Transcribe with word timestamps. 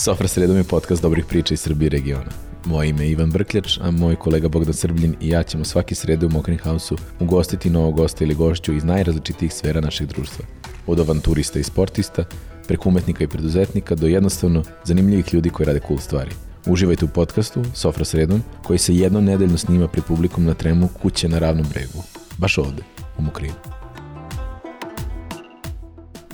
Sofra 0.00 0.28
sredom 0.28 0.56
je 0.56 0.64
podcast 0.64 1.02
dobrih 1.02 1.24
priča 1.24 1.54
iz 1.54 1.60
Srbije 1.60 1.88
regiona. 1.88 2.30
Moje 2.64 2.88
ime 2.88 3.04
je 3.04 3.10
Ivan 3.10 3.30
Brkljač, 3.30 3.78
a 3.82 3.90
moj 3.90 4.16
kolega 4.16 4.48
Bogdan 4.48 4.74
Srbljin 4.74 5.16
i 5.20 5.28
ja 5.28 5.42
ćemo 5.42 5.64
svaki 5.64 5.94
sredu 5.94 6.26
u 6.26 6.30
Mokrin 6.30 6.58
Hausu 6.58 6.96
ugostiti 7.18 7.70
novog 7.70 7.96
gosta 7.96 8.24
ili 8.24 8.34
gošću 8.34 8.74
iz 8.74 8.84
najrazličitijih 8.84 9.54
sfera 9.54 9.80
našeg 9.80 10.08
društva. 10.08 10.44
Od 10.86 11.00
avanturista 11.00 11.58
i 11.58 11.62
sportista, 11.62 12.24
preko 12.68 12.88
umetnika 12.88 13.24
i 13.24 13.28
preduzetnika 13.28 13.94
do 13.94 14.06
jednostavno 14.06 14.62
zanimljivih 14.84 15.34
ljudi 15.34 15.50
koji 15.50 15.66
rade 15.66 15.80
cool 15.88 15.98
stvari. 15.98 16.30
Uživajte 16.66 17.04
u 17.04 17.08
podcastu 17.08 17.64
Sofra 17.74 18.04
sredom 18.04 18.42
koji 18.62 18.78
se 18.78 18.96
jednom 18.96 19.24
nedeljno 19.24 19.58
snima 19.58 19.88
pred 19.88 20.04
publikom 20.04 20.44
na 20.44 20.54
tremu 20.54 20.88
kuće 21.02 21.28
na 21.28 21.38
ravnom 21.38 21.66
bregu. 21.70 22.02
Baš 22.38 22.58
ovde, 22.58 22.82
u 23.18 23.22
Mokrinu. 23.22 23.79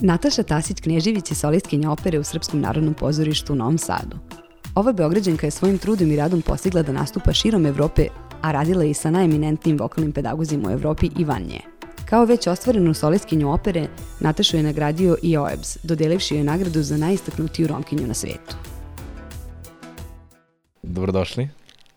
Nataša 0.01 0.43
Tasić-Knežević 0.43 1.31
je 1.31 1.35
solistkinja 1.35 1.91
opere 1.91 2.19
u 2.19 2.23
Srpskom 2.23 2.61
narodnom 2.61 2.93
pozorištu 2.93 3.53
u 3.53 3.55
Novom 3.55 3.77
Sadu. 3.77 4.17
Ova 4.75 4.91
Beograđanka 4.91 5.47
je 5.47 5.51
svojim 5.51 5.77
trudom 5.77 6.11
i 6.11 6.15
radom 6.15 6.41
postigla 6.41 6.81
da 6.81 6.91
nastupa 6.91 7.33
širom 7.33 7.65
Evrope, 7.65 8.07
a 8.41 8.51
radila 8.51 8.83
je 8.83 8.89
i 8.89 8.93
sa 8.93 9.11
najeminentnijim 9.11 9.79
vokalnim 9.79 10.11
pedagozima 10.11 10.69
u 10.69 10.71
Evropi 10.71 11.09
i 11.19 11.23
van 11.23 11.41
nje. 11.41 11.59
Kao 12.05 12.25
već 12.25 12.47
ostvarenu 12.47 12.93
solistkinju 12.93 13.53
opere, 13.53 13.87
Natašu 14.19 14.57
je 14.57 14.63
nagradio 14.63 15.17
i 15.23 15.37
OEBS, 15.37 15.77
dodelivši 15.83 16.35
joj 16.35 16.43
nagradu 16.43 16.83
za 16.83 16.97
najistaknutiju 16.97 17.67
romkinju 17.67 18.07
na 18.07 18.13
svetu. 18.13 18.55
Dobrodošli. 20.83 21.49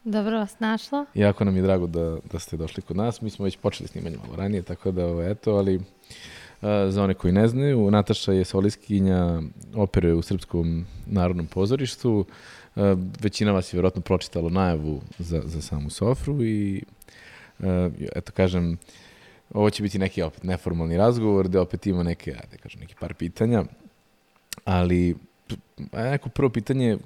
Dobro 0.04 0.38
vas 0.38 0.60
našla. 0.60 1.04
Jako 1.14 1.44
nam 1.44 1.56
je 1.56 1.62
drago 1.62 1.86
da, 1.86 2.16
da 2.32 2.38
ste 2.38 2.56
došli 2.56 2.82
kod 2.82 2.96
nas. 2.96 3.20
Mi 3.20 3.30
smo 3.30 3.44
već 3.44 3.56
počeli 3.56 3.88
snimanje 3.88 4.16
malo 4.16 4.36
ranije, 4.36 4.62
tako 4.62 4.90
da 4.90 5.06
ovo, 5.06 5.22
eto, 5.22 5.52
ali 5.52 5.80
Za 6.62 7.02
one 7.02 7.14
koji 7.14 7.32
ne 7.32 7.48
znaju, 7.48 7.90
Nataša 7.90 8.32
je 8.32 8.44
soliskinja 8.44 9.42
opere 9.74 10.12
u 10.14 10.22
Srpskom 10.22 10.86
narodnom 11.06 11.46
pozorištu. 11.46 12.24
Većina 13.20 13.52
vas 13.52 13.72
je 13.72 13.76
vjerojatno 13.76 14.02
pročitalo 14.02 14.48
najavu 14.48 15.00
za, 15.18 15.42
za 15.44 15.62
samu 15.62 15.90
Sofru 15.90 16.44
i 16.44 16.82
eto 18.16 18.32
kažem, 18.32 18.78
ovo 19.54 19.70
će 19.70 19.82
biti 19.82 19.98
neki 19.98 20.22
opet 20.22 20.44
neformalni 20.44 20.96
razgovor 20.96 21.48
gde 21.48 21.58
opet 21.58 21.86
ima 21.86 22.02
neke, 22.02 22.30
ajde 22.30 22.56
kažem, 22.62 22.80
neki 22.80 22.94
par 23.00 23.14
pitanja, 23.14 23.64
ali 24.64 25.16
neko 25.92 26.28
prvo 26.28 26.50
pitanje 26.50 26.98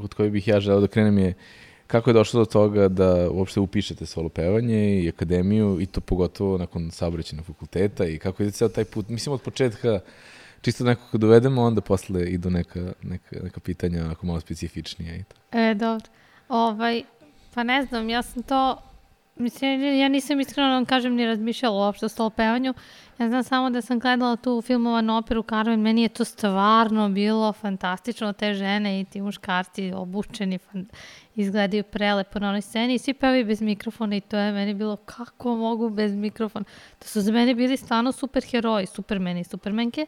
od 0.00 0.14
koje 0.14 0.30
bih 0.30 0.48
ja 0.48 0.60
želeo 0.60 0.80
da 0.80 0.86
krenem 0.86 1.18
je 1.18 1.34
Kako 1.88 2.10
je 2.10 2.14
došlo 2.14 2.40
do 2.40 2.44
toga 2.44 2.88
da 2.88 3.30
uopšte 3.30 3.60
upišete 3.60 4.06
solo 4.06 4.28
pevanje 4.28 5.00
i 5.00 5.08
akademiju 5.08 5.80
i 5.80 5.86
to 5.86 6.00
pogotovo 6.00 6.58
nakon 6.58 6.90
saobraćenog 6.90 7.46
fakulteta 7.46 8.06
i 8.06 8.18
kako 8.18 8.42
je 8.42 8.50
ceo 8.50 8.68
taj 8.68 8.84
put? 8.84 9.08
Mislim 9.08 9.32
od 9.32 9.42
početka 9.42 10.00
čisto 10.60 10.84
nekako 10.84 11.18
dovedemo, 11.18 11.62
onda 11.62 11.80
posle 11.80 12.30
idu 12.30 12.50
neka, 12.50 12.92
neka, 13.02 13.36
neka 13.42 13.60
pitanja 13.60 14.04
onako 14.04 14.26
malo 14.26 14.40
specifičnija 14.40 15.14
i 15.14 15.22
to. 15.22 15.58
E, 15.58 15.74
dobro. 15.74 16.06
Ovaj, 16.48 17.02
pa 17.54 17.62
ne 17.62 17.84
znam, 17.84 18.08
ja 18.10 18.22
sam 18.22 18.42
to 18.42 18.82
Mislim, 19.38 19.98
ja 19.98 20.08
nisam 20.08 20.40
iskreno 20.40 20.68
da 20.68 20.74
vam 20.74 20.84
kažem 20.84 21.14
ni 21.14 21.26
razmišljala 21.26 21.86
uopšte 21.86 22.06
o 22.06 22.08
stolpevanju. 22.08 22.74
Ja 23.18 23.28
znam 23.28 23.42
samo 23.42 23.70
da 23.70 23.82
sam 23.82 23.98
gledala 23.98 24.36
tu 24.36 24.62
filmovanu 24.62 25.16
operu 25.16 25.42
Carmen, 25.42 25.80
meni 25.80 26.02
je 26.02 26.08
to 26.08 26.24
stvarno 26.24 27.08
bilo 27.08 27.52
fantastično, 27.52 28.32
te 28.32 28.54
žene 28.54 29.00
i 29.00 29.04
ti 29.04 29.20
muškarci 29.20 29.92
obučeni, 29.92 30.58
izgledaju 31.34 31.84
prelepo 31.84 32.38
na 32.38 32.48
onoj 32.48 32.60
sceni 32.60 32.94
i 32.94 32.98
svi 32.98 33.14
pevaju 33.14 33.46
bez 33.46 33.62
mikrofona 33.62 34.16
i 34.16 34.20
to 34.20 34.36
je 34.36 34.52
meni 34.52 34.74
bilo 34.74 34.96
kako 34.96 35.56
mogu 35.56 35.90
bez 35.90 36.14
mikrofona. 36.14 36.64
To 36.98 37.08
su 37.08 37.20
za 37.20 37.32
mene 37.32 37.54
bili 37.54 37.76
stvarno 37.76 38.12
super 38.12 38.42
heroji, 38.50 38.86
supermeni 38.86 39.40
i 39.40 39.44
supermenke. 39.44 40.06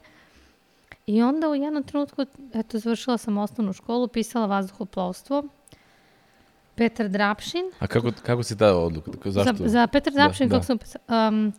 I 1.06 1.22
onda 1.22 1.48
u 1.48 1.54
jednom 1.54 1.82
trenutku, 1.82 2.26
eto, 2.54 2.78
završila 2.78 3.18
sam 3.18 3.38
osnovnu 3.38 3.72
školu, 3.72 4.08
pisala 4.08 4.46
vazduhoplovstvo, 4.46 5.44
Petar 6.80 7.08
Drapšin. 7.08 7.64
A 7.78 7.86
kako, 7.86 8.12
kako 8.22 8.42
si 8.42 8.56
ta 8.58 8.76
odluka? 8.76 9.30
Zašto? 9.30 9.56
Za, 9.56 9.68
za 9.68 9.86
Petar 9.86 10.12
da, 10.12 10.16
Drapšin, 10.16 10.48
da, 10.48 10.60
kako 10.60 10.74
da. 10.74 10.86
sam... 10.86 11.28
Um, 11.28 11.52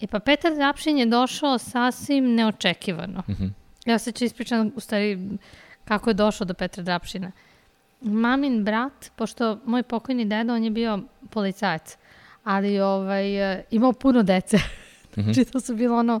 e 0.00 0.06
pa 0.06 0.20
Petar 0.20 0.54
Drapšin 0.54 0.98
je 0.98 1.06
došao 1.06 1.58
sasvim 1.58 2.34
neočekivano. 2.34 3.22
Mhm. 3.28 3.44
-huh. 3.44 3.50
Ja 3.86 3.98
se 3.98 4.12
ću 4.12 4.24
ispričati 4.24 4.70
u 4.76 4.80
stvari 4.80 5.18
kako 5.84 6.10
je 6.10 6.14
došao 6.14 6.44
do 6.44 6.54
Petra 6.54 6.82
Drapšina. 6.82 7.32
Mamin 8.00 8.64
brat, 8.64 9.10
pošto 9.16 9.58
moj 9.64 9.82
pokojni 9.82 10.24
deda, 10.24 10.54
on 10.54 10.64
je 10.64 10.70
bio 10.70 11.00
policajac, 11.30 11.96
ali 12.44 12.80
ovaj, 12.80 13.24
imao 13.70 13.92
puno 13.92 14.22
dece. 14.22 14.56
Uh 14.56 14.62
-huh. 15.16 15.22
znači 15.22 15.44
to 15.44 15.60
su 15.60 15.74
bilo 15.74 15.98
ono 15.98 16.20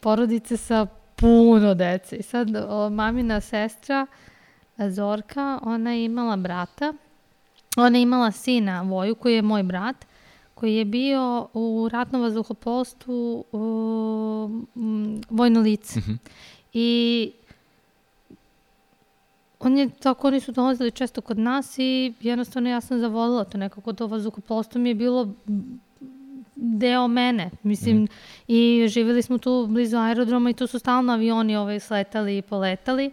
porodice 0.00 0.56
sa 0.56 0.86
puno 1.16 1.74
dece. 1.74 2.16
I 2.16 2.22
sad 2.22 2.48
o, 2.68 2.90
mamina 2.90 3.40
sestra 3.40 4.06
Zorka, 4.78 5.58
ona 5.62 5.92
je 5.92 6.04
imala 6.04 6.36
brata 6.36 6.94
Ona 7.76 7.98
je 7.98 8.02
imala 8.02 8.30
sina 8.30 8.82
Voju, 8.82 9.14
koji 9.14 9.34
je 9.34 9.42
moj 9.42 9.62
brat, 9.62 9.96
koji 10.54 10.74
je 10.74 10.84
bio 10.84 11.48
u 11.54 11.88
ratnom 11.92 12.22
vazduhopolstvu 12.22 13.44
uh, 13.52 14.50
vojno 15.30 15.60
lice. 15.60 16.00
Mm 16.00 16.02
-hmm. 16.02 16.18
I 16.72 17.32
on 19.58 19.78
je, 19.78 19.88
tako 19.88 20.26
oni 20.26 20.40
su 20.40 20.52
dolazili 20.52 20.90
često 20.90 21.20
kod 21.20 21.38
nas 21.38 21.78
i 21.78 22.12
jednostavno 22.20 22.70
ja 22.70 22.80
sam 22.80 23.00
zavolila 23.00 23.44
to 23.44 23.58
nekako, 23.58 23.92
to 23.92 24.06
vazduhopolstvo 24.06 24.80
mi 24.80 24.88
je 24.90 24.94
bilo 24.94 25.34
deo 26.56 27.08
mene, 27.08 27.50
mislim, 27.62 28.02
mm. 28.02 28.06
i 28.48 28.86
živjeli 28.88 29.22
smo 29.22 29.38
tu 29.38 29.66
blizu 29.70 29.96
aerodroma 29.96 30.50
i 30.50 30.54
tu 30.54 30.66
su 30.66 30.78
stalno 30.78 31.12
avioni 31.12 31.56
ovaj, 31.56 31.80
sletali 31.80 32.38
i 32.38 32.42
poletali. 32.42 33.10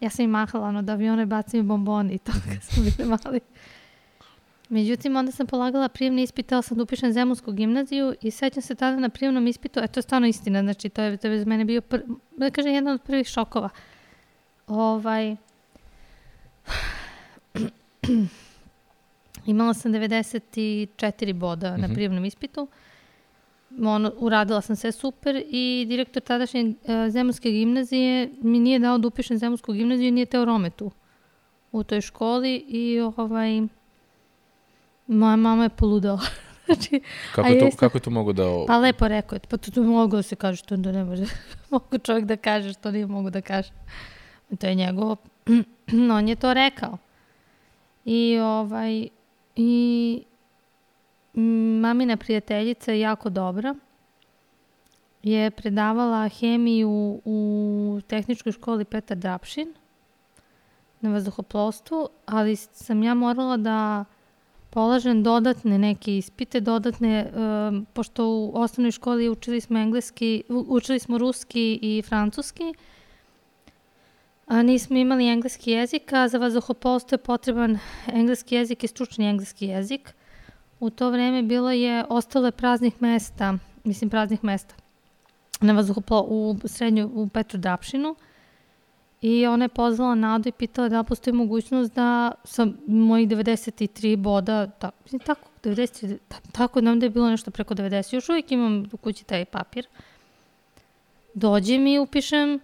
Ja 0.00 0.10
sam 0.10 0.24
im 0.24 0.30
mahala 0.30 0.68
ono, 0.68 0.82
da 0.82 0.92
avione 0.92 1.26
bacim 1.26 1.68
bomboni 1.68 2.14
i 2.14 2.18
to 2.18 2.32
kad 2.32 2.62
smo 2.62 2.82
bili 2.82 3.10
mali. 3.24 3.40
Međutim, 4.74 5.16
onda 5.16 5.32
sam 5.32 5.46
polagala 5.46 5.88
prijemni 5.88 6.22
ispit, 6.22 6.46
tela 6.46 6.62
sam 6.62 6.76
da 6.76 6.82
upišem 6.82 7.12
Zemunsku 7.12 7.52
gimnaziju 7.52 8.14
i 8.22 8.30
sećam 8.30 8.62
se 8.62 8.74
tada 8.74 8.96
na 8.96 9.08
prijemnom 9.08 9.46
ispitu, 9.46 9.80
a 9.80 9.86
to 9.86 9.98
je 9.98 10.02
stvarno 10.02 10.26
istina, 10.26 10.62
znači 10.62 10.88
to 10.88 11.02
je, 11.02 11.16
to 11.16 11.28
je 11.28 11.38
za 11.38 11.44
mene 11.44 11.64
bio, 11.64 11.80
pr, 11.80 12.00
da 12.36 12.50
kažem, 12.50 12.74
jedan 12.74 12.94
od 12.94 13.02
prvih 13.02 13.26
šokova. 13.26 13.68
Ovaj, 14.66 15.36
imala 19.46 19.74
sam 19.74 19.92
94 19.92 21.32
boda 21.32 21.70
mm 21.70 21.74
-hmm. 21.74 21.80
na 21.80 21.86
mhm. 21.86 21.94
prijemnom 21.94 22.24
ispitu, 22.24 22.68
ono, 23.82 24.12
uradila 24.16 24.60
sam 24.60 24.76
sve 24.76 24.92
super 24.92 25.42
i 25.50 25.86
direktor 25.88 26.22
tadašnje 26.22 26.64
uh, 26.64 26.74
Zemunske 27.10 27.50
gimnazije 27.50 28.30
mi 28.42 28.58
nije 28.58 28.78
dao 28.78 28.98
da 28.98 29.08
upišem 29.08 29.38
Zemunsku 29.38 29.72
gimnaziju 29.72 30.08
i 30.08 30.10
nije 30.10 30.26
teo 30.26 30.44
Rometu 30.44 30.90
u 31.72 31.84
toj 31.84 32.00
školi 32.00 32.56
i 32.68 33.00
ovaj, 33.16 33.60
Moja 35.06 35.36
mama 35.36 35.62
je 35.62 35.68
poludala. 35.68 36.20
znači, 36.66 37.00
kako, 37.34 37.48
to, 37.48 37.54
jeste, 37.54 37.78
kako 37.78 37.98
to 37.98 38.10
mogu 38.10 38.32
da... 38.32 38.42
Pa 38.66 38.78
lepo 38.78 39.08
rekao 39.08 39.36
je, 39.36 39.40
pa 39.50 39.56
to, 39.56 39.70
to 39.70 39.82
mogu 39.82 40.16
da 40.16 40.22
se 40.22 40.36
kaže 40.36 40.56
što 40.56 40.74
onda 40.74 40.92
ne 40.92 41.04
može. 41.04 41.24
mogu 41.70 41.98
čovjek 41.98 42.24
da 42.24 42.36
kaže 42.36 42.72
što 42.72 42.90
nije 42.90 43.06
mogu 43.06 43.30
da 43.30 43.40
kaže. 43.40 43.70
To 44.60 44.66
je 44.66 44.74
njegovo, 44.74 45.16
on 46.16 46.28
je 46.28 46.36
to 46.36 46.54
rekao. 46.54 46.98
I 48.04 48.38
ovaj, 48.38 49.08
i 49.56 50.22
mamina 51.80 52.16
prijateljica 52.16 52.92
je 52.92 53.00
jako 53.00 53.30
dobra. 53.30 53.74
Je 55.22 55.50
predavala 55.50 56.28
hemiju 56.28 57.20
u 57.24 58.00
tehničkoj 58.06 58.52
školi 58.52 58.84
Petar 58.84 59.16
Drapšin 59.16 59.74
na 61.00 61.10
vazduhoplovstvu, 61.10 62.08
ali 62.26 62.56
sam 62.56 63.02
ja 63.02 63.14
morala 63.14 63.56
da 63.56 64.04
polažem 64.74 65.22
dodatne 65.22 65.78
neke 65.78 66.16
ispite, 66.18 66.60
dodatne, 66.60 67.30
um, 67.30 67.86
pošto 67.92 68.26
u 68.26 68.52
osnovnoj 68.54 68.90
školi 68.90 69.28
učili 69.28 69.60
smo 69.60 69.78
engleski, 69.78 70.42
učili 70.48 70.98
smo 70.98 71.18
ruski 71.18 71.78
i 71.82 72.02
francuski, 72.02 72.74
a 74.46 74.62
nismo 74.62 74.96
imali 74.96 75.28
engleski 75.28 75.70
jezik, 75.70 76.12
a 76.12 76.28
za 76.28 76.38
vazduhopolstvo 76.38 77.14
je 77.14 77.18
potreban 77.18 77.78
engleski 78.06 78.54
jezik 78.54 78.84
i 78.84 78.88
stručni 78.88 79.28
engleski 79.28 79.66
jezik. 79.66 80.14
U 80.80 80.90
to 80.90 81.10
vreme 81.10 81.42
bilo 81.42 81.70
je, 81.70 82.04
ostalo 82.08 82.50
praznih 82.50 83.02
mesta, 83.02 83.54
mislim 83.84 84.10
praznih 84.10 84.44
mesta, 84.44 84.74
na 85.60 85.72
vazduhoplo, 85.72 86.20
u 86.28 86.56
srednju, 86.64 87.10
u 87.14 87.28
Petru 87.28 87.58
Drapšinu, 87.58 88.16
I 89.24 89.46
ona 89.46 89.64
je 89.64 89.68
pozvala 89.68 90.14
Nadu 90.14 90.48
i 90.48 90.52
pitala 90.52 90.88
da 90.88 91.02
postoji 91.02 91.34
mogućnost 91.34 91.94
da 91.94 92.32
sa 92.44 92.66
mojih 92.86 93.28
93 93.28 94.16
boda, 94.16 94.66
ta, 94.66 94.90
tako, 95.26 95.48
90, 95.62 96.16
tako 96.52 96.80
nam 96.80 97.00
da 97.00 97.06
je 97.06 97.10
bilo 97.10 97.30
nešto 97.30 97.50
preko 97.50 97.74
90, 97.74 98.14
još 98.14 98.28
uvijek 98.28 98.52
imam 98.52 98.84
u 98.92 98.96
kući 98.96 99.24
taj 99.24 99.44
papir, 99.44 99.86
dođem 101.34 101.86
i 101.86 101.98
upišem 101.98 102.60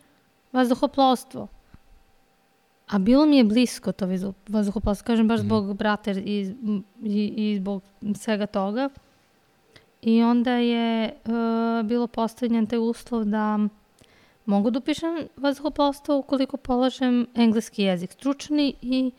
vazduhoplovstvo. 0.52 1.48
A 2.88 2.98
bilo 2.98 3.26
mi 3.26 3.36
je 3.36 3.44
blisko 3.44 3.92
to 3.92 4.08
vazduhoplovstvo, 4.48 5.06
kažem 5.06 5.28
baš 5.28 5.38
mhm. 5.38 5.46
zbog 5.46 5.76
brata 5.76 6.10
i, 6.10 6.54
i, 7.02 7.34
i 7.36 7.56
zbog 7.56 7.82
svega 8.14 8.46
toga. 8.46 8.88
I 10.02 10.22
onda 10.22 10.52
je 10.52 11.12
uh, 11.24 11.86
bilo 11.86 12.06
postavljen 12.06 12.66
taj 12.66 12.78
uslov 12.78 13.24
da 13.24 13.58
mogu 14.46 14.70
da 14.70 14.78
upišem 14.78 15.28
vazduhoplovstvo 15.36 16.18
ukoliko 16.18 16.56
polažem 16.56 17.26
engleski 17.34 17.82
jezik, 17.82 18.12
stručni 18.12 18.74
i 18.82 19.10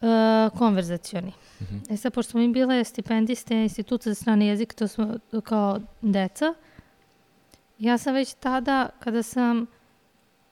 uh, 0.00 0.58
konverzacioni. 0.58 1.32
Mm 1.60 1.64
-hmm. 1.64 1.94
E 1.94 1.96
sad, 1.96 2.12
pošto 2.12 2.30
smo 2.30 2.40
mi 2.40 2.48
bile 2.48 2.84
stipendiste 2.84 3.62
instituta 3.62 4.10
za 4.10 4.14
strane 4.14 4.46
jezik, 4.46 4.74
to 4.74 4.88
smo 4.88 5.14
kao 5.44 5.80
deca, 6.02 6.54
ja 7.78 7.98
sam 7.98 8.14
već 8.14 8.34
tada, 8.34 8.88
kada 9.00 9.22
sam 9.22 9.66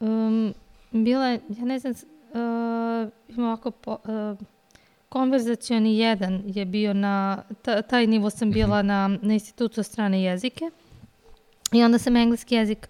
um, 0.00 0.54
bila, 0.90 1.26
ja 1.28 1.64
ne 1.64 1.78
znam, 1.78 1.92
uh, 1.92 3.10
ima 3.28 3.46
ovako 3.46 3.70
po, 3.70 3.96
uh, 4.04 4.38
konverzacioni 5.08 5.98
jedan 5.98 6.42
je 6.46 6.64
bio 6.64 6.94
na, 6.94 7.42
taj 7.88 8.06
nivo 8.06 8.30
sam 8.30 8.50
bila 8.50 8.78
mhm. 8.78 8.86
na, 8.86 9.08
na 9.22 9.34
institutu 9.34 9.74
za 9.74 9.82
strane 9.82 10.22
jezike 10.22 10.70
i 11.72 11.82
onda 11.82 11.98
sam 11.98 12.16
engleski 12.16 12.54
jezik 12.54 12.88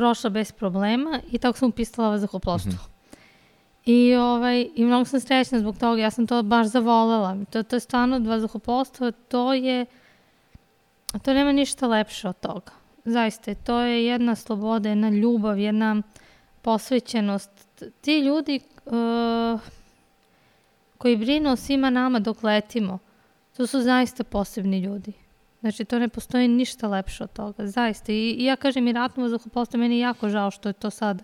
prošla 0.00 0.30
bez 0.30 0.52
problema 0.52 1.20
i 1.30 1.38
tako 1.38 1.58
sam 1.58 1.68
upisala 1.68 2.08
vazduhoplovstvo. 2.08 2.72
Mm 2.72 2.74
-hmm. 2.74 2.90
I, 3.84 4.14
ovaj, 4.14 4.68
I 4.74 4.84
mnogo 4.84 5.04
sam 5.04 5.20
srećna 5.20 5.58
zbog 5.58 5.78
toga, 5.78 6.02
ja 6.02 6.10
sam 6.10 6.26
to 6.26 6.42
baš 6.42 6.66
zavolela. 6.66 7.36
To, 7.50 7.62
to 7.62 7.76
je 7.76 7.80
stvarno 7.80 8.18
vazduhoplovstvo, 8.18 9.10
to 9.10 9.54
je, 9.54 9.86
to 11.22 11.34
nema 11.34 11.52
ništa 11.52 11.86
lepše 11.86 12.28
od 12.28 12.40
toga. 12.40 12.72
Zaista, 13.04 13.54
to 13.54 13.80
je 13.80 14.06
jedna 14.06 14.34
sloboda, 14.34 14.88
jedna 14.88 15.10
ljubav, 15.10 15.58
jedna 15.58 16.02
posvećenost. 16.62 17.84
Ti 18.00 18.18
ljudi 18.18 18.60
uh, 18.86 19.60
koji 20.98 21.16
brinu 21.16 21.50
o 21.50 21.56
svima 21.56 21.90
nama 21.90 22.18
dok 22.18 22.42
letimo, 22.42 22.98
to 23.56 23.66
su 23.66 23.80
zaista 23.80 24.24
posebni 24.24 24.80
ljudi. 24.80 25.12
Znači, 25.60 25.84
to 25.84 25.98
ne 25.98 26.08
postoji 26.08 26.48
ništa 26.48 26.88
lepše 26.88 27.24
od 27.24 27.32
toga, 27.32 27.66
zaista. 27.66 28.12
I, 28.12 28.30
i 28.30 28.44
ja 28.44 28.56
kažem 28.56 28.88
i 28.88 28.92
ratno 28.92 29.22
vazduhoplovstvo, 29.22 29.78
meni 29.78 29.94
je 29.94 30.00
jako 30.00 30.28
žao 30.28 30.50
što 30.50 30.68
je 30.68 30.72
to 30.72 30.90
sad 30.90 31.22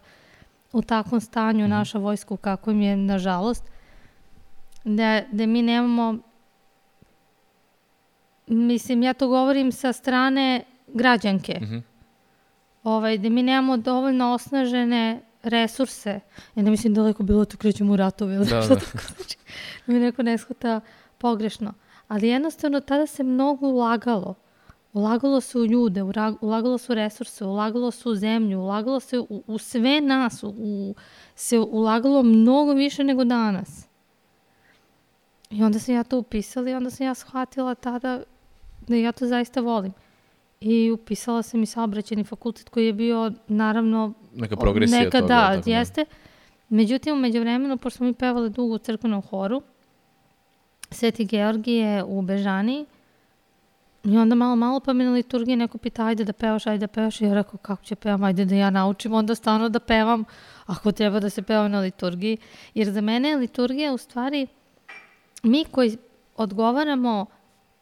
u 0.73 0.83
takvom 0.83 1.21
stanju 1.21 1.65
mm 1.65 1.67
-hmm. 1.67 1.71
naša 1.71 1.99
vojska 1.99 2.35
u 2.35 2.37
kakvom 2.37 2.81
je, 2.81 2.97
nažalost, 2.97 3.65
da, 4.85 5.23
da 5.33 5.47
mi 5.47 5.63
nemamo, 5.63 6.19
mislim, 8.47 9.03
ja 9.03 9.15
to 9.15 9.29
govorim 9.29 9.73
sa 9.73 9.93
strane 9.93 10.65
građanke, 10.87 11.59
mm 11.61 11.65
-hmm. 11.65 11.83
ovaj, 12.85 13.19
da 13.19 13.29
mi 13.29 13.43
nemamo 13.43 13.77
dovoljno 13.77 14.33
osnažene 14.33 15.21
resurse. 15.43 16.21
Ja 16.55 16.63
ne 16.63 16.71
mislim 16.71 16.95
daleko 16.95 17.23
bilo 17.23 17.45
to 17.45 17.57
krećemo 17.57 17.93
u 17.93 17.97
ratove 17.97 18.35
ili 18.35 18.47
da, 18.47 18.63
što 18.63 18.75
da. 18.75 18.81
tako 18.81 18.99
znači. 19.17 19.37
Da 19.87 19.93
mi 19.93 19.99
neko 19.99 20.23
ne 20.23 20.39
shvata 20.39 20.81
pogrešno. 21.19 21.73
Ali 22.09 22.29
jednostavno 22.29 22.81
tada 22.81 23.07
se 23.07 23.23
mnogo 23.23 23.67
ulagalo. 23.67 24.35
Ulagalo 24.93 25.41
se 25.41 25.59
u 25.59 25.67
ljude, 25.67 26.03
ulagalo 26.41 26.79
se 26.79 26.93
u 26.93 26.95
resurse, 26.95 27.45
ulagalo 27.45 27.91
se 27.91 28.09
u 28.09 28.15
zemlju, 28.15 28.61
ulagalo 28.61 29.01
se 29.01 29.19
u, 29.19 29.43
u 29.47 29.59
sve 29.59 30.01
nas, 30.01 30.43
u, 30.43 30.49
u, 30.49 30.95
se 31.35 31.59
ulagalo 31.59 32.23
mnogo 32.23 32.73
više 32.73 33.05
nego 33.05 33.25
danas. 33.25 33.89
I 35.51 35.63
onda 35.63 35.79
sam 35.79 35.95
ja 35.95 36.05
to 36.05 36.19
upisala 36.19 36.71
i 36.71 36.75
onda 36.75 36.91
sam 36.91 37.07
ja 37.07 37.15
shvatila 37.15 37.75
tada 37.75 38.23
da 38.89 38.97
ja 38.97 39.13
to 39.13 39.27
zaista 39.27 39.61
volim. 39.61 39.93
I 40.61 40.91
upisala 40.91 41.43
sam 41.43 41.63
i 41.63 41.67
saobraćeni 41.67 42.25
fakultet 42.25 42.69
koji 42.69 42.87
je 42.87 42.93
bio 42.93 43.33
naravno 43.49 44.13
neka 44.35 44.57
progresija 44.57 45.01
neka, 45.01 45.21
toga. 45.21 45.35
Da, 45.35 45.63
da. 45.65 45.71
jeste. 45.71 46.05
Međutim, 46.69 47.15
umeđu 47.15 47.41
vremenu, 47.41 47.79
pošto 47.79 47.97
smo 47.97 48.07
mi 48.07 48.13
pevali 48.15 48.51
dugo 48.51 48.75
u 48.75 48.79
crkvenom 48.79 49.23
horu, 49.23 49.63
Sveti 50.91 51.25
Georgije 51.25 52.05
u 52.05 52.23
Bežani, 52.23 52.87
I 54.07 54.19
onda 54.19 54.35
malo, 54.35 54.57
malo 54.57 54.81
pa 54.81 54.93
mi 54.93 55.05
na 55.05 55.13
liturgiji 55.13 55.57
neko 55.57 55.79
pita, 55.79 56.07
ajde 56.07 56.25
da 56.25 56.33
pevaš, 56.33 56.67
ajde 56.67 56.79
da 56.79 56.87
pevaš. 56.87 57.21
I 57.21 57.25
ja 57.25 57.35
rekao, 57.35 57.59
kako 57.59 57.85
će 57.85 57.95
pevam, 57.95 58.25
ajde 58.25 58.45
da 58.45 58.55
ja 58.55 58.71
naučim 58.71 59.13
onda 59.13 59.35
stvarno 59.35 59.69
da 59.69 59.81
pevam, 59.81 60.25
ako 60.67 60.93
treba 60.93 61.21
da 61.21 61.31
se 61.31 61.43
peva 61.43 61.69
na 61.69 61.81
liturgiji. 61.81 62.39
Jer 62.75 62.91
za 62.91 63.01
mene 63.01 63.29
je 63.29 63.37
liturgija 63.37 63.93
u 63.93 63.99
stvari, 63.99 64.47
mi 65.43 65.65
koji 65.65 65.97
odgovaramo 66.37 67.27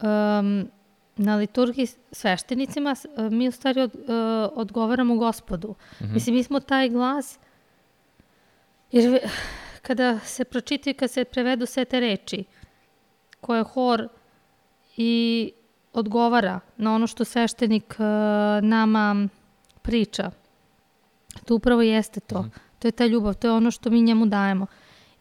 um, 0.03 0.69
na 1.17 1.37
liturgiji 1.37 1.87
sveštenicima, 2.13 2.95
mi 3.31 3.49
u 3.49 3.53
stvari 3.53 3.81
od, 3.81 3.95
uh, 3.95 4.09
odgovaramo 4.55 5.17
gospodu. 5.17 5.69
Mm 5.69 6.05
-hmm. 6.05 6.15
Mislim, 6.15 6.37
mi 6.37 6.43
smo 6.43 6.61
taj 6.61 6.89
glas, 6.89 7.39
jer 8.93 9.19
kada 9.83 10.19
se 10.19 10.45
pročitaju, 10.45 10.95
kada 10.95 11.09
se 11.09 11.25
prevedu 11.25 11.67
sve 11.67 11.85
te 11.85 12.01
reči, 12.01 12.45
koje 13.45 13.63
hor 13.63 14.09
i 14.97 15.53
odgovara 15.93 16.61
na 16.77 16.95
ono 16.95 17.07
što 17.07 17.25
sveštenik 17.25 17.97
uh, 17.99 18.05
nama 18.65 19.29
priča. 19.83 20.31
To 21.45 21.55
upravo 21.55 21.83
jeste 21.83 22.21
to. 22.21 22.43
Mm. 22.43 22.51
To 22.79 22.89
je 22.89 22.93
ta 22.93 23.07
ljubav, 23.07 23.35
to 23.35 23.47
je 23.47 23.53
ono 23.53 23.71
što 23.71 23.91
mi 23.91 24.03
njemu 24.03 24.27
dajemo. 24.27 24.67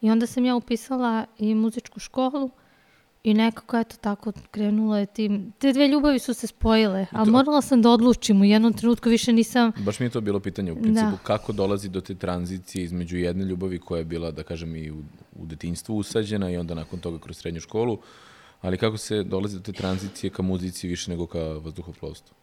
I 0.00 0.10
onda 0.10 0.26
sam 0.26 0.44
ja 0.44 0.56
upisala 0.56 1.26
i 1.38 1.54
muzičku 1.54 2.00
školu 2.00 2.50
i 3.24 3.34
nekako 3.34 3.78
eto 3.78 3.96
tako 4.00 4.32
krenula 4.50 4.98
je 4.98 5.06
tim. 5.06 5.52
Te 5.58 5.72
dve 5.72 5.88
ljubavi 5.88 6.18
su 6.18 6.34
se 6.34 6.46
spojile, 6.46 7.06
ali 7.10 7.30
morala 7.30 7.62
sam 7.62 7.82
da 7.82 7.90
odlučim 7.90 8.40
u 8.40 8.44
jednom 8.44 8.72
trenutku 8.72 9.08
više 9.08 9.32
nisam... 9.32 9.72
Baš 9.78 10.00
mi 10.00 10.06
je 10.06 10.10
to 10.10 10.20
bilo 10.20 10.40
pitanje 10.40 10.72
u 10.72 10.74
principu, 10.74 11.10
da. 11.10 11.18
kako 11.22 11.52
dolazi 11.52 11.88
do 11.88 12.00
te 12.00 12.14
tranzicije 12.14 12.84
između 12.84 13.16
jedne 13.16 13.44
ljubavi 13.44 13.78
koja 13.78 13.98
je 13.98 14.04
bila, 14.04 14.30
da 14.30 14.42
kažem, 14.42 14.76
i 14.76 14.90
u, 14.90 14.96
u 15.36 15.46
detinjstvu 15.46 15.96
usađena 15.96 16.50
i 16.50 16.56
onda 16.56 16.74
nakon 16.74 17.00
toga 17.00 17.18
kroz 17.18 17.36
srednju 17.36 17.60
školu, 17.60 17.98
Ali 18.64 18.78
kako 18.78 18.96
se 18.96 19.22
dolazi 19.22 19.56
do 19.56 19.62
te 19.62 19.72
tranzicije 19.72 20.30
ka 20.30 20.42
muzici 20.42 20.88
više 20.88 21.10
nego 21.10 21.26
ka 21.26 21.38
vazduhoplovstvu? 21.38 22.34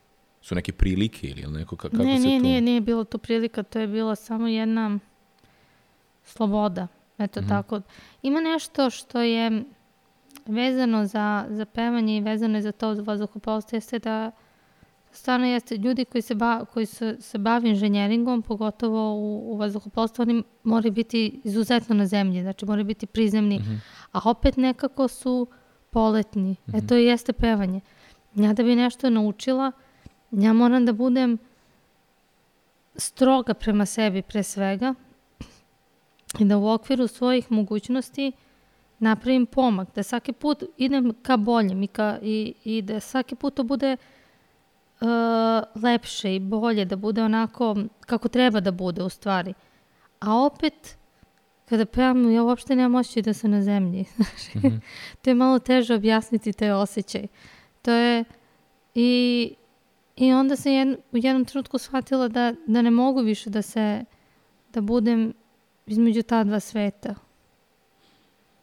Su 0.41 0.55
neke 0.55 0.71
prilike 0.71 1.27
ili 1.27 1.47
neko, 1.47 1.75
kako 1.75 1.97
ne, 1.97 2.17
se 2.17 2.27
nije, 2.27 2.39
to... 2.39 2.43
Nije, 2.43 2.61
nije 2.61 2.81
bilo 2.81 3.03
to 3.03 3.17
prilika, 3.17 3.63
to 3.63 3.79
je 3.79 3.87
bila 3.87 4.15
samo 4.15 4.47
jedna 4.47 4.99
sloboda. 6.23 6.87
Eto 7.17 7.41
mm 7.41 7.43
-hmm. 7.43 7.49
tako. 7.49 7.81
Ima 8.21 8.41
nešto 8.41 8.89
što 8.89 9.21
je 9.21 9.63
vezano 10.45 11.05
za, 11.05 11.45
za 11.49 11.65
pevanje 11.65 12.17
i 12.17 12.21
vezano 12.21 12.57
je 12.57 12.61
za 12.61 12.71
to 12.71 12.93
vazduhoplovstvo, 12.93 13.75
jeste 13.75 13.99
da 13.99 14.31
stvarno 15.11 15.45
jeste 15.45 15.77
ljudi 15.77 16.05
koji 16.05 16.21
se, 16.21 16.35
ba, 16.35 16.65
koji 16.65 16.85
se, 16.85 17.17
se 17.19 17.37
bavi 17.37 17.69
inženjeringom, 17.69 18.41
pogotovo 18.41 19.13
u, 19.15 19.53
u 19.53 19.57
vazduhoplovstvu, 19.57 20.21
oni 20.21 20.43
moraju 20.63 20.91
biti 20.91 21.41
izuzetno 21.43 21.95
na 21.95 22.05
zemlji, 22.05 22.41
znači 22.41 22.65
moraju 22.65 22.85
biti 22.85 23.05
prizemni, 23.05 23.59
mm 23.59 23.61
-hmm. 23.61 23.79
a 24.11 24.29
opet 24.29 24.57
nekako 24.57 25.07
su 25.07 25.47
poletni. 25.89 26.51
Mm 26.51 26.71
-hmm. 26.71 26.83
E 26.83 26.87
to 26.87 26.95
i 26.95 27.05
jeste 27.05 27.33
pevanje. 27.33 27.81
Ja 28.35 28.53
da 28.53 28.63
bi 28.63 28.75
nešto 28.75 29.09
naučila, 29.09 29.71
ja 30.31 30.53
moram 30.53 30.85
da 30.85 30.93
budem 30.93 31.37
stroga 32.95 33.53
prema 33.53 33.85
sebi 33.85 34.21
pre 34.21 34.43
svega 34.43 34.93
i 36.39 36.45
da 36.45 36.57
u 36.57 36.69
okviru 36.69 37.07
svojih 37.07 37.51
mogućnosti 37.51 38.31
napravim 39.01 39.45
pomak, 39.45 39.95
da 39.95 40.03
svaki 40.03 40.33
put 40.33 40.63
idem 40.77 41.13
ka 41.21 41.37
boljem 41.37 41.83
i, 41.83 41.87
ka, 41.87 42.19
i, 42.21 42.53
i 42.63 42.81
da 42.81 42.99
svaki 42.99 43.35
put 43.35 43.55
to 43.55 43.63
bude 43.63 43.97
uh, 45.01 45.07
lepše 45.83 46.35
i 46.35 46.39
bolje, 46.39 46.85
da 46.85 46.95
bude 46.95 47.23
onako 47.23 47.75
kako 47.99 48.27
treba 48.27 48.59
da 48.59 48.71
bude 48.71 49.03
u 49.03 49.09
stvari. 49.09 49.53
A 50.19 50.35
opet 50.35 50.97
kada 51.65 51.85
pevam, 51.85 52.31
ja 52.31 52.43
uopšte 52.43 52.75
nemam 52.75 52.95
osjećaj 52.95 53.21
da 53.21 53.33
sam 53.33 53.51
na 53.51 53.61
zemlji. 53.61 54.01
mm 54.19 54.59
-hmm. 54.59 54.79
to 55.21 55.29
je 55.29 55.35
malo 55.35 55.59
teže 55.59 55.95
objasniti 55.95 56.53
te 56.53 56.73
osjećaj. 56.73 57.27
To 57.81 57.91
je 57.91 58.23
i, 58.95 59.53
i 60.15 60.33
onda 60.33 60.55
sam 60.55 60.71
jedn, 60.71 60.95
u 61.11 61.17
jednom 61.17 61.45
trenutku 61.45 61.77
shvatila 61.77 62.27
da, 62.27 62.53
da 62.67 62.81
ne 62.81 62.91
mogu 62.91 63.21
više 63.21 63.49
da 63.49 63.61
se, 63.61 64.05
da 64.73 64.81
budem 64.81 65.33
između 65.85 66.23
ta 66.23 66.43
dva 66.43 66.59
sveta. 66.59 67.15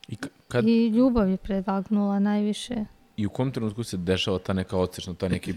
I, 0.08 0.16
kad... 0.48 0.68
I 0.68 0.88
ljubav 0.88 1.28
je 1.30 1.36
predvagnula 1.36 2.18
najviše. 2.18 2.84
I 3.16 3.26
u 3.26 3.30
kom 3.30 3.52
trenutku 3.52 3.84
se 3.84 3.96
dešava 3.96 4.38
ta 4.38 4.52
neka 4.52 4.78
ocešna, 4.78 5.14
ta 5.14 5.28
neki, 5.28 5.54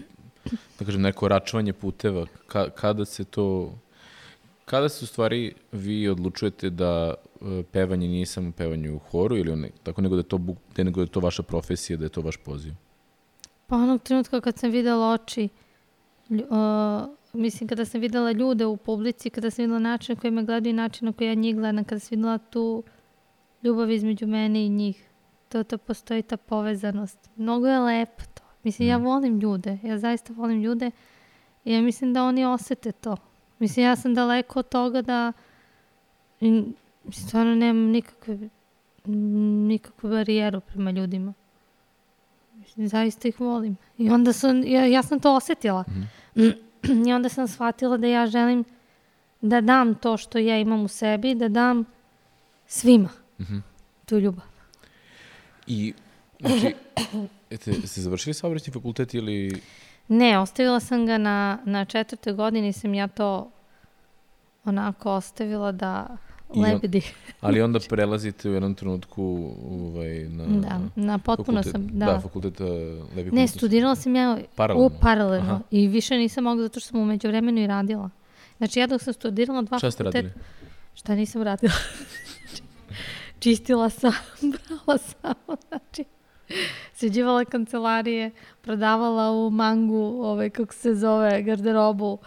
da 0.78 0.84
kažem, 0.84 1.02
neko 1.02 1.28
račovanje 1.28 1.72
puteva? 1.72 2.26
Ka, 2.46 2.70
kada 2.70 3.04
se 3.04 3.24
to 3.24 3.72
Kada 4.64 4.88
se 4.88 5.04
u 5.04 5.06
stvari 5.06 5.54
vi 5.72 6.08
odlučujete 6.08 6.70
da 6.70 7.14
e, 7.14 7.62
pevanje 7.72 8.08
nije 8.08 8.26
samo 8.26 8.52
pevanje 8.52 8.90
u 8.90 8.98
horu 8.98 9.36
ili 9.36 9.56
ne, 9.56 9.70
tako 9.82 10.02
nego 10.02 10.14
da 10.14 10.20
je 10.20 10.28
to 10.28 10.38
da 10.76 10.82
nego 10.82 11.00
da 11.00 11.04
je 11.04 11.12
to 11.12 11.20
vaša 11.20 11.42
profesija, 11.42 11.96
da 11.96 12.04
je 12.04 12.08
to 12.08 12.20
vaš 12.20 12.36
poziv? 12.36 12.72
Pa 13.66 13.76
onog 13.76 14.02
trenutka 14.02 14.40
kad 14.40 14.58
sam 14.58 14.70
videla 14.70 15.12
oči, 15.12 15.48
uh, 16.30 16.38
mislim 17.32 17.68
kada 17.68 17.84
sam 17.84 18.00
videla 18.00 18.32
ljude 18.32 18.66
u 18.66 18.76
publici, 18.76 19.30
kada 19.30 19.50
sam 19.50 19.62
videla 19.62 19.78
način 19.78 20.14
na 20.14 20.20
koji 20.20 20.30
me 20.30 20.44
gledaju 20.44 20.70
i 20.70 20.76
način 20.76 21.06
na 21.06 21.12
koji 21.12 21.28
ja 21.28 21.34
njih 21.34 21.56
gledam, 21.56 21.84
kada 21.84 21.98
sam 21.98 22.16
videla 22.16 22.38
tu 22.38 22.82
ljubav 23.62 23.90
između 23.90 24.26
mene 24.26 24.66
i 24.66 24.68
njih, 24.68 25.08
to, 25.48 25.64
to 25.64 25.78
postoji 25.78 26.22
ta 26.22 26.36
povezanost. 26.36 27.30
Mnogo 27.36 27.66
je 27.66 27.78
lepo 27.78 28.22
to. 28.34 28.42
Mislim, 28.62 28.88
mm. 28.88 28.90
ja 28.90 28.96
volim 28.96 29.40
ljude, 29.40 29.78
ja 29.82 29.98
zaista 29.98 30.32
volim 30.32 30.62
ljude 30.62 30.90
i 31.64 31.72
ja 31.72 31.82
mislim 31.82 32.12
da 32.12 32.24
oni 32.24 32.44
osete 32.44 32.92
to. 32.92 33.16
Mislim, 33.58 33.86
ja 33.86 33.96
sam 33.96 34.14
daleko 34.14 34.58
od 34.58 34.68
toga 34.68 35.02
da 35.02 35.32
mislim, 36.40 36.74
stvarno 37.10 37.54
nemam 37.54 37.82
nikakve 37.82 38.48
nikakvu 39.04 40.10
barijeru 40.10 40.60
prema 40.60 40.90
ljudima. 40.90 41.34
Mislim, 42.54 42.88
zaista 42.88 43.28
ih 43.28 43.40
volim. 43.40 43.76
I 43.98 44.10
onda 44.10 44.32
sam, 44.32 44.62
ja, 44.64 44.86
ja 44.86 45.02
sam 45.02 45.20
to 45.20 45.34
osetila. 45.36 45.84
Mm. 46.34 46.42
I 47.08 47.12
onda 47.12 47.28
sam 47.28 47.48
shvatila 47.48 47.96
da 47.96 48.06
ja 48.06 48.26
želim 48.26 48.64
da 49.40 49.60
dam 49.60 49.94
to 49.94 50.16
što 50.16 50.38
ja 50.38 50.58
imam 50.58 50.84
u 50.84 50.88
sebi, 50.88 51.34
da 51.34 51.48
dam 51.48 51.84
svima 52.66 53.21
Mhm. 53.42 53.58
tu 54.06 54.18
ljubav. 54.18 54.44
I, 55.66 55.94
znači, 56.40 56.74
jeste, 57.50 57.86
ste 57.86 58.00
završili 58.00 58.34
saobraćajni 58.34 58.72
fakultet 58.72 59.14
ili... 59.14 59.60
Ne, 60.08 60.38
ostavila 60.38 60.80
sam 60.80 61.06
ga 61.06 61.18
na, 61.18 61.58
na 61.64 61.84
četvrtoj 61.84 62.32
godini, 62.32 62.72
sam 62.72 62.94
ja 62.94 63.08
to 63.08 63.50
onako 64.64 65.10
ostavila 65.12 65.72
da 65.72 66.16
I 66.54 66.58
on- 66.58 66.64
lebedi. 66.64 67.02
Ali 67.40 67.62
onda 67.62 67.78
prelazite 67.88 68.50
u 68.50 68.54
jednom 68.54 68.74
trenutku 68.74 69.50
ovaj, 69.70 70.18
na... 70.20 70.44
Da, 70.46 70.80
na 70.96 71.18
potpuno 71.18 71.62
fakultet, 71.62 71.72
sam, 71.72 71.88
da. 71.88 72.06
Da, 72.06 72.20
fakultet 72.20 72.60
lepih 73.16 73.32
ne, 73.32 73.48
studirala 73.48 73.94
sam 73.94 74.16
ja 74.16 74.38
Paralelno? 74.56 74.86
u 74.86 75.00
paralelno 75.00 75.46
Aha. 75.46 75.60
i 75.70 75.88
više 75.88 76.16
nisam 76.16 76.44
mogla 76.44 76.62
zato 76.62 76.80
što 76.80 76.88
sam 76.88 77.00
umeđu 77.00 77.28
vremenu 77.28 77.60
i 77.60 77.66
radila. 77.66 78.10
Znači 78.58 78.78
ja 78.78 78.86
dok 78.86 79.02
sam 79.02 79.12
studirala 79.12 79.62
dva 79.62 79.78
Šta 79.78 79.90
ste 79.90 80.04
fakulteta- 80.04 80.14
radili? 80.14 80.32
Šta 80.94 81.14
nisam 81.14 81.42
radila? 81.42 81.72
Čistila 83.42 83.90
sam, 83.90 84.12
brala 84.52 84.98
samo, 84.98 85.56
znači, 85.68 86.04
sređivala 86.94 87.44
kancelarije, 87.44 88.30
prodavala 88.60 89.30
u 89.30 89.50
mangu, 89.50 90.18
ovaj, 90.24 90.50
kako 90.50 90.74
se 90.74 90.94
zove, 90.94 91.42
garderobu, 91.42 92.18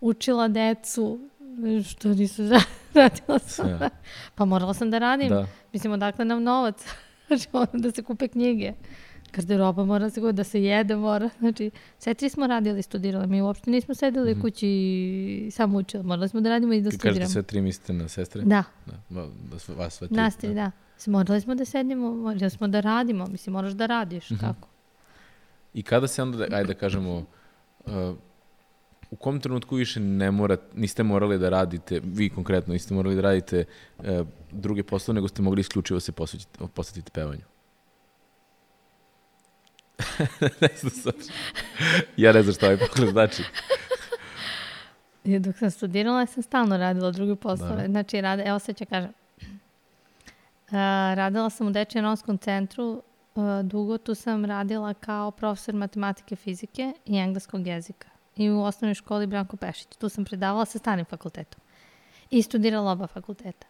učila 0.00 0.48
decu, 0.48 1.20
što 1.88 2.08
nisam 2.08 2.48
ra- 2.52 2.62
radila 2.94 3.38
sam. 3.38 3.68
Ja. 3.68 3.90
Pa 4.34 4.44
morala 4.44 4.74
sam 4.74 4.90
da 4.90 4.98
radim. 4.98 5.28
Da. 5.28 5.46
Mislim, 5.72 5.92
odakle 5.92 6.24
nam 6.24 6.42
novac? 6.42 6.84
Znači, 7.26 7.48
da 7.72 7.90
se 7.90 8.02
kupe 8.02 8.28
knjige. 8.28 8.72
Garderoba 9.32 9.84
mora 9.84 10.04
da 10.04 10.10
se 10.10 10.32
da 10.32 10.44
se 10.44 10.62
jede 10.62 10.96
mora. 10.96 11.30
Znači, 11.38 11.70
sve 11.98 12.14
tri 12.14 12.28
smo 12.28 12.46
radili, 12.46 12.82
studirali. 12.82 13.26
Mi 13.26 13.42
uopšte 13.42 13.70
nismo 13.70 13.94
sedeli 13.94 14.34
mm 14.34 14.40
kući 14.40 14.66
i 14.68 15.50
samo 15.50 15.78
učili. 15.78 16.02
Morali 16.04 16.28
smo 16.28 16.40
da 16.40 16.48
radimo 16.48 16.72
i 16.72 16.80
da 16.80 16.90
Kad 16.90 16.92
kažete 16.92 17.08
studiramo. 17.08 17.30
sve 17.30 17.42
tri 17.42 17.60
mislite 17.60 17.92
na 17.92 18.08
sestre? 18.08 18.42
Da, 18.42 18.64
Da, 19.10 19.26
da 19.50 19.58
su 19.58 19.74
vas 19.74 19.94
sve 19.94 20.08
tri. 20.08 20.16
nas 20.16 20.36
tri, 20.36 20.54
da. 20.54 20.70
Mislim, 20.96 21.12
Morali 21.12 21.40
smo 21.40 21.54
da 21.54 21.64
sednemo, 21.64 22.12
morali 22.12 22.50
smo 22.50 22.68
da 22.68 22.80
radimo. 22.80 23.26
Mislim, 23.26 23.52
moraš 23.52 23.72
da 23.72 23.86
radiš, 23.86 24.30
Mhm. 24.30 24.40
kako? 24.40 24.68
I 25.74 25.82
kada 25.82 26.06
se 26.06 26.22
onda, 26.22 26.46
ajde 26.50 26.64
da 26.64 26.74
kažemo, 26.74 27.24
uh, 27.86 27.92
u 29.10 29.16
kom 29.16 29.40
trenutku 29.40 29.76
više 29.76 30.00
ne 30.00 30.30
mora, 30.30 30.56
niste 30.74 31.02
morali 31.02 31.38
da 31.38 31.48
radite, 31.48 32.00
vi 32.04 32.28
konkretno 32.30 32.72
niste 32.72 32.94
morali 32.94 33.14
da 33.14 33.20
radite 33.20 33.64
uh, 33.98 34.04
druge 34.52 34.82
poslove, 34.82 35.14
nego 35.14 35.28
ste 35.28 35.42
mogli 35.42 35.60
isključivo 35.60 36.00
se 36.00 36.12
posvetiti, 36.12 36.50
posvetiti 36.74 37.10
pevanju? 37.10 37.40
ne 40.60 40.68
znam 40.76 40.90
sad. 40.90 41.14
ja 42.16 42.32
ne 42.32 42.42
znam 42.42 42.54
šta 42.54 42.66
ovaj 42.66 42.78
pogled 42.78 43.10
znači. 43.10 43.42
I 45.24 45.38
dok 45.38 45.58
sam 45.58 45.70
studirala, 45.70 46.26
sam 46.26 46.42
stalno 46.42 46.76
radila 46.76 47.10
druge 47.10 47.36
poslove. 47.36 47.82
Da. 47.82 47.88
Znači, 47.88 48.20
rade, 48.20 48.42
evo 48.42 48.58
sad 48.58 48.76
ću 48.76 48.84
kažem. 48.86 49.12
Uh, 50.70 50.76
radila 51.14 51.50
sam 51.50 51.66
u 51.66 51.70
Dečijem 51.70 52.04
romskom 52.04 52.38
centru. 52.38 53.02
Uh, 53.34 53.44
dugo 53.62 53.98
tu 53.98 54.14
sam 54.14 54.44
radila 54.44 54.94
kao 54.94 55.30
profesor 55.30 55.74
matematike, 55.74 56.36
fizike 56.36 56.92
i 57.06 57.16
engleskog 57.16 57.66
jezika. 57.66 58.08
I 58.36 58.50
u 58.50 58.62
osnovnoj 58.62 58.94
školi 58.94 59.26
Branko 59.26 59.56
Pešić. 59.56 59.86
Tu 59.98 60.08
sam 60.08 60.24
predavala 60.24 60.64
sa 60.64 60.78
starim 60.78 61.04
fakultetom. 61.04 61.60
I 62.30 62.42
studirala 62.42 62.92
oba 62.92 63.06
fakulteta. 63.06 63.66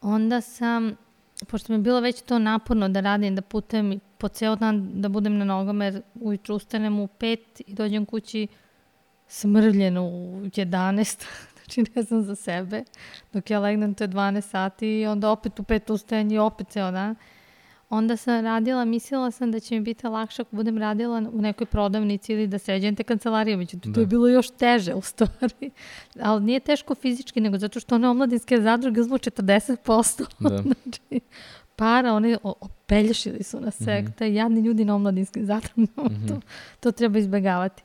Onda 0.00 0.40
sam, 0.40 0.96
pošto 1.48 1.72
mi 1.72 1.78
je 1.78 1.82
bilo 1.82 2.00
već 2.00 2.22
to 2.22 2.38
naporno 2.38 2.88
da 2.88 3.00
radim, 3.00 3.34
da 3.34 3.42
putujem 3.42 4.00
po 4.24 4.28
ceo 4.28 4.56
dan 4.56 4.78
da 5.02 5.08
budem 5.08 5.34
na 5.38 5.44
nogama, 5.44 5.84
jer 5.84 6.02
ujutru 6.14 6.54
ustanem 6.56 7.00
u 7.00 7.06
pet 7.06 7.60
i 7.66 7.74
dođem 7.74 8.06
kući 8.06 8.46
smrljeno 9.26 10.04
u 10.04 10.40
11, 10.40 11.26
znači 11.56 11.84
ne 11.96 12.02
znam 12.02 12.22
za 12.22 12.34
sebe. 12.34 12.84
Dok 13.32 13.50
ja 13.50 13.58
legnem 13.58 13.94
to 13.94 14.04
je 14.04 14.08
12 14.08 14.40
sati 14.40 14.88
i 15.00 15.06
onda 15.06 15.30
opet 15.30 15.60
u 15.60 15.62
5 15.62 15.92
ustajem 15.92 16.30
i 16.30 16.38
opet 16.38 16.68
ceo 16.68 16.90
dan. 16.90 17.14
Onda 17.90 18.16
sam 18.16 18.44
radila, 18.44 18.84
mislila 18.84 19.30
sam 19.30 19.52
da 19.52 19.60
će 19.60 19.74
mi 19.74 19.80
biti 19.80 20.06
lakše 20.06 20.42
ako 20.42 20.56
budem 20.56 20.78
radila 20.78 21.22
u 21.32 21.40
nekoj 21.40 21.66
prodavnici 21.66 22.32
ili 22.32 22.46
da 22.46 22.58
sređujem 22.58 22.96
te 22.96 23.02
kancelarije, 23.02 23.56
međutim 23.56 23.92
to 23.92 23.94
Da. 23.94 24.00
je 24.00 24.06
bilo 24.06 24.28
još 24.28 24.50
teže 24.50 24.94
u 24.94 25.02
stvari. 25.02 25.70
Ali 26.28 26.44
nije 26.44 26.60
teško 26.60 26.94
fizički, 26.94 27.40
nego 27.40 27.58
zato 27.58 27.80
što 27.80 27.94
one 27.94 28.08
omladinske 28.08 28.60
zadruge 28.60 29.00
uzmu 29.00 29.18
40%. 29.18 30.24
Da. 30.38 30.62
znači, 30.62 31.20
para, 31.76 32.12
oni 32.12 32.36
opelješili 32.42 33.42
su 33.42 33.60
na 33.60 33.70
sve. 33.70 34.02
Mhm. 34.02 34.12
Taj 34.12 34.34
jadni 34.34 34.60
ljudi 34.60 34.84
na 34.84 34.94
omladinskim 34.94 35.46
zadrugama, 35.50 36.10
to, 36.28 36.40
to 36.80 36.92
treba 36.92 37.18
izbegavati. 37.18 37.82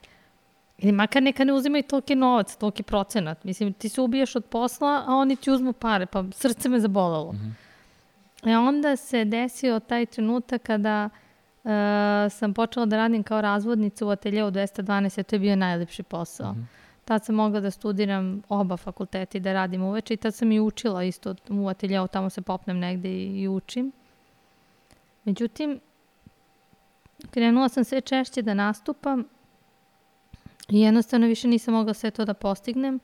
Ili 0.77 0.91
makar 0.91 1.24
neka 1.24 1.43
ne 1.43 1.53
uzimaju 1.53 1.84
toliki 1.84 2.15
novac, 2.15 2.55
toliki 2.55 2.84
procenat. 2.84 3.43
Mislim, 3.43 3.74
ti 3.74 3.89
se 3.89 4.01
ubijaš 4.01 4.36
od 4.36 4.46
posla, 4.46 5.03
a 5.08 5.15
oni 5.15 5.36
ti 5.36 5.51
uzmu 5.51 5.74
pare, 5.74 6.05
pa 6.05 6.24
srce 6.31 6.69
me 6.69 6.79
zabolelo. 6.79 7.36
E 8.46 8.58
onda 8.58 8.96
se 8.96 9.25
desio 9.25 9.79
taj 9.79 10.05
trenutak 10.05 10.62
kada 10.63 11.10
uh, 11.63 11.72
sam 12.29 12.53
počela 12.53 12.86
da 12.86 12.98
radim 12.98 13.24
kao 13.24 13.41
razvodnica 13.41 14.05
u 14.05 14.10
ateljeu 14.10 14.51
212, 14.51 15.19
a 15.19 15.24
to 15.24 15.36
je 15.36 15.39
bio 15.39 15.55
najlepši 15.55 16.03
posao. 16.03 16.55
Tad 17.10 17.25
sam 17.25 17.36
mogla 17.36 17.60
da 17.60 17.72
studiram 17.72 18.42
oba 18.50 18.78
fakulteta 18.78 19.38
i 19.38 19.42
da 19.42 19.54
radim 19.54 19.84
uveče 19.84 20.13
i 20.13 20.18
tad 20.18 20.36
sam 20.36 20.51
i 20.51 20.60
učila 20.60 21.04
isto 21.04 21.36
u 21.50 21.68
ateljeu, 21.68 22.08
tamo 22.08 22.30
se 22.30 22.42
popnem 22.42 22.80
negde 22.80 23.10
i, 23.10 23.42
i 23.42 23.48
učim. 23.48 23.92
Međutim, 25.24 25.80
krenula 27.32 27.70
sam 27.70 27.84
sve 27.84 28.01
češće 28.01 28.42
da 28.42 28.54
nastupam 28.54 29.24
i 30.70 30.82
jednostavno 30.82 31.28
više 31.28 31.48
nisam 31.48 31.74
mogla 31.74 31.94
sve 31.94 32.12
to 32.12 32.25
da 32.25 32.34
postignem 32.34 33.00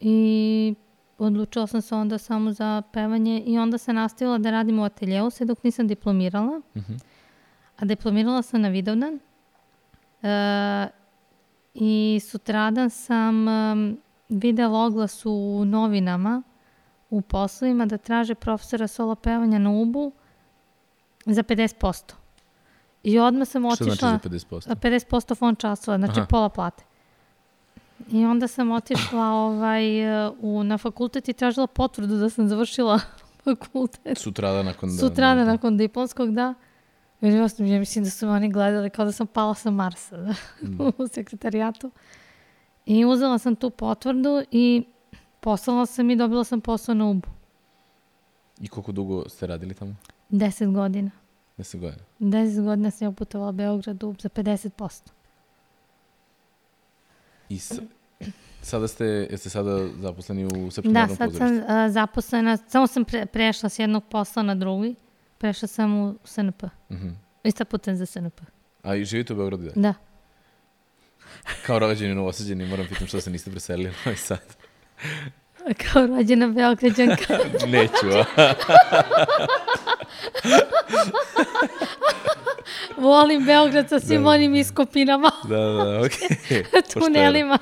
i 0.00 0.74
odlučila 1.18 1.66
sam 1.66 1.82
se 1.82 1.94
onda 1.94 2.18
samo 2.18 2.52
za 2.52 2.82
pevanje 2.92 3.42
i 3.46 3.58
onda 3.58 3.78
sam 3.78 3.94
nastavila 3.94 4.38
da 4.38 4.50
radim 4.50 4.78
u 4.78 4.84
ateljeu 4.84 5.30
sve 5.30 5.46
dok 5.46 5.64
nisam 5.64 5.88
diplomirala. 5.88 6.60
Mhm. 6.76 6.92
A 7.76 7.84
diplomirala 7.84 8.42
sam 8.42 8.60
na 8.60 8.68
Vidovdan 8.68 9.20
e, 10.22 10.97
i 11.74 12.20
sutradan 12.24 12.90
sam 12.90 13.48
um, 13.48 13.98
videla 14.28 14.78
oglas 14.78 15.22
u 15.26 15.64
novinama 15.64 16.42
u 17.10 17.20
poslovima 17.20 17.86
da 17.86 17.98
traže 17.98 18.34
profesora 18.34 18.86
solo 18.86 19.14
pevanja 19.14 19.58
na 19.58 19.70
UBU 19.70 20.12
za 21.26 21.42
50%. 21.42 22.12
I 23.02 23.18
odmah 23.18 23.48
sam 23.48 23.62
Šta 23.62 23.84
otišla... 23.84 23.94
znači 23.94 24.28
za 24.28 24.48
50%? 24.48 24.74
50% 24.74 25.36
fond 25.36 25.58
časova, 25.58 25.98
znači 25.98 26.20
Aha. 26.20 26.26
pola 26.26 26.48
plate. 26.48 26.84
I 28.10 28.24
onda 28.24 28.48
sam 28.48 28.72
otišla 28.72 29.24
ovaj, 29.24 29.84
u, 30.40 30.62
na 30.64 30.78
fakultet 30.78 31.28
i 31.28 31.32
tražila 31.32 31.66
potvrdu 31.66 32.16
da 32.16 32.30
sam 32.30 32.48
završila 32.48 33.00
fakultet. 33.44 34.18
Sutrada 34.18 34.62
nakon 34.62 34.88
da... 34.88 34.96
Sutrada 34.96 35.44
da, 35.44 35.50
nakon 35.50 35.76
diplomskog, 35.76 36.34
da. 36.34 36.54
Jer 37.20 37.34
ja, 37.34 37.78
mislim 37.78 38.04
da 38.04 38.10
su 38.10 38.26
me 38.26 38.32
oni 38.32 38.52
gledali 38.52 38.90
kao 38.90 39.04
da 39.04 39.12
sam 39.12 39.26
pala 39.26 39.54
sa 39.54 39.70
Marsa 39.70 40.16
da, 40.16 40.34
u 40.98 41.08
sekretarijatu. 41.08 41.90
I 42.86 43.04
uzela 43.04 43.38
sam 43.38 43.56
tu 43.56 43.70
potvrdu 43.70 44.42
i 44.50 44.84
poslala 45.40 45.86
sam 45.86 46.10
i 46.10 46.16
dobila 46.16 46.44
sam 46.44 46.60
posao 46.60 46.94
na 46.94 47.06
UBU. 47.06 47.28
I 48.60 48.68
koliko 48.68 48.92
dugo 48.92 49.28
ste 49.28 49.46
radili 49.46 49.74
tamo? 49.74 49.94
10 50.30 50.72
godina. 50.72 51.10
10 51.58 51.78
godina. 51.78 52.02
10 52.20 52.64
godina 52.64 52.90
sam 52.90 53.08
ja 53.08 53.12
putovala 53.12 53.52
Beograd 53.52 54.02
UB 54.02 54.16
za 54.20 54.28
50%. 54.28 55.08
I 57.48 57.58
sa, 57.58 57.74
sada 58.62 58.88
ste, 58.88 59.04
jeste 59.04 59.50
sada 59.50 59.88
zaposleni 60.00 60.44
u 60.44 60.70
Srpskom 60.70 60.92
Da, 60.92 61.00
narodnom 61.00 61.16
sad 61.16 61.30
sam 61.32 61.48
pozorištu? 61.48 61.72
a, 61.72 61.90
zaposlena, 61.90 62.56
samo 62.56 62.86
sam 62.86 63.04
pre, 63.04 63.26
prešla 63.26 63.68
s 63.68 63.78
jednog 63.78 64.04
posla 64.10 64.42
na 64.42 64.54
drugi. 64.54 64.94
Prešla 65.38 65.68
sam 65.68 65.94
u 66.00 66.18
SNP. 66.24 66.62
Mhm. 66.90 67.08
I 67.44 67.50
sad 67.50 67.68
putem 67.68 67.96
za 67.96 68.06
SNP. 68.06 68.40
A 68.82 68.94
i 68.94 69.04
živite 69.04 69.32
u 69.32 69.36
Beogradu, 69.36 69.64
da? 69.64 69.70
Da. 69.80 69.94
Kao 71.66 71.78
rođeni 71.78 72.14
novosađeni, 72.14 72.66
moram 72.66 72.86
pitam 72.86 73.06
što 73.06 73.20
se 73.20 73.30
niste 73.30 73.50
preselili 73.50 73.88
na 73.90 73.94
Novi 74.04 74.16
Sad. 74.16 74.56
Kao 75.92 76.06
rođena 76.06 76.48
Beograđanka. 76.48 77.38
Neću, 77.72 78.06
a? 78.18 78.24
Volim 83.00 83.44
Beograd 83.44 83.88
sa 83.88 84.00
svim 84.00 84.22
Da. 84.22 84.28
onim 84.28 84.54
iskopinama, 84.54 85.30
Da, 85.48 85.56
da, 85.56 85.84
da, 85.84 86.00
okej. 86.00 86.64
tunelima 86.92 87.58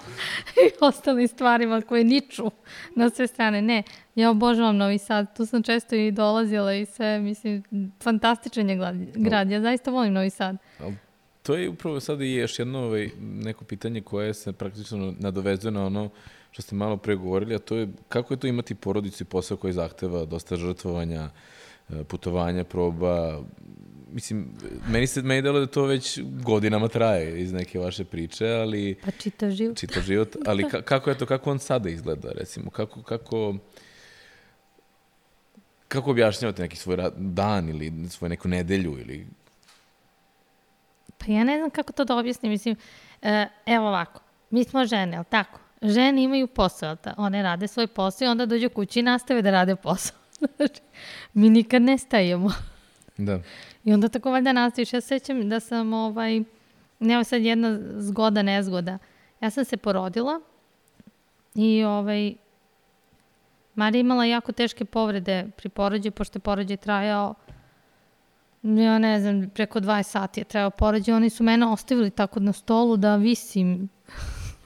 i 0.47 0.71
ostalim 0.81 1.28
stvarima 1.28 1.81
koje 1.81 2.05
niču 2.05 2.50
na 2.95 3.11
sve 3.11 3.26
strane. 3.26 3.62
Ne, 3.62 3.83
ja 4.14 4.31
obožavam 4.31 4.76
Novi 4.76 4.99
Sad. 4.99 5.37
Tu 5.37 5.47
sam 5.47 5.62
često 5.62 5.95
i 5.95 6.11
dolazila 6.11 6.75
i 6.75 6.87
sve, 6.87 7.19
mislim, 7.19 7.62
fantastičan 8.02 8.71
je 8.71 8.78
grad. 9.14 9.50
Ja 9.50 9.61
zaista 9.61 9.90
volim 9.90 10.12
Novi 10.12 10.31
Sad. 10.31 10.57
To 11.43 11.57
je 11.57 11.69
upravo 11.69 12.00
sad 12.00 12.21
i 12.21 12.35
još 12.35 12.59
jedno 12.59 12.78
ovaj, 12.78 13.11
neko 13.21 13.64
pitanje 13.64 14.00
koje 14.00 14.35
se 14.35 14.52
praktično 14.52 15.14
nadovezuje 15.19 15.71
na 15.73 15.87
ono 15.87 16.11
što 16.50 16.62
ste 16.62 16.75
malo 16.75 16.97
pre 16.97 17.14
govorili, 17.14 17.55
a 17.55 17.59
to 17.59 17.76
je 17.76 17.88
kako 18.09 18.35
je 18.35 18.40
to 18.40 18.47
imati 18.47 18.75
porodicu 18.75 19.23
i 19.23 19.26
posao 19.26 19.57
koji 19.57 19.73
zahteva 19.73 20.25
dosta 20.25 20.57
žrtvovanja, 20.57 21.28
e, 21.88 22.05
putovanja, 22.05 22.64
proba, 22.64 23.43
mislim, 24.13 24.49
meni 24.89 25.07
se 25.07 25.23
meni 25.23 25.43
delo 25.43 25.61
da 25.61 25.67
to 25.67 25.85
već 25.85 26.21
godinama 26.23 26.89
traje 26.89 27.43
iz 27.43 27.53
neke 27.53 27.79
vaše 27.79 28.05
priče, 28.05 28.49
ali... 28.49 28.97
Pa 29.05 29.11
čita 29.11 29.51
život. 29.51 29.79
Čita 29.79 30.01
život, 30.01 30.37
ali 30.47 30.69
ka, 30.69 30.83
kako 30.83 31.11
je 31.11 31.19
to, 31.19 31.27
kako 31.27 31.51
on 31.51 31.59
sada 31.59 31.89
izgleda, 31.89 32.33
recimo, 32.33 32.71
kako, 32.71 33.03
kako, 33.03 33.55
kako 35.89 36.11
objašnjavate 36.11 36.63
neki 36.63 36.77
svoj 36.77 36.97
dan 37.17 37.69
ili 37.69 38.09
svoju 38.09 38.29
neku 38.29 38.49
nedelju 38.49 38.99
ili... 38.99 39.27
Pa 41.19 41.33
ja 41.33 41.45
ne 41.45 41.59
znam 41.59 41.71
kako 41.71 41.93
to 41.93 42.05
da 42.05 42.17
objasnim, 42.17 42.53
mislim, 42.53 42.77
e, 43.23 43.47
evo 43.67 43.89
ovako, 43.89 44.21
mi 44.51 44.65
smo 44.65 44.87
žene, 44.87 45.17
ali 45.17 45.27
tako? 45.31 45.61
Žene 45.83 46.23
imaju 46.23 46.47
posao, 46.47 46.97
da 47.05 47.15
one 47.17 47.43
rade 47.43 47.69
svoj 47.69 47.87
posao 47.87 48.27
i 48.27 48.29
onda 48.29 48.47
dođu 48.47 48.71
kući 48.71 49.01
i 49.01 49.03
nastave 49.03 49.43
da 49.43 49.51
rade 49.51 49.77
posao. 49.77 50.17
Znači, 50.57 50.81
mi 51.35 51.51
nikad 51.51 51.83
ne 51.83 51.99
stajemo. 51.99 52.51
Da. 53.17 53.41
I 53.87 53.93
onda 53.93 54.09
tako 54.09 54.31
valjda 54.31 54.52
nastaviš. 54.52 54.93
Ja 54.93 55.00
sećam 55.00 55.49
da 55.49 55.61
sam, 55.61 55.93
ovaj, 55.93 56.43
nema 56.99 57.25
sad 57.25 57.43
jedna 57.43 57.78
zgoda, 57.99 58.43
nezgoda. 58.43 58.99
Ja 59.40 59.50
sam 59.50 59.64
se 59.64 59.76
porodila 59.76 60.40
i 61.55 61.85
ovaj, 61.85 62.35
Marija 63.75 64.00
imala 64.00 64.25
jako 64.25 64.52
teške 64.52 64.85
povrede 64.85 65.47
pri 65.57 65.69
porođaju, 65.69 66.12
pošto 66.12 66.37
je 66.37 66.40
porođaj 66.40 66.76
trajao 66.76 67.35
ja 68.62 68.99
ne 68.99 69.21
znam, 69.21 69.50
preko 69.55 69.81
20 69.81 70.02
sati 70.02 70.40
je 70.40 70.45
trajao 70.45 70.71
porođaj. 70.71 71.14
Oni 71.14 71.31
su 71.31 71.45
mene 71.45 71.66
ostavili 71.66 72.11
tako 72.11 72.40
na 72.40 72.52
stolu 72.52 72.97
da 72.97 73.16
visim. 73.16 73.88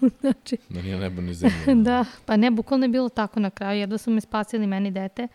znači, 0.20 0.56
Da 0.68 0.82
nije 0.82 0.98
nebo 0.98 1.20
ni 1.20 1.34
zemlja. 1.34 1.74
da, 1.90 2.04
pa 2.26 2.36
ne, 2.36 2.50
bukvalno 2.50 2.84
je 2.84 2.88
bilo 2.88 3.08
tako 3.08 3.40
na 3.40 3.50
kraju. 3.50 3.80
Jedva 3.80 3.98
su 3.98 4.10
me 4.10 4.20
spasili 4.20 4.66
meni 4.66 4.90
dete. 4.90 5.28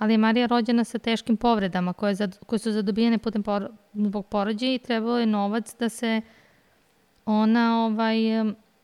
Ali 0.00 0.14
je 0.14 0.18
Marija 0.18 0.46
rođena 0.46 0.84
sa 0.84 0.98
teškim 0.98 1.36
povredama 1.36 1.92
koje, 1.92 2.14
zad, 2.14 2.38
koje 2.46 2.58
su 2.58 2.72
zadobijene 2.72 3.18
putem 3.18 3.42
por, 3.42 3.68
zbog 3.94 4.26
porođaja 4.26 4.74
i 4.74 4.78
trebalo 4.78 5.18
je 5.18 5.26
novac 5.26 5.76
da 5.78 5.88
se 5.88 6.20
ona 7.26 7.84
ovaj, 7.84 8.16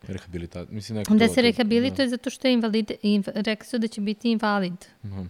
Rehabilitacija, 0.02 0.74
mislim 0.74 0.98
neko 0.98 1.14
da 1.14 1.26
to- 1.28 1.34
se 1.34 1.42
rehabilituje 1.42 2.08
zato 2.08 2.30
što 2.30 2.48
je 2.48 2.52
invalid, 2.54 2.92
inv, 3.02 3.24
rekli 3.34 3.66
su 3.66 3.78
da 3.78 3.88
će 3.88 4.00
biti 4.00 4.30
invalid. 4.30 4.84
Da. 5.02 5.08
Aha. 5.14 5.24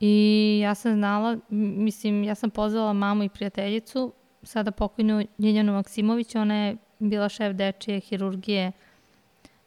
I 0.00 0.60
ja 0.62 0.74
sam 0.74 0.94
znala, 0.94 1.38
mislim, 1.50 2.24
ja 2.24 2.34
sam 2.34 2.50
pozvala 2.50 2.92
mamu 2.92 3.24
i 3.24 3.28
prijateljicu, 3.28 4.12
sada 4.42 4.70
pokojnu 4.70 5.26
Ljiljanu 5.38 5.72
Maksimović, 5.72 6.34
ona 6.34 6.54
je 6.64 6.76
bila 6.98 7.28
šef 7.28 7.52
dečije 7.52 8.00
hirurgije 8.00 8.72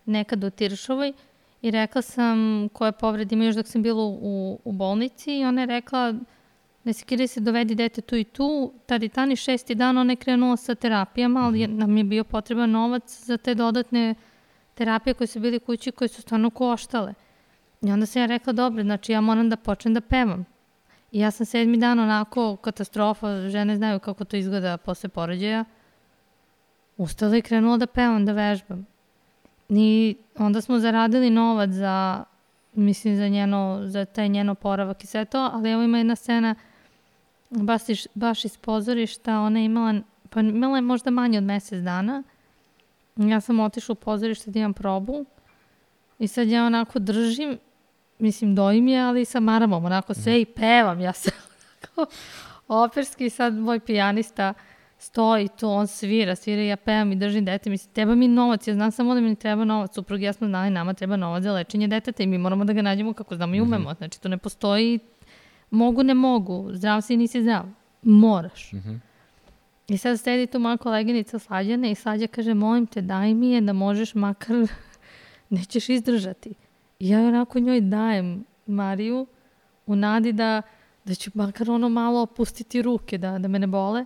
nekad 0.05 0.43
u 0.43 0.49
Tiršovoj 0.49 1.13
i 1.61 1.71
rekla 1.71 2.01
sam 2.01 2.69
koje 2.73 2.91
povrede 2.91 3.35
ima 3.35 3.45
još 3.45 3.55
dok 3.55 3.67
sam 3.67 3.81
bila 3.83 4.03
u, 4.03 4.59
u 4.63 4.71
bolnici 4.71 5.39
i 5.39 5.45
ona 5.45 5.61
je 5.61 5.67
rekla 5.67 6.13
ne 6.83 6.93
sekiraj 6.93 7.27
se, 7.27 7.39
dovedi 7.39 7.75
dete 7.75 8.01
tu 8.01 8.15
i 8.15 8.23
tu, 8.23 8.73
tad 8.85 9.03
i 9.03 9.09
tani 9.09 9.35
šesti 9.35 9.75
dan 9.75 9.97
ona 9.97 10.11
je 10.11 10.15
krenula 10.15 10.57
sa 10.57 10.75
terapijama, 10.75 11.39
ali 11.45 11.59
je- 11.59 11.67
nam 11.67 11.97
je 11.97 12.03
bio 12.03 12.23
potreban 12.23 12.71
novac 12.71 13.25
za 13.25 13.37
te 13.37 13.55
dodatne 13.55 14.15
terapije 14.73 15.13
koje 15.13 15.27
su 15.27 15.39
bili 15.39 15.59
kući 15.59 15.91
koje 15.91 16.07
su 16.07 16.21
stvarno 16.21 16.49
koštale. 16.49 17.13
I 17.81 17.91
onda 17.91 18.05
sam 18.05 18.21
ja 18.21 18.25
rekla, 18.25 18.53
dobro, 18.53 18.83
znači 18.83 19.11
ja 19.11 19.21
moram 19.21 19.49
da 19.49 19.55
počnem 19.55 19.93
da 19.93 20.01
pevam. 20.01 20.45
I 21.11 21.19
ja 21.19 21.31
sam 21.31 21.45
sedmi 21.45 21.77
dan 21.77 21.99
onako 21.99 22.55
katastrofa, 22.55 23.49
žene 23.49 23.75
znaju 23.75 23.99
kako 23.99 24.25
to 24.25 24.37
izgleda 24.37 24.77
posle 24.77 25.09
porođaja. 25.09 25.65
Ustala 26.97 27.37
i 27.37 27.41
krenula 27.41 27.77
da 27.77 27.87
pevam, 27.87 28.25
da 28.25 28.31
vežbam. 28.31 28.87
I 29.69 30.15
onda 30.37 30.61
smo 30.61 30.79
zaradili 30.79 31.29
novac 31.29 31.69
za, 31.69 32.23
mislim, 32.73 33.15
za, 33.15 33.27
njeno, 33.27 33.79
za 33.85 34.05
taj 34.05 34.29
njeno 34.29 34.55
poravak 34.55 35.03
i 35.03 35.07
sve 35.07 35.25
to, 35.25 35.49
ali 35.53 35.71
evo 35.71 35.83
ima 35.83 35.97
jedna 35.97 36.15
scena 36.15 36.55
baš 37.49 37.81
baš 38.13 38.45
iz 38.45 38.57
pozorišta, 38.57 39.39
ona 39.39 39.59
je 39.59 39.65
imala, 39.65 39.99
pa 40.29 40.39
imala 40.39 40.77
je 40.77 40.81
možda 40.81 41.11
manje 41.11 41.37
od 41.37 41.43
mesec 41.43 41.83
dana. 41.83 42.23
Ja 43.15 43.41
sam 43.41 43.59
otišla 43.59 43.93
u 43.93 43.95
pozorište 43.95 44.51
da 44.51 44.59
imam 44.59 44.73
probu 44.73 45.25
i 46.19 46.27
sad 46.27 46.47
ja 46.47 46.65
onako 46.65 46.99
držim, 46.99 47.57
mislim 48.19 48.55
dojim 48.55 48.87
je, 48.87 49.01
ali 49.01 49.25
sa 49.25 49.39
maramom, 49.39 49.85
onako 49.85 50.13
sve 50.13 50.41
i 50.41 50.45
pevam, 50.45 50.99
ja 50.99 51.13
se 51.13 51.31
onako 51.97 52.11
operski 52.67 53.29
sad 53.29 53.53
moj 53.53 53.79
pijanista 53.79 54.53
stoji 54.97 55.47
tu, 55.47 55.69
on 55.69 55.87
svira, 55.87 56.35
svira 56.35 56.61
i 56.61 56.67
ja 56.67 56.77
pevam 56.77 57.11
i 57.11 57.15
držim 57.15 57.45
dete, 57.45 57.69
mislim, 57.69 57.93
treba 57.93 58.15
mi 58.15 58.27
novac, 58.27 58.67
ja 58.67 58.73
znam 58.73 58.91
samo 58.91 59.15
da 59.15 59.21
mi 59.21 59.35
treba 59.35 59.65
novac, 59.65 59.93
suprug 59.93 60.21
ja 60.21 60.33
smo 60.33 60.47
znali, 60.47 60.69
nama 60.69 60.93
treba 60.93 61.15
novac 61.15 61.43
za 61.43 61.53
lečenje 61.53 61.87
deteta 61.87 62.23
i 62.23 62.27
mi 62.27 62.37
moramo 62.37 62.65
da 62.65 62.73
ga 62.73 62.81
nađemo 62.81 63.13
kako 63.13 63.35
znamo 63.35 63.55
i 63.55 63.61
umemo, 63.61 63.93
znači 63.93 64.21
to 64.21 64.29
ne 64.29 64.37
postoji, 64.37 64.99
mogu, 65.69 66.03
ne 66.03 66.13
mogu, 66.13 66.69
zdrav 66.73 67.01
si, 67.01 67.17
nisi 67.17 67.41
zdrav, 67.41 67.65
moraš. 68.01 68.73
Mhm. 68.73 68.95
I 69.87 69.97
sad 69.97 70.19
sedi 70.19 70.47
tu 70.47 70.59
moja 70.59 70.77
koleginica 70.77 71.39
Slađana 71.39 71.87
i 71.87 71.95
Slađa 71.95 72.27
kaže, 72.27 72.53
molim 72.53 72.87
te, 72.87 73.01
daj 73.01 73.33
mi 73.33 73.51
je 73.51 73.61
da 73.61 73.73
možeš 73.73 74.15
makar, 74.15 74.55
nećeš 75.49 75.89
izdržati. 75.89 76.53
I 76.99 77.09
ja 77.09 77.19
onako 77.19 77.59
njoj 77.59 77.81
dajem 77.81 78.45
Mariju 78.65 79.27
u 79.85 79.95
nadi 79.95 80.31
da, 80.31 80.61
da 81.05 81.15
ću 81.15 81.31
makar 81.33 81.71
ono 81.71 81.89
malo 81.89 82.21
opustiti 82.21 82.81
ruke, 82.81 83.17
da, 83.17 83.39
da 83.39 83.47
me 83.47 83.59
ne 83.59 83.67
bole. 83.67 84.05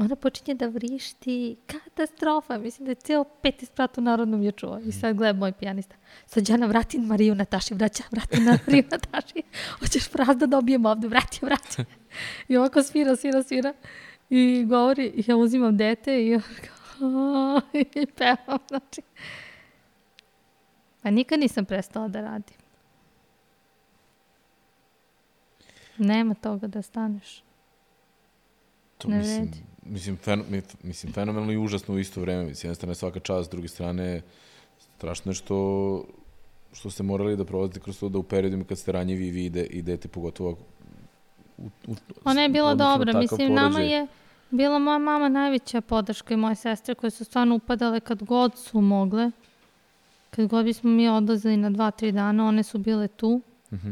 Ona 0.00 0.16
počinje 0.16 0.54
da 0.54 0.66
vrišti, 0.66 1.56
katastrofa, 1.66 2.58
mislim 2.58 2.84
da 2.84 2.90
je 2.90 2.94
ceo 2.94 3.24
peti 3.24 3.66
sprat 3.66 3.98
u 3.98 4.00
narodnom 4.00 4.42
je 4.42 4.52
čuo. 4.52 4.78
I 4.78 4.92
sad 4.92 5.16
gleda 5.16 5.38
moj 5.38 5.52
pijanista. 5.52 5.96
Sad 6.26 6.44
Đana, 6.44 6.66
vrati 6.66 6.98
Mariju 6.98 7.34
Nataši, 7.34 7.74
vraća, 7.74 8.02
vrati 8.10 8.40
na 8.40 8.58
Mariju 8.66 8.84
Nataši. 8.90 9.42
Hoćeš 9.78 10.08
fraz 10.08 10.36
da 10.36 10.46
dobijem 10.46 10.86
ovde, 10.86 11.08
vrati, 11.08 11.38
vrati. 11.42 11.84
I 12.48 12.56
ovako 12.56 12.82
svira, 12.82 13.16
svira, 13.16 13.42
svira. 13.42 13.74
I 14.30 14.64
govori, 14.68 15.24
ja 15.26 15.36
uzimam 15.36 15.76
dete 15.76 16.26
i 16.26 16.34
ovako, 16.34 17.66
i 18.00 18.06
pevam, 18.06 18.58
znači. 18.68 19.02
Pa 21.02 21.10
nikad 21.10 21.40
nisam 21.40 21.64
prestala 21.64 22.08
da 22.08 22.20
radim. 22.20 22.56
Nema 25.98 26.34
toga 26.34 26.66
da 26.66 26.82
staneš. 26.82 27.42
To 29.00 29.08
Ne 29.08 29.18
mislim, 29.18 29.36
vredi. 29.38 29.58
mislim, 29.84 30.16
fen, 30.16 30.44
mi- 30.48 30.62
mislim, 30.82 31.12
fenomenalno 31.12 31.52
i 31.52 31.58
užasno 31.58 31.94
u 31.94 31.98
isto 31.98 32.20
vreme. 32.20 32.40
Mislim, 32.40 32.56
s 32.56 32.64
jedne 32.64 32.74
strane 32.74 32.94
svaka 32.94 33.20
čast, 33.20 33.46
s 33.46 33.50
druge 33.50 33.68
strane 33.68 34.22
strašno 34.90 35.30
je 35.30 35.34
što, 35.34 36.04
što 36.72 36.90
ste 36.90 37.02
morali 37.02 37.36
da 37.36 37.44
prolazite 37.44 37.80
kroz 37.80 38.00
to 38.00 38.08
da 38.08 38.18
u 38.18 38.22
periodima 38.22 38.64
kad 38.64 38.78
ste 38.78 38.92
ranjivi 38.92 39.26
i 39.26 39.30
vi 39.30 39.44
ide, 39.44 39.64
idete 39.64 40.08
pogotovo 40.08 40.56
u, 41.58 41.66
u, 41.86 41.94
Ona 42.24 42.42
je 42.42 42.48
bila 42.48 42.68
na 42.68 42.74
dobra. 42.76 43.18
Mislim, 43.20 43.54
nama 43.54 43.70
porođaj. 43.70 43.92
je 43.92 44.06
bila 44.50 44.78
moja 44.78 44.98
mama 44.98 45.28
najveća 45.28 45.80
podrška 45.80 46.34
i 46.34 46.38
moje 46.38 46.54
sestre 46.54 46.94
koje 46.94 47.10
su 47.10 47.24
stvarno 47.24 47.54
upadale 47.54 48.00
kad 48.00 48.22
god 48.22 48.58
su 48.58 48.80
mogle. 48.80 49.30
Kad 50.30 50.46
god 50.46 50.64
bismo 50.64 50.90
mi 50.90 51.08
odlazili 51.08 51.56
na 51.56 51.70
dva, 51.70 51.90
tri 51.90 52.12
dana, 52.12 52.46
one 52.46 52.62
su 52.62 52.78
bile 52.78 53.08
tu. 53.08 53.40
Mhm. 53.72 53.90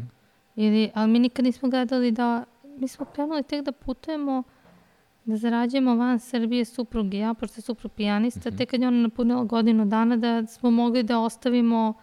Ili, 0.56 0.90
ali 0.94 1.10
mi 1.10 1.18
nikad 1.18 1.44
nismo 1.44 1.68
gledali 1.68 2.10
da, 2.12 2.44
mi 2.78 2.88
smo 2.88 3.06
krenuli 3.06 3.42
tek 3.42 3.64
da 3.64 3.72
putujemo, 3.72 4.42
da 5.28 5.36
zarađujemo 5.36 5.94
van 5.94 6.18
Srbije 6.18 6.64
suprug 6.64 7.14
i 7.14 7.18
ja, 7.18 7.34
pošto 7.34 7.58
je 7.58 7.62
suprug 7.62 7.92
pijanista, 7.92 8.50
tek 8.50 8.70
kad 8.70 8.80
je 8.80 8.88
ona 8.88 8.96
napunila 8.96 9.44
godinu 9.44 9.84
dana, 9.84 10.16
da 10.16 10.46
smo 10.46 10.70
mogli 10.70 11.02
da 11.02 11.18
ostavimo, 11.18 11.94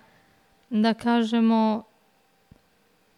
da 0.69 0.93
kažemo, 0.93 1.83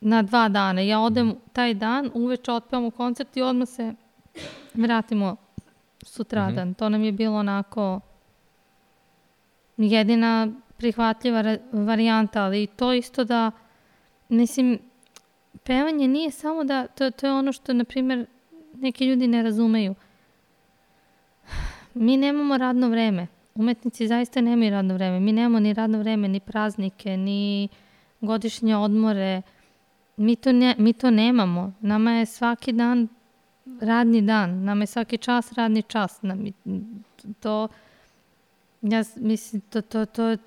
na 0.01 0.21
dva 0.21 0.49
dana. 0.49 0.81
Ja 0.81 0.99
odem 0.99 1.35
taj 1.53 1.73
dan, 1.73 2.11
uveče 2.13 2.51
otpevamo 2.51 2.91
koncert 2.91 3.37
i 3.37 3.41
odmah 3.41 3.67
se 3.67 3.93
vratimo 4.73 5.35
sutradan. 6.03 6.73
To 6.73 6.89
nam 6.89 7.03
je 7.03 7.11
bilo 7.11 7.37
onako 7.37 7.99
jedina 9.77 10.47
prihvatljiva 10.77 11.57
varijanta, 11.71 12.43
ali 12.43 12.67
to 12.67 12.93
isto 12.93 13.23
da, 13.23 13.51
mislim, 14.29 14.79
pevanje 15.63 16.07
nije 16.07 16.31
samo 16.31 16.63
da, 16.63 16.87
to, 16.87 17.11
to 17.11 17.27
je 17.27 17.33
ono 17.33 17.51
što, 17.51 17.73
na 17.73 17.83
primjer, 17.83 18.25
neki 18.81 19.05
ljudi 19.05 19.27
ne 19.27 19.43
razumeju. 19.43 19.95
Mi 21.93 22.17
nemamo 22.17 22.57
radno 22.57 22.89
vreme. 22.89 23.27
Umetnici 23.55 24.07
zaista 24.07 24.41
nemaju 24.41 24.71
radno 24.71 24.93
vreme. 24.93 25.19
Mi 25.19 25.31
nemamo 25.31 25.59
ni 25.59 25.73
radno 25.73 25.99
vreme, 25.99 26.27
ni 26.27 26.39
praznike, 26.39 27.17
ni 27.17 27.67
godišnje 28.21 28.77
odmore. 28.77 29.41
Mi 30.17 30.35
to, 30.35 30.51
ne, 30.51 30.75
mi 30.77 30.93
to 30.93 31.11
nemamo. 31.11 31.73
Nama 31.81 32.11
je 32.11 32.25
svaki 32.25 32.71
dan 32.71 33.07
radni 33.81 34.21
dan. 34.21 34.63
Nama 34.63 34.83
je 34.83 34.87
svaki 34.87 35.17
čas 35.17 35.53
radni 35.53 35.81
čas. 35.81 36.21
Nam, 36.21 36.45
to, 37.39 37.67
ja 38.81 39.03
mislim, 39.15 39.61
to, 39.61 39.81
to, 39.81 40.05
to, 40.05 40.37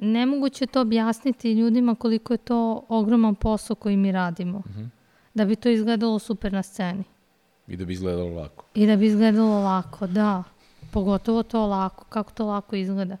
nemoguće 0.00 0.66
to 0.66 0.80
objasniti 0.80 1.52
ljudima 1.52 1.94
koliko 1.94 2.34
je 2.34 2.38
to 2.38 2.84
ogroman 2.88 3.34
posao 3.34 3.76
koji 3.76 3.96
mi 3.96 4.12
radimo. 4.12 4.62
Da 5.34 5.44
bi 5.44 5.56
to 5.56 5.68
izgledalo 5.68 6.18
super 6.18 6.52
na 6.52 6.62
sceni. 6.62 7.04
I 7.68 7.76
da 7.76 7.84
bi 7.84 7.92
izgledalo 7.92 8.28
lako. 8.32 8.64
I 8.74 8.86
da 8.86 8.96
bi 8.96 9.06
izgledalo 9.06 9.60
lako, 9.60 10.06
da. 10.06 10.42
Pogotovo 10.90 11.42
to 11.42 11.66
lako, 11.66 12.04
kako 12.04 12.32
to 12.32 12.46
lako 12.46 12.76
izgleda. 12.76 13.16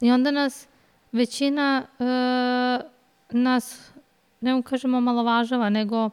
I 0.00 0.10
onda 0.10 0.30
nas 0.30 0.66
većina 1.12 1.86
e, 1.98 2.04
nas, 3.30 3.90
ne 4.40 4.54
mu 4.54 4.62
kažemo 4.62 5.00
malovažava, 5.00 5.68
nego 5.70 6.10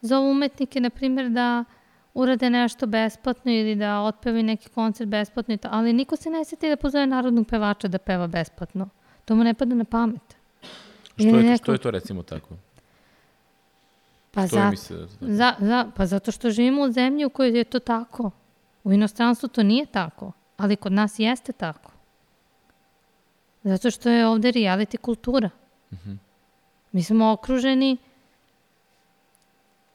zovu 0.00 0.30
umetnike, 0.30 0.80
na 0.80 0.90
primjer, 0.90 1.28
da 1.28 1.64
urade 2.14 2.50
nešto 2.50 2.86
besplatno 2.86 3.52
ili 3.52 3.74
da 3.74 4.00
otpevi 4.00 4.42
neki 4.42 4.68
koncert 4.68 5.08
besplatno, 5.08 5.54
i 5.54 5.58
to, 5.58 5.68
ali 5.70 5.92
niko 5.92 6.16
se 6.16 6.30
ne 6.30 6.44
seti 6.44 6.68
da 6.68 6.76
pozove 6.76 7.06
narodnog 7.06 7.46
pevača 7.46 7.88
da 7.88 7.98
peva 7.98 8.26
besplatno. 8.26 8.88
To 9.24 9.34
mu 9.34 9.44
ne 9.44 9.54
pada 9.54 9.74
na 9.74 9.84
pamet. 9.84 10.36
Što 11.16 11.26
je, 11.26 11.32
neko- 11.32 11.56
što 11.56 11.72
je 11.72 11.78
to 11.78 11.90
recimo 11.90 12.22
tako? 12.22 12.54
Pa, 14.34 14.46
Što 14.46 14.56
je 14.56 14.76
za, 14.76 15.06
za, 15.20 15.54
za, 15.58 15.86
pa 15.96 16.06
zato 16.06 16.30
što 16.30 16.50
živimo 16.50 16.82
u 16.82 16.92
zemlji 16.92 17.24
u 17.24 17.30
kojoj 17.30 17.58
je 17.58 17.64
to 17.64 17.78
tako. 17.78 18.30
U 18.84 18.92
inostranstvu 18.92 19.48
to 19.48 19.62
nije 19.62 19.86
tako, 19.86 20.32
ali 20.56 20.76
kod 20.76 20.92
nas 20.92 21.18
jeste 21.18 21.52
tako. 21.52 21.90
Zato 23.62 23.90
što 23.90 24.10
je 24.10 24.26
ovde 24.26 24.52
reality 24.52 24.96
kultura. 24.96 25.50
Mi 26.92 27.02
smo 27.02 27.32
okruženi 27.32 27.96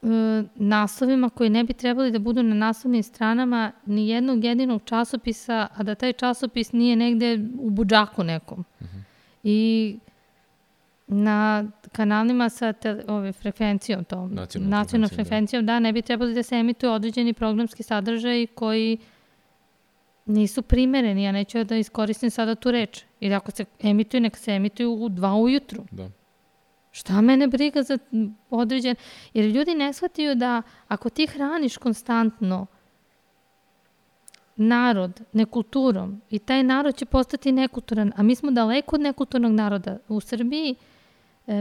e, 0.02 0.08
naslovima 0.56 1.30
koji 1.30 1.50
ne 1.50 1.64
bi 1.64 1.74
trebali 1.74 2.12
da 2.12 2.20
budu 2.20 2.44
na 2.44 2.56
naslovnim 2.56 3.04
stranama 3.04 3.72
ni 3.86 4.10
jednog 4.10 4.44
jedinog 4.44 4.82
časopisa, 4.86 5.68
a 5.76 5.84
da 5.84 5.96
taj 5.96 6.14
časopis 6.14 6.72
nije 6.72 6.96
negde 6.96 7.40
u 7.60 7.70
budžaku 7.70 8.24
nekom. 8.24 8.66
I 9.44 9.98
na 11.12 11.66
kanalima 11.92 12.50
sa 12.50 12.74
te, 12.74 13.04
ove, 13.08 13.32
frekvencijom, 13.32 14.04
tom, 14.04 14.34
Nacionalnom 14.34 14.70
nacionalnom 14.70 14.70
frekvencijom, 14.70 15.02
da. 15.02 15.16
frekvencijom, 15.16 15.66
da. 15.66 15.80
ne 15.80 15.94
bi 15.94 16.02
trebali 16.02 16.34
da 16.34 16.44
se 16.44 16.56
emituju 16.56 16.92
određeni 16.92 17.34
programski 17.34 17.84
sadržaj 17.84 18.48
koji 18.48 18.98
nisu 20.26 20.62
primereni, 20.62 21.24
ja 21.24 21.32
neću 21.32 21.64
da 21.64 21.78
iskoristim 21.78 22.30
sada 22.30 22.56
tu 22.56 22.72
reč. 22.72 23.04
Jer 23.20 23.34
ako 23.34 23.52
se 23.52 23.66
emituju, 23.80 24.22
neka 24.22 24.38
se 24.38 24.52
emituju 24.52 24.94
u 24.94 25.10
dva 25.10 25.36
ujutru. 25.36 25.86
Da. 25.92 26.10
Šta 26.92 27.22
mene 27.22 27.48
briga 27.48 27.84
za 27.84 27.98
određen... 28.50 28.96
Jer 29.34 29.46
ljudi 29.46 29.76
ne 29.76 29.94
shvataju 29.94 30.36
da 30.36 30.62
ako 30.88 31.10
ti 31.10 31.28
hraniš 31.28 31.78
konstantno 31.78 32.66
narod 34.56 35.22
nekulturom 35.34 36.22
i 36.30 36.40
taj 36.40 36.64
narod 36.64 36.96
će 36.96 37.06
postati 37.06 37.52
nekulturan, 37.52 38.12
a 38.16 38.24
mi 38.24 38.36
smo 38.36 38.52
daleko 38.52 38.96
od 38.96 39.02
nekulturnog 39.02 39.52
naroda. 39.52 39.98
U 40.08 40.20
Srbiji 40.20 40.76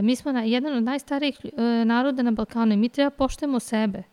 mi 0.01 0.15
smo 0.15 0.31
na, 0.31 0.43
jedan 0.43 0.77
od 0.77 0.83
najstarijih 0.83 1.39
e, 1.43 1.85
naroda 1.85 2.23
na 2.23 2.31
Balkanu 2.31 2.73
i 2.73 2.77
mi 2.77 2.89
treba 2.89 3.09
poštujemo 3.09 3.59
sebe. 3.59 4.03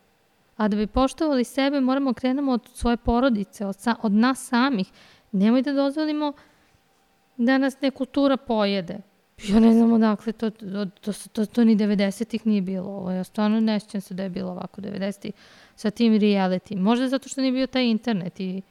A 0.57 0.67
da 0.67 0.77
bi 0.77 0.87
poštovali 0.87 1.43
sebe 1.43 1.81
moramo 1.81 2.13
krenemo 2.13 2.51
od 2.51 2.69
svoje 2.73 2.97
porodice, 2.97 3.65
od, 3.65 3.79
sa, 3.79 3.95
od 4.01 4.11
nas 4.11 4.47
samih. 4.47 4.87
Nemoj 5.31 5.61
da 5.61 5.73
dozvolimo 5.73 6.33
da 7.37 7.57
nas 7.57 7.81
nekultura 7.81 8.37
pojede. 8.37 8.97
Ja 9.43 9.59
ne 9.59 9.73
znam 9.73 9.93
odakle, 9.93 10.33
to, 10.33 10.49
to, 10.49 10.85
to, 10.85 11.13
to, 11.31 11.45
to 11.45 11.63
ni 11.63 11.75
90-ih 11.75 12.47
nije 12.47 12.61
bilo. 12.61 12.89
Ovo, 12.89 13.11
ja 13.11 13.23
stvarno 13.23 13.59
ne 13.59 13.79
sjećam 13.79 14.01
se 14.01 14.13
da 14.13 14.23
je 14.23 14.29
bilo 14.29 14.51
ovako 14.51 14.81
90-ih 14.81 15.33
sa 15.75 15.91
tim 15.91 16.13
reality. 16.13 16.77
Možda 16.77 17.07
zato 17.07 17.29
što 17.29 17.41
nije 17.41 17.51
bio 17.51 17.67
taj 17.67 17.85
internet 17.85 18.39
i, 18.39 18.61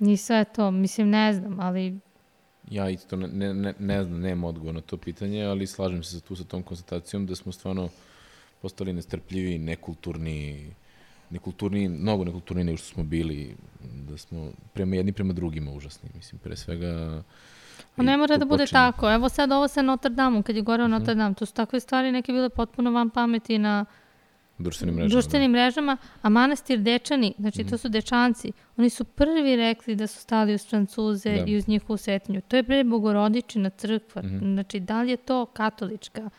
i 0.00 0.16
sve 0.16 0.44
to. 0.44 0.70
Mislim, 0.70 1.10
ne 1.10 1.32
znam, 1.32 1.60
ali 1.60 1.98
Ja 2.68 2.88
isto 2.88 3.16
ne, 3.16 3.28
ne, 3.28 3.54
ne, 3.54 3.74
ne 3.78 4.04
znam, 4.04 4.20
nemam 4.20 4.44
odgovor 4.44 4.74
na 4.74 4.80
to 4.80 4.96
pitanje, 4.96 5.44
ali 5.44 5.66
slažem 5.66 6.02
se 6.02 6.20
tu 6.20 6.36
sa 6.36 6.44
tom 6.44 6.62
konstatacijom 6.62 7.26
da 7.26 7.34
smo 7.34 7.52
stvarno 7.52 7.88
postali 8.62 8.92
nestrpljivi, 8.92 9.58
nekulturni, 9.58 10.70
nekulturni, 11.30 11.88
mnogo 11.88 12.24
nekulturni 12.24 12.64
nego 12.64 12.76
što 12.76 12.86
smo 12.86 13.04
bili, 13.04 13.56
da 13.82 14.18
smo 14.18 14.52
prema 14.72 14.96
jedni 14.96 15.12
prema 15.12 15.32
drugima 15.32 15.70
užasni, 15.72 16.08
mislim, 16.14 16.38
pre 16.38 16.56
svega... 16.56 17.22
A 17.96 18.02
ne 18.02 18.16
mora 18.16 18.36
da 18.36 18.44
bude 18.44 18.64
počinje- 18.64 18.78
Mhm. 18.80 18.92
tako. 18.92 19.12
Evo 19.12 19.28
sad 19.28 19.52
ovo 19.52 19.68
sa 19.68 19.82
Notre 19.82 20.10
Dame, 20.10 20.42
kad 20.42 20.56
je 20.56 20.62
goreo 20.62 20.88
Notre 20.88 21.14
Dame, 21.14 21.34
to 21.34 21.46
su 21.46 21.54
takve 21.54 21.80
stvari 21.80 22.12
neke 22.12 22.32
bile 22.32 22.48
potpuno 22.48 22.90
van 22.90 23.10
pameti 23.10 23.58
na 23.58 23.84
Društvenim 24.62 24.94
mrežama. 24.94 25.10
društvenim 25.10 25.50
mrežama, 25.50 25.96
a 26.22 26.28
manastir 26.28 26.78
Dečani, 26.80 27.34
znači 27.38 27.60
Mhm. 27.60 27.70
to 27.70 27.78
su 27.78 27.88
Dečanci, 27.88 28.52
oni 28.76 28.90
su 28.90 29.04
prvi 29.04 29.56
rekli 29.56 29.96
da 29.96 30.06
su 30.06 30.18
stali 30.20 30.54
uz 30.54 30.66
Francuze 30.66 31.30
Da. 31.30 31.44
i 31.46 31.56
uz 31.56 31.68
njihovu 31.68 31.96
svetinju. 31.96 32.40
To 32.40 32.56
je 32.56 32.62
bre 32.62 32.84
Bogorodičina 32.84 33.70
crkva, 33.70 34.22
Mhm. 34.22 34.38
znači 34.46 34.80
da 34.80 35.02
li 35.02 35.10
je 35.10 35.16
to 35.16 35.46
katolička 35.46 36.30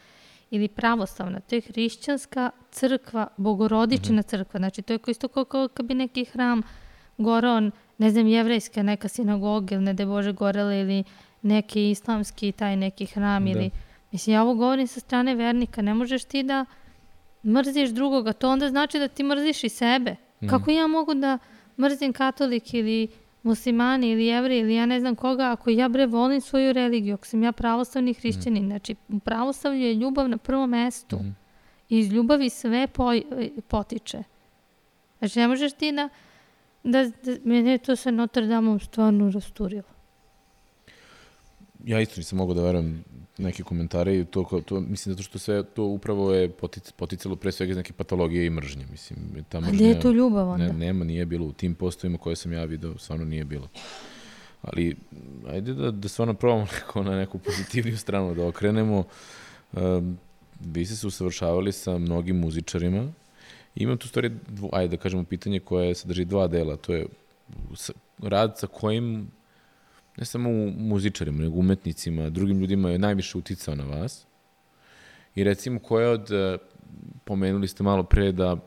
ili 0.51 0.67
pravoslavna, 0.67 1.39
to 1.39 1.55
je 1.55 1.61
hrišćanska 1.61 2.49
crkva, 2.71 3.27
Bogorodičina 3.37 4.19
Mhm. 4.19 4.27
crkva, 4.27 4.57
znači 4.57 4.81
to 4.81 4.93
je 4.93 4.99
isto 5.07 5.27
kao, 5.27 5.45
kao 5.45 5.67
kad 5.67 5.85
bi 5.85 5.93
neki 5.93 6.25
hram 6.25 6.61
gorao, 7.17 7.61
ne 7.97 8.09
znam, 8.09 8.27
jevrejska 8.27 8.83
neka 8.83 9.07
sinagoga 9.07 9.75
ili 9.75 9.83
ne 9.83 9.93
da 9.93 10.05
Bože 10.05 10.31
gorela 10.33 10.73
ili 10.73 11.03
neki 11.41 11.89
islamski 11.89 12.51
taj 12.51 12.75
neki 12.75 13.05
hram 13.05 13.45
Da. 13.45 13.51
ili, 13.51 13.69
mislim, 14.11 14.33
ja 14.33 14.43
ovo 14.43 14.53
govorim 14.55 14.87
sa 14.87 14.99
strane 14.99 15.35
vernika, 15.35 15.81
ne 15.81 15.93
možeš 15.93 16.23
ti 16.23 16.43
da 16.43 16.65
mrziš 17.45 17.89
drugoga, 17.89 18.33
to 18.33 18.49
onda 18.49 18.69
znači 18.69 18.99
da 18.99 19.07
ti 19.07 19.23
mrziš 19.23 19.63
i 19.63 19.69
sebe. 19.69 20.15
Mhm. 20.43 20.49
Kako 20.49 20.71
ja 20.71 20.87
mogu 20.87 21.13
da 21.13 21.37
mrzim 21.79 22.13
katolik 22.13 22.73
ili 22.73 23.07
muslimani 23.43 24.09
ili 24.11 24.25
jevri 24.25 24.59
ili 24.59 24.75
ja 24.75 24.85
ne 24.85 24.99
znam 24.99 25.15
koga, 25.15 25.51
ako 25.51 25.69
ja 25.69 25.89
bre 25.89 26.05
volim 26.05 26.41
svoju 26.41 26.73
religiju, 26.73 27.13
ako 27.13 27.25
sam 27.25 27.43
ja 27.43 27.51
pravoslavni 27.51 28.13
hrišćanin, 28.13 28.65
znači 28.67 28.95
u 29.09 29.19
pravoslavlju 29.19 29.81
je 29.81 29.93
ljubav 29.93 30.29
na 30.29 30.37
prvom 30.37 30.69
mestu 30.69 31.15
Mhm. 31.15 31.29
i 31.89 31.99
iz 31.99 32.11
ljubavi 32.13 32.49
sve 32.49 32.87
po, 32.87 33.11
potiče. 33.67 34.23
Znači 35.19 35.39
ne 35.39 35.47
možeš 35.47 35.73
ti 35.73 35.91
da, 35.91 36.09
da, 36.83 37.03
da 37.23 37.37
mene 37.43 37.71
je 37.71 37.77
to 37.77 37.95
sa 37.95 38.11
Notre 38.11 38.45
Dameom 38.47 38.79
stvarno 38.79 39.29
rasturilo. 39.31 39.83
Ja 41.83 41.99
isto 42.01 42.13
nisam 42.17 42.37
mogao 42.37 42.53
da 42.55 42.61
verujem 42.63 43.03
neke 43.37 43.63
komentare 43.63 44.17
i 44.17 44.25
to, 44.25 44.45
kao- 44.45 44.61
to 44.61 44.79
mislim 44.79 45.13
zato 45.13 45.23
što 45.23 45.39
sve 45.39 45.63
to 45.65 45.83
upravo 45.83 46.33
je 46.33 46.49
potic, 46.49 46.91
poticalo 46.91 47.35
pre 47.35 47.51
svega 47.51 47.71
iz 47.71 47.77
neke 47.77 47.93
patologije 47.93 48.45
i 48.45 48.51
mržnje, 48.51 48.85
mislim. 48.87 49.17
Ta 49.43 49.57
A 49.57 49.61
mržnja, 49.61 49.75
gde 49.75 49.85
je 49.85 49.99
tu 49.99 50.11
ljubav 50.11 50.49
onda? 50.49 50.65
Ne, 50.65 50.73
nema, 50.75 51.05
nije 51.05 51.25
bilo. 51.25 51.45
U 51.45 51.53
tim 51.53 51.75
postovima 51.75 52.17
koje 52.17 52.35
sam 52.35 52.53
ja 52.53 52.63
video, 52.65 52.97
stvarno 52.97 53.25
nije 53.25 53.45
bilo. 53.45 53.67
Ali, 54.61 54.95
ajde 55.47 55.73
da, 55.73 55.91
da 55.91 56.07
stvarno 56.07 56.33
probamo 56.33 56.67
neko, 56.73 57.03
na 57.03 57.11
neku 57.13 57.37
pozitivniju 57.39 57.97
stranu 57.97 58.35
da 58.35 58.47
okrenemo. 58.47 59.03
Um, 59.73 60.17
vi 60.61 60.85
ste 60.85 60.95
se 60.95 61.07
usavršavali 61.07 61.71
sa 61.71 61.97
mnogim 61.97 62.35
muzičarima. 62.37 63.11
Imam 63.75 63.97
tu 63.97 64.07
stvari, 64.07 64.31
dvo, 64.47 64.69
ajde 64.71 64.87
da 64.89 65.01
kažemo, 65.01 65.23
pitanje 65.23 65.59
koje 65.59 65.95
sadrži 65.95 66.25
dva 66.25 66.47
dela. 66.47 66.75
To 66.77 66.93
je 66.93 67.05
s- 67.75 67.91
rad 68.19 68.59
sa 68.59 68.67
kojim 68.67 69.27
ne 70.17 70.25
samo 70.25 70.49
u 70.49 70.71
muzičarima, 70.77 71.43
nego 71.43 71.59
umetnicima, 71.59 72.29
drugim 72.29 72.59
ljudima 72.59 72.89
je 72.89 72.99
najviše 72.99 73.37
uticao 73.37 73.75
na 73.75 73.83
vas. 73.83 74.25
I 75.35 75.43
recimo, 75.43 75.79
koja 75.79 76.09
od, 76.09 76.31
eh, 76.31 76.57
pomenuli 77.23 77.67
ste 77.67 77.83
malo 77.83 78.03
pre 78.03 78.31
da 78.31 78.57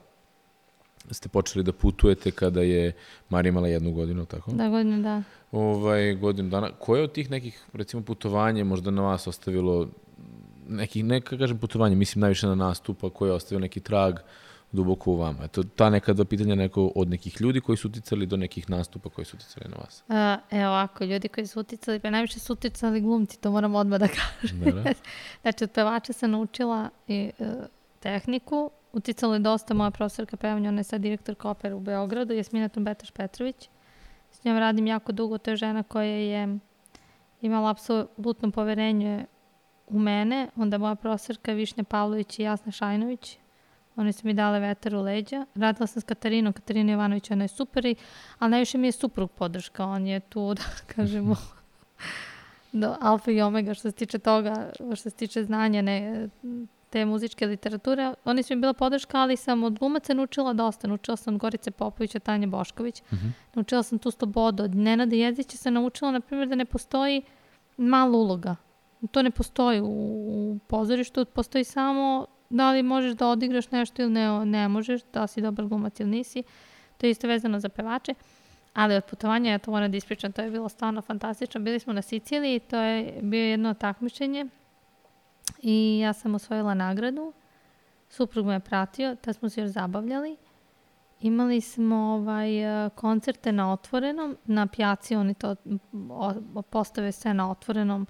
ste 1.11 1.29
počeli 1.29 1.65
da 1.65 1.73
putujete 1.73 2.31
kada 2.31 2.63
je 2.63 2.93
Marija 3.29 3.49
imala 3.49 3.69
jednu 3.69 3.93
godinu, 3.93 4.25
tako? 4.25 4.53
Da, 4.53 4.69
godine, 4.69 5.03
da. 5.03 5.23
Ovaj, 5.53 6.15
godinu 6.15 6.51
dana. 6.51 6.71
Koje 6.79 7.03
od 7.03 7.13
tih 7.13 7.31
nekih, 7.31 7.65
recimo, 7.73 8.03
putovanja 8.03 8.65
možda 8.65 8.91
na 8.91 9.03
vas 9.03 9.27
ostavilo 9.27 9.89
neki, 10.69 11.03
neka 11.03 11.39
kažem 11.39 11.59
putovanje, 11.59 11.97
mislim 11.97 12.21
najviše 12.21 12.47
na 12.47 12.55
nastupa 12.55 13.11
koje 13.11 13.29
je 13.29 13.35
ostavio 13.35 13.61
neki 13.61 13.81
trag 13.81 14.15
duboko 14.73 15.11
u 15.11 15.17
vama. 15.17 15.45
Eto, 15.45 15.63
ta 15.63 15.91
neka 15.91 16.13
dva 16.13 16.25
pitanja 16.25 16.55
neko 16.55 16.93
od 16.95 17.09
nekih 17.09 17.41
ljudi 17.41 17.61
koji 17.61 17.77
su 17.77 17.89
uticali 17.89 18.27
do 18.27 18.37
nekih 18.37 18.71
nastupa 18.71 19.11
koji 19.11 19.25
su 19.25 19.37
uticali 19.37 19.67
na 19.69 19.77
vas. 19.77 20.05
A, 20.09 20.39
evo 20.51 20.69
ovako, 20.69 21.05
ljudi 21.05 21.29
koji 21.29 21.47
su 21.47 21.61
uticali, 21.61 22.01
pa 22.01 22.11
najviše 22.11 22.39
su 22.39 22.53
uticali 22.53 23.01
glumci, 23.01 23.41
to 23.41 23.51
moram 23.51 23.75
odmah 23.75 24.01
da 24.01 24.09
kažem. 24.09 24.61
Da, 24.61 24.71
da. 24.83 24.93
znači, 25.43 25.65
od 25.65 25.71
pevača 25.71 26.13
sam 26.13 26.31
naučila 26.31 26.91
i, 27.09 27.31
e, 27.39 27.53
tehniku, 28.01 28.71
uticala 28.93 29.35
je 29.35 29.41
dosta 29.41 29.75
moja 29.75 29.91
profesorka 29.91 30.37
pevanja, 30.37 30.69
ona 30.69 30.81
je 30.81 30.85
sad 30.85 31.01
direktorka 31.01 31.51
opere 31.51 31.75
u 31.75 31.81
Beogradu, 31.81 32.35
Jasmina 32.35 32.69
Trumbetaš 32.69 33.11
Petrović. 33.11 33.69
S 34.31 34.45
njom 34.45 34.59
radim 34.59 34.87
jako 34.87 35.13
dugo, 35.13 35.39
to 35.39 35.51
je 35.51 35.57
žena 35.57 35.83
koja 35.83 36.05
je 36.05 36.59
imala 37.41 37.71
apsolutno 37.71 38.51
poverenje 38.51 39.27
u 39.87 39.99
mene, 39.99 40.49
onda 40.57 40.79
moja 40.79 40.95
profesorka 40.95 41.53
Višnja 41.53 41.85
Pavlović 41.85 42.39
i 42.39 42.43
Jasna 42.43 42.73
Šajnović, 42.73 43.39
One 43.97 44.13
su 44.13 44.27
mi 44.27 44.35
dale 44.35 44.61
vetar 44.61 44.95
u 44.95 45.03
leđa. 45.03 45.47
Radila 45.55 45.87
sam 45.87 46.03
s 46.03 46.05
Katarinom, 46.05 46.53
Katarina 46.53 46.93
Jovanović, 46.93 47.31
ona 47.31 47.45
je 47.45 47.49
super, 47.49 47.87
i, 47.87 47.95
ali 48.39 48.51
najviše 48.51 48.79
mi 48.79 48.89
je 48.89 48.93
suprug 48.93 49.31
podrška. 49.31 49.87
On 49.87 50.07
je 50.07 50.21
tu, 50.21 50.55
da 50.55 50.63
kažemo, 50.95 51.37
do 52.73 52.97
alfa 53.01 53.31
i 53.31 53.41
omega 53.41 53.75
što 53.75 53.91
se 53.91 53.97
tiče 53.97 54.19
toga, 54.19 54.71
što 54.95 54.97
se 54.97 55.11
tiče 55.11 55.45
znanja 55.45 55.83
ne, 55.83 56.29
te 56.91 57.05
muzičke 57.05 57.47
literature. 57.47 58.15
Oni 58.25 58.43
su 58.43 58.55
mi 58.55 58.61
bila 58.61 58.73
podrška, 58.73 59.19
ali 59.19 59.37
sam 59.37 59.65
od 59.65 59.79
glumaca 59.79 60.15
naučila 60.15 60.53
dosta. 60.53 60.89
Naučila 60.89 61.17
sam 61.17 61.35
od 61.35 61.41
Gorice 61.41 61.71
Popovića, 61.71 62.19
Tanje 62.19 62.47
Bošković. 62.47 63.03
Mhm. 63.13 63.29
Naučila 63.55 63.83
sam 63.83 63.99
tu 63.99 64.11
slobodu. 64.11 64.65
Od 64.65 64.75
Nenada 64.75 65.17
Jezića 65.17 65.57
sam 65.57 65.75
naučila, 65.75 66.11
na 66.11 66.21
primjer, 66.21 66.49
da 66.49 66.55
ne 66.55 66.65
postoji 66.65 67.23
mala 67.77 68.17
uloga. 68.17 68.57
To 69.11 69.23
ne 69.23 69.31
postoji 69.31 69.81
u, 69.81 69.87
u 69.87 70.59
pozorištu, 70.67 71.25
postoji 71.25 71.65
samo 71.65 72.27
da 72.51 72.71
li 72.71 72.83
možeš 72.83 73.13
da 73.13 73.29
odigraš 73.29 73.71
nešto 73.71 74.03
ili 74.03 74.11
ne, 74.11 74.45
ne 74.45 74.69
možeš, 74.69 75.01
da 75.13 75.27
si 75.27 75.41
dobar 75.41 75.67
glumac 75.67 76.01
ili 76.01 76.11
nisi. 76.11 76.43
To 76.99 77.07
je 77.07 77.11
isto 77.11 77.29
vezano 77.29 77.61
za 77.61 77.69
pevače. 77.69 78.15
Ali 78.75 78.95
od 78.95 79.05
putovanja, 79.05 79.51
ja 79.51 79.59
to 79.59 79.71
moram 79.71 79.91
da 79.91 79.97
ispričam, 79.97 80.33
to 80.33 80.43
je 80.43 80.51
bilo 80.51 80.69
stvarno 80.69 81.03
fantastično. 81.03 81.61
Bili 81.61 81.79
smo 81.79 81.93
na 81.93 82.03
Siciliji, 82.03 82.61
to 82.61 82.77
je 82.77 83.19
bio 83.23 83.45
jedno 83.45 83.75
takmičenje 83.75 84.47
i 85.63 85.99
ja 85.99 86.13
sam 86.13 86.35
osvojila 86.35 86.75
nagradu. 86.75 87.33
Suprug 88.09 88.47
me 88.47 88.55
je 88.55 88.61
pratio, 88.61 89.15
tad 89.15 89.37
smo 89.37 89.49
se 89.49 89.61
još 89.61 89.71
zabavljali. 89.71 90.37
imali 91.21 91.61
smo 91.61 91.97
ovaj, 91.97 92.49
koncerte 92.95 93.53
na 93.53 93.73
otvorenom, 93.73 94.37
na 94.45 94.67
pjaci 94.67 95.17
oni 95.17 95.35
to 95.35 95.57
postave 96.71 97.13
sve 97.13 97.35
na 97.35 97.51
otvorenom 97.51 98.07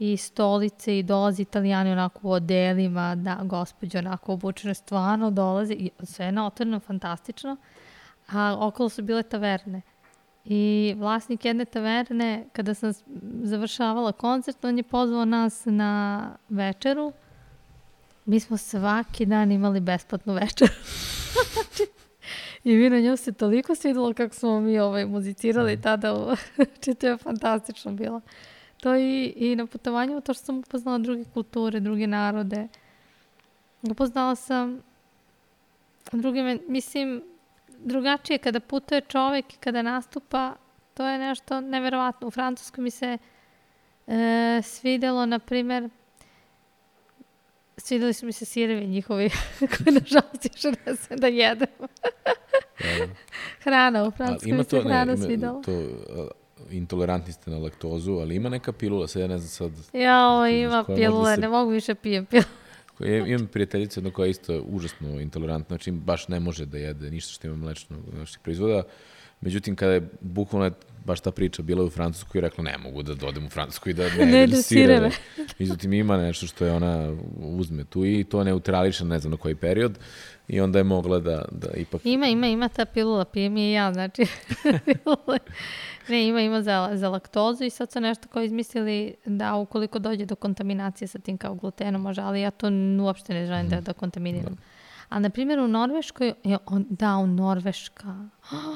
i 0.00 0.16
stolice 0.16 0.98
i 0.98 1.02
dolazi 1.02 1.42
italijani 1.42 1.92
onako 1.92 2.20
u 2.22 2.30
odelima, 2.30 3.14
da, 3.14 3.38
gospođe 3.42 3.98
onako 3.98 4.32
obučene 4.32 4.74
stvarno 4.74 5.30
dolaze 5.30 5.74
i 5.74 5.90
sve 6.02 6.32
na 6.32 6.46
otvorenom, 6.46 6.80
fantastično. 6.80 7.56
A 8.28 8.56
okolo 8.60 8.88
su 8.88 9.02
bile 9.02 9.22
taverne. 9.22 9.82
I 10.44 10.94
vlasnik 10.98 11.44
jedne 11.44 11.64
taverne, 11.64 12.44
kada 12.52 12.74
sam 12.74 12.92
završavala 13.42 14.12
koncert, 14.12 14.64
on 14.64 14.76
je 14.76 14.82
pozvao 14.82 15.24
nas 15.24 15.62
na 15.64 16.30
večeru. 16.48 17.12
Mi 18.24 18.40
smo 18.40 18.56
svaki 18.56 19.26
dan 19.26 19.52
imali 19.52 19.80
besplatnu 19.80 20.34
večeru. 20.34 20.72
I 22.64 22.76
mi 22.76 22.90
na 22.90 23.00
njoj 23.00 23.16
se 23.16 23.32
toliko 23.32 23.74
svidilo 23.74 24.14
kako 24.14 24.34
smo 24.34 24.60
mi 24.60 24.78
ovaj, 24.78 25.06
muzicirali 25.06 25.76
mm. 25.76 25.82
tada. 25.82 26.36
Znači, 26.54 26.94
to 26.94 27.06
je 27.06 27.16
fantastično 27.16 27.92
bilo. 27.92 28.20
To 28.80 28.96
i, 28.96 29.32
i 29.36 29.56
na 29.56 29.66
putovanju, 29.66 30.20
to 30.20 30.34
što 30.34 30.44
sam 30.44 30.58
upoznala 30.58 30.98
druge 30.98 31.24
kulture, 31.34 31.80
druge 31.80 32.06
narode. 32.06 32.68
Upoznala 33.82 34.34
sam 34.34 34.82
druge, 36.12 36.58
mislim, 36.68 37.22
drugačije 37.78 38.38
kada 38.38 38.60
putuje 38.60 39.00
čovek 39.00 39.54
i 39.54 39.56
kada 39.56 39.82
nastupa, 39.82 40.54
to 40.94 41.06
je 41.06 41.18
nešto 41.18 41.60
neverovatno. 41.60 42.26
U 42.26 42.30
Francuskoj 42.30 42.84
mi 42.84 42.90
se 42.90 43.18
e, 44.06 44.60
svidelo, 44.62 45.26
na 45.26 45.38
primer, 45.38 45.88
svideli 47.76 48.12
su 48.12 48.26
mi 48.26 48.32
se 48.32 48.44
sirevi 48.44 48.86
njihovi, 48.86 49.30
koje 49.58 49.92
nažalost 49.92 50.44
još 50.44 50.76
ne 50.86 50.96
sam 50.96 51.16
da 51.16 51.26
jedem. 51.26 51.68
Da, 51.78 51.86
da. 52.24 52.32
Hrana, 53.64 54.04
u 54.04 54.10
Francuskoj 54.10 54.52
mi 54.52 54.64
se 54.64 54.80
hrana 54.80 55.04
ne, 55.04 55.16
svidela. 55.16 55.62
To, 55.62 55.70
intolerantni 56.70 57.32
ste 57.32 57.50
na 57.50 57.58
laktozu, 57.58 58.12
ali 58.12 58.34
ima 58.34 58.48
neka 58.48 58.72
pilula, 58.72 59.08
sad 59.08 59.22
ja 59.22 59.28
ne 59.28 59.38
znam 59.38 59.48
sad... 59.48 60.00
Ja, 60.00 60.48
ima 60.48 60.84
pilule, 60.84 61.34
se... 61.34 61.40
ne 61.40 61.48
mogu 61.48 61.70
više 61.70 61.94
pijem 61.94 62.26
pilule. 62.26 62.60
Ja, 63.00 63.26
imam 63.26 63.46
prijateljicu 63.46 64.00
jedno 64.00 64.10
koja 64.10 64.26
je 64.26 64.30
isto 64.30 64.62
užasno 64.66 65.20
intolerantna, 65.20 65.76
znači 65.76 65.90
baš 65.90 66.28
ne 66.28 66.40
može 66.40 66.66
da 66.66 66.78
jede 66.78 67.10
ništa 67.10 67.32
što 67.32 67.46
ima 67.46 67.56
mlečno 67.56 67.96
naših 68.12 68.38
proizvoda. 68.38 68.82
Međutim, 69.40 69.76
kada 69.76 69.92
je 69.92 70.08
bukvalno 70.20 70.70
baš 71.04 71.20
ta 71.20 71.30
priča 71.30 71.62
bila 71.62 71.84
u 71.84 71.90
Francuskoj 71.90 72.38
i 72.38 72.42
rekla 72.42 72.64
ne 72.64 72.78
mogu 72.78 73.02
da 73.02 73.14
dodem 73.14 73.46
u 73.46 73.48
Francusku 73.48 73.90
i 73.90 73.92
da 73.92 74.08
ne, 74.08 74.26
ne 74.32 74.38
jedem 74.38 74.62
sireve. 74.62 75.10
Međutim, 75.58 75.92
ima 75.92 76.16
nešto 76.16 76.46
što 76.46 76.64
je 76.64 76.72
ona 76.72 77.16
uzme 77.38 77.84
tu 77.84 78.06
i 78.06 78.24
to 78.24 78.44
neutrališe 78.44 79.04
ne 79.04 79.18
znam 79.18 79.30
na 79.30 79.36
koji 79.36 79.54
period 79.54 79.98
i 80.48 80.60
onda 80.60 80.78
je 80.78 80.84
mogla 80.84 81.18
da, 81.18 81.44
da 81.50 81.68
ipak... 81.76 82.00
Ima, 82.04 82.26
ima, 82.26 82.46
ima 82.46 82.68
ta 82.68 82.84
pilula, 82.84 83.24
pijem 83.24 83.56
je 83.56 83.70
i 83.70 83.72
ja, 83.72 83.92
znači 83.92 84.26
Ne, 86.10 86.26
ima, 86.26 86.40
ima 86.40 86.62
za, 86.62 86.90
za 86.94 87.08
laktozu 87.08 87.64
i 87.64 87.70
sad 87.70 87.92
su 87.92 88.00
nešto 88.00 88.28
kao 88.28 88.42
izmislili 88.42 89.14
da 89.26 89.54
ukoliko 89.54 89.98
dođe 89.98 90.26
do 90.26 90.34
kontaminacije 90.34 91.08
sa 91.08 91.18
tim 91.18 91.38
kao 91.38 91.54
glutenom 91.54 92.02
može, 92.02 92.20
ali 92.20 92.40
ja 92.40 92.50
to 92.50 92.66
uopšte 93.02 93.34
ne 93.34 93.46
želim 93.46 93.68
da, 93.68 93.76
mhm. 93.76 93.84
da 93.84 93.92
kontaminiram. 93.92 94.54
Da. 94.54 94.62
A 95.08 95.18
na 95.18 95.30
primjer 95.30 95.58
u 95.58 95.68
Norveškoj, 95.68 96.32
je 96.44 96.58
on, 96.66 96.86
da, 96.90 97.16
u 97.16 97.26
Norveška, 97.26 98.28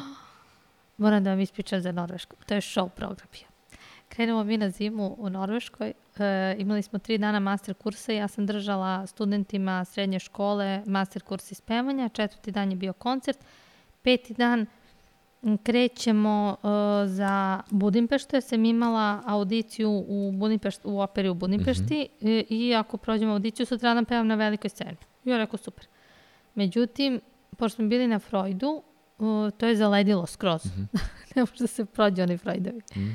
moram 0.97 1.25
da 1.25 1.31
vam 1.31 1.41
ispričam 1.41 1.81
za 1.81 1.93
Norvešku, 1.93 2.37
to 2.47 2.55
je 2.55 2.61
show 2.61 2.89
program 2.89 3.27
bio. 3.33 3.49
Krenemo 4.09 4.45
mi 4.45 4.59
na 4.59 4.71
zimu 4.71 5.15
u 5.19 5.31
Norveškoj, 5.31 5.93
e, 6.19 6.57
imali 6.59 6.83
smo 6.83 6.99
tri 6.99 7.19
dana 7.19 7.41
master 7.41 7.75
kursa 7.75 8.13
i 8.13 8.17
ja 8.17 8.29
sam 8.29 8.47
držala 8.47 9.07
studentima 9.07 9.85
srednje 9.85 10.19
škole 10.19 10.83
master 10.87 11.23
kurs 11.23 11.51
iz 11.51 11.61
pevanja, 11.61 12.09
četvrti 12.09 12.51
dan 12.51 12.71
je 12.71 12.77
bio 12.77 12.93
koncert, 12.93 13.39
peti 14.03 14.35
dan 14.35 14.67
krećemo 15.63 16.57
uh, 16.63 16.71
za 17.11 17.61
Budimpeštu, 17.71 18.37
jer 18.37 18.43
sam 18.43 18.65
imala 18.65 19.23
audiciju 19.27 20.05
u, 20.09 20.33
Budimpešt, 20.33 20.81
u 20.85 21.01
operi 21.01 21.29
u 21.29 21.35
Budimpešti 21.35 22.09
mm 22.21 22.27
-hmm. 22.27 22.45
i, 22.49 22.69
i 22.69 22.75
ako 22.75 22.97
prođemo 22.97 23.33
audiciju, 23.33 23.67
sutra 23.67 23.95
dan 23.95 24.05
pevam 24.05 24.27
na 24.27 24.35
velikoj 24.35 24.71
sceni. 24.71 24.97
I 25.25 25.31
ja 25.31 25.37
rekao, 25.37 25.57
super. 25.59 25.87
Međutim, 26.55 27.21
pošto 27.57 27.77
smo 27.77 27.89
bili 27.89 28.07
na 28.07 28.19
Freudu, 28.19 28.83
uh, 29.19 29.51
to 29.51 29.67
je 29.67 29.77
zaledilo 29.77 30.27
skroz. 30.27 30.65
Mm 30.65 30.89
-hmm. 30.93 30.99
ne 31.37 31.43
može 31.43 31.59
da 31.59 31.67
se 31.67 31.85
prođe 31.85 32.23
oni 32.23 32.39
Freudovi. 32.39 32.79
Mm 32.97 33.01
-hmm. 33.01 33.15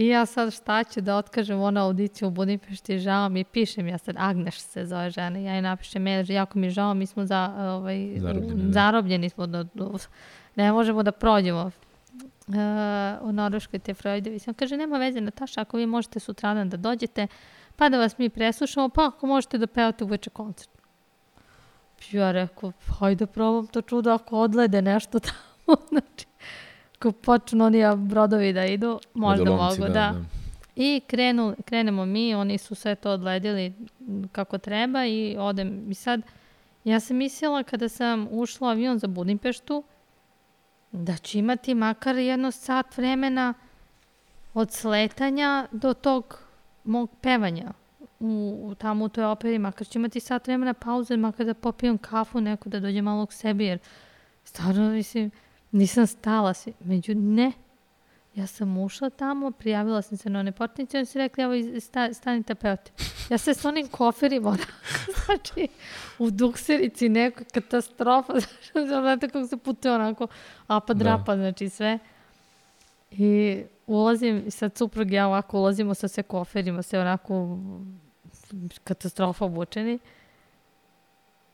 I 0.00 0.06
ja 0.06 0.26
sad 0.26 0.52
šta 0.52 0.84
ću 0.84 1.00
da 1.00 1.16
otkažem 1.16 1.60
onu 1.60 1.80
audiciju 1.80 2.28
u 2.28 2.30
Budimpešti, 2.30 2.98
žao 2.98 3.28
mi, 3.28 3.44
pišem 3.44 3.88
ja 3.88 3.98
sad, 3.98 4.14
Agneš 4.18 4.58
se 4.58 4.86
zove 4.86 5.10
žena, 5.10 5.38
ja 5.38 5.54
je 5.54 5.62
napišem 5.62 6.02
mail, 6.02 6.30
jako 6.30 6.58
mi 6.58 6.70
žao, 6.70 6.94
mi 6.94 7.06
smo 7.06 7.26
za, 7.26 7.54
ovaj, 7.58 8.18
zarobljeni, 8.18 8.62
da. 8.62 8.72
zarobljeni 8.72 9.28
smo 9.28 9.46
do, 9.46 9.64
do, 9.74 9.98
ne 10.56 10.72
možemo 10.72 11.02
da 11.02 11.12
prođemo 11.12 11.70
uh, 12.50 13.28
u 13.28 13.32
Norveškoj 13.32 13.78
te 13.78 13.94
Freudovi. 13.94 14.38
Sam 14.38 14.54
kaže, 14.54 14.76
nema 14.76 14.98
veze, 14.98 15.20
Nataša, 15.20 15.60
ako 15.60 15.76
vi 15.76 15.86
možete 15.86 16.20
sutradan 16.20 16.68
da 16.68 16.76
dođete, 16.76 17.26
pa 17.76 17.88
da 17.88 17.98
vas 17.98 18.18
mi 18.18 18.28
preslušamo, 18.28 18.88
pa 18.88 19.06
ako 19.06 19.26
možete 19.26 19.58
da 19.58 19.66
pevate 19.66 20.04
uveče 20.04 20.30
koncert. 20.30 20.70
Ja 22.12 22.32
rekao, 22.32 22.72
hajde 22.98 23.26
probam 23.26 23.66
to 23.66 23.82
čudo 23.82 24.10
ako 24.10 24.38
odlede 24.38 24.82
nešto 24.82 25.18
tamo. 25.18 25.76
znači, 25.90 26.26
ako 26.96 27.12
počnu 27.12 27.64
oni 27.64 27.82
brodovi 27.96 28.52
da 28.52 28.66
idu, 28.66 29.00
možda 29.14 29.42
Odolomci, 29.42 29.80
mogu, 29.80 29.92
da. 29.92 30.00
da. 30.00 30.12
da. 30.12 30.24
I 30.76 31.00
krenu, 31.06 31.54
krenemo 31.64 32.06
mi, 32.06 32.34
oni 32.34 32.58
su 32.58 32.74
sve 32.74 32.94
to 32.94 33.10
odledili 33.10 33.74
kako 34.32 34.58
treba 34.58 35.04
i 35.06 35.36
odem. 35.38 35.90
I 35.90 35.94
sad, 35.94 36.22
ja 36.84 37.00
sam 37.00 37.16
mislila 37.16 37.62
kada 37.62 37.88
sam 37.88 38.28
ušla 38.30 38.68
u 38.68 38.70
avion 38.70 38.98
za 38.98 39.06
Budimpeštu, 39.06 39.82
da 40.92 41.16
ću 41.16 41.38
imati 41.38 41.74
makar 41.74 42.16
jedno 42.16 42.50
sat 42.50 42.96
vremena 42.96 43.54
od 44.54 44.72
sletanja 44.72 45.66
do 45.72 45.94
tog 45.94 46.38
mog 46.84 47.10
pevanja 47.20 47.72
u, 48.20 48.60
u 48.62 48.74
tamo 48.74 49.04
u 49.04 49.08
toj 49.08 49.24
operi, 49.24 49.58
makar 49.58 49.86
ću 49.86 49.98
imati 49.98 50.20
sat 50.20 50.46
vremena 50.46 50.74
pauze, 50.74 51.16
makar 51.16 51.46
da 51.46 51.54
popijem 51.54 51.98
kafu 51.98 52.40
neku, 52.40 52.68
da 52.68 52.80
dođem 52.80 53.04
malo 53.04 53.26
k 53.26 53.32
sebi, 53.32 53.64
jer 53.64 53.78
stvarno, 54.44 54.90
mislim, 54.90 55.30
nisam 55.72 56.06
stala 56.06 56.54
svi. 56.54 56.72
Među, 56.80 57.14
ne, 57.14 57.52
Ja 58.40 58.46
sam 58.46 58.78
ušla 58.78 59.10
tamo, 59.10 59.50
prijavila 59.50 60.02
sam 60.02 60.18
se 60.18 60.30
na 60.30 60.40
one 60.40 60.52
portnice, 60.52 60.96
oni 60.96 61.06
su 61.06 61.18
rekli, 61.18 61.44
evo, 61.44 61.80
sta, 61.80 62.14
stanite 62.14 62.54
pevati. 62.54 62.92
Ja 63.30 63.38
se 63.38 63.54
s 63.54 63.64
onim 63.64 63.88
koferima, 63.88 64.56
znači, 65.24 65.68
u 66.18 66.30
dukserici 66.30 67.08
neka 67.08 67.44
katastrofa, 67.44 68.32
znate 69.02 69.28
kako 69.28 69.46
se 69.46 69.56
putuje 69.56 69.94
onako 69.94 70.26
apa 70.66 70.94
drapa, 70.94 71.36
da. 71.36 71.42
znači 71.42 71.68
sve. 71.68 71.98
I 73.10 73.62
ulazim, 73.86 74.50
sad 74.50 74.76
suprug 74.76 75.12
ja 75.12 75.26
ovako 75.26 75.58
ulazimo 75.58 75.94
sa 75.94 76.08
sve 76.08 76.22
koferima, 76.22 76.82
sve 76.82 77.00
onako 77.00 77.58
katastrofa 78.84 79.44
obučeni. 79.44 79.98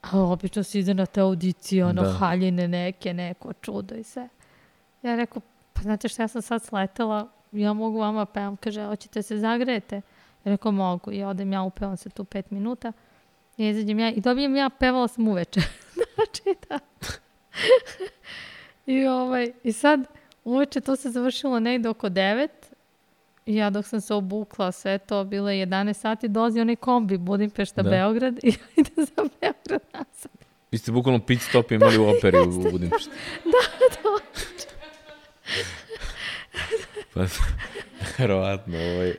A 0.03 0.21
obično 0.21 0.63
se 0.63 0.79
ide 0.79 0.95
na 0.95 1.07
te 1.07 1.21
audicije, 1.21 1.85
ono, 1.85 2.03
da. 2.03 2.13
haljine 2.13 2.69
neke, 2.69 3.15
neko 3.15 3.53
čudo 3.53 3.95
i 3.95 4.03
sve. 4.03 4.29
Ja 5.03 5.17
rekao, 5.17 5.43
pa 5.77 5.83
znate 5.83 6.09
što, 6.09 6.23
ja 6.23 6.29
sam 6.29 6.43
sad 6.43 6.63
sletela, 6.63 7.29
ja 7.53 7.73
mogu 7.73 7.99
vama 7.99 8.27
pevam, 8.27 8.57
kaže, 8.57 8.85
hoćete 8.85 9.23
se 9.23 9.39
zagrejete? 9.39 9.97
Ja 10.45 10.53
rekao, 10.53 10.73
mogu. 10.73 11.13
I 11.13 11.23
odem 11.23 11.53
ja, 11.53 11.63
upevam 11.63 11.97
se 11.97 12.11
tu 12.11 12.25
pet 12.25 12.51
minuta. 12.51 12.93
I 13.57 13.69
izađem 13.69 13.99
ja 13.99 14.11
i 14.11 14.21
dobijem 14.21 14.57
ja, 14.57 14.71
pevala 14.71 15.09
sam 15.09 15.29
uveče. 15.29 15.61
znači, 16.15 16.43
da. 16.69 16.79
I, 18.87 19.07
ovaj, 19.07 19.53
I 19.63 19.73
sad, 19.73 20.01
uveče 20.45 20.81
to 20.81 20.97
se 20.97 21.11
završilo 21.11 21.61
negde 21.61 21.89
oko 21.89 22.09
devet. 22.09 22.73
I 23.47 23.57
ja 23.57 23.71
dok 23.71 23.87
sam 23.87 24.01
se 24.01 24.15
obukla, 24.15 24.73
sve 24.73 24.99
to, 24.99 25.25
bilo 25.25 25.51
je 25.51 25.67
11 25.67 25.93
sati, 25.93 26.29
dolazi 26.29 26.61
onaj 26.61 26.77
kombi 26.77 27.19
Budimpešta, 27.19 27.83
da. 27.83 27.91
Beograd 27.91 28.39
i 28.43 28.49
ide 28.77 28.91
za 28.97 29.29
Beograd 29.41 29.83
nazad. 29.93 30.33
Vi 30.71 30.79
ste 30.79 30.93
bukvalno 30.93 31.27
pit 31.27 31.43
stop 31.43 31.71
imali 31.73 31.97
da, 31.97 32.03
u 32.03 32.09
operi 32.09 32.39
u 32.39 32.47
Budimpešti. 32.73 33.11
da, 33.45 33.87
da. 33.89 34.19
pa, 37.15 37.25
verovatno, 38.19 38.79
ovaj. 38.79 39.15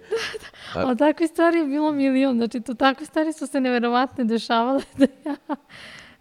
A... 0.76 0.92
A 0.92 0.96
takve 0.96 1.28
stvari 1.28 1.58
je 1.58 1.66
bilo 1.66 1.92
milion, 1.92 2.38
znači 2.38 2.62
to 2.62 2.74
takve 2.74 3.06
stvari 3.06 3.34
su 3.34 3.48
se 3.48 3.60
neverovatne 3.60 4.24
dešavale 4.24 4.82
da 4.98 5.08
ja, 5.26 5.36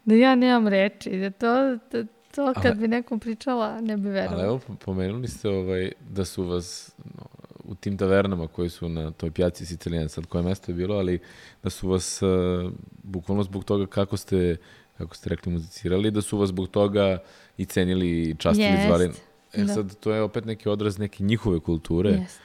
da 0.04 0.14
ja 0.14 0.34
nemam 0.34 0.68
reči, 0.68 1.10
da 1.10 1.30
to, 1.30 1.78
to, 1.90 2.04
to 2.34 2.54
kad 2.54 2.66
ali, 2.66 2.80
bi 2.80 2.88
nekom 2.88 3.20
pričala 3.20 3.80
ne 3.80 3.96
bi 3.96 4.08
verovala. 4.08 4.42
Ali 4.42 4.46
evo, 4.46 4.60
pomenuli 4.84 5.28
ste 5.28 5.48
ovaj, 5.48 5.92
da 6.08 6.24
su 6.24 6.44
vas 6.44 6.94
no, 7.04 7.26
u 7.64 7.74
tim 7.74 7.98
tavernama 7.98 8.46
koji 8.46 8.70
su 8.70 8.88
na 8.88 9.10
toj 9.10 9.30
pjaci 9.30 9.66
Sicilijan, 9.66 10.08
sad 10.08 10.26
koje 10.26 10.42
mesto 10.42 10.72
je 10.72 10.76
bilo, 10.76 10.96
ali 10.96 11.18
da 11.62 11.70
su 11.70 11.88
vas 11.88 12.22
uh, 12.22 12.72
bukvalno 13.02 13.42
zbog 13.42 13.64
toga 13.64 13.86
kako 13.86 14.16
ste, 14.16 14.56
kako 14.98 15.16
ste 15.16 15.30
rekli, 15.30 15.52
muzicirali, 15.52 16.10
da 16.10 16.22
su 16.22 16.38
vas 16.38 16.48
zbog 16.48 16.68
toga 16.68 17.18
i 17.56 17.64
cenili 17.64 18.22
i 18.22 18.34
častili, 18.34 18.68
yes. 18.68 18.86
zvali. 18.86 19.10
E 19.56 19.64
da. 19.64 19.74
sad, 19.74 19.96
to 19.98 20.12
je 20.12 20.22
opet 20.22 20.44
neki 20.44 20.68
odraz 20.68 20.98
neke 20.98 21.24
njihove 21.24 21.60
kulture. 21.60 22.10
Yes. 22.10 22.38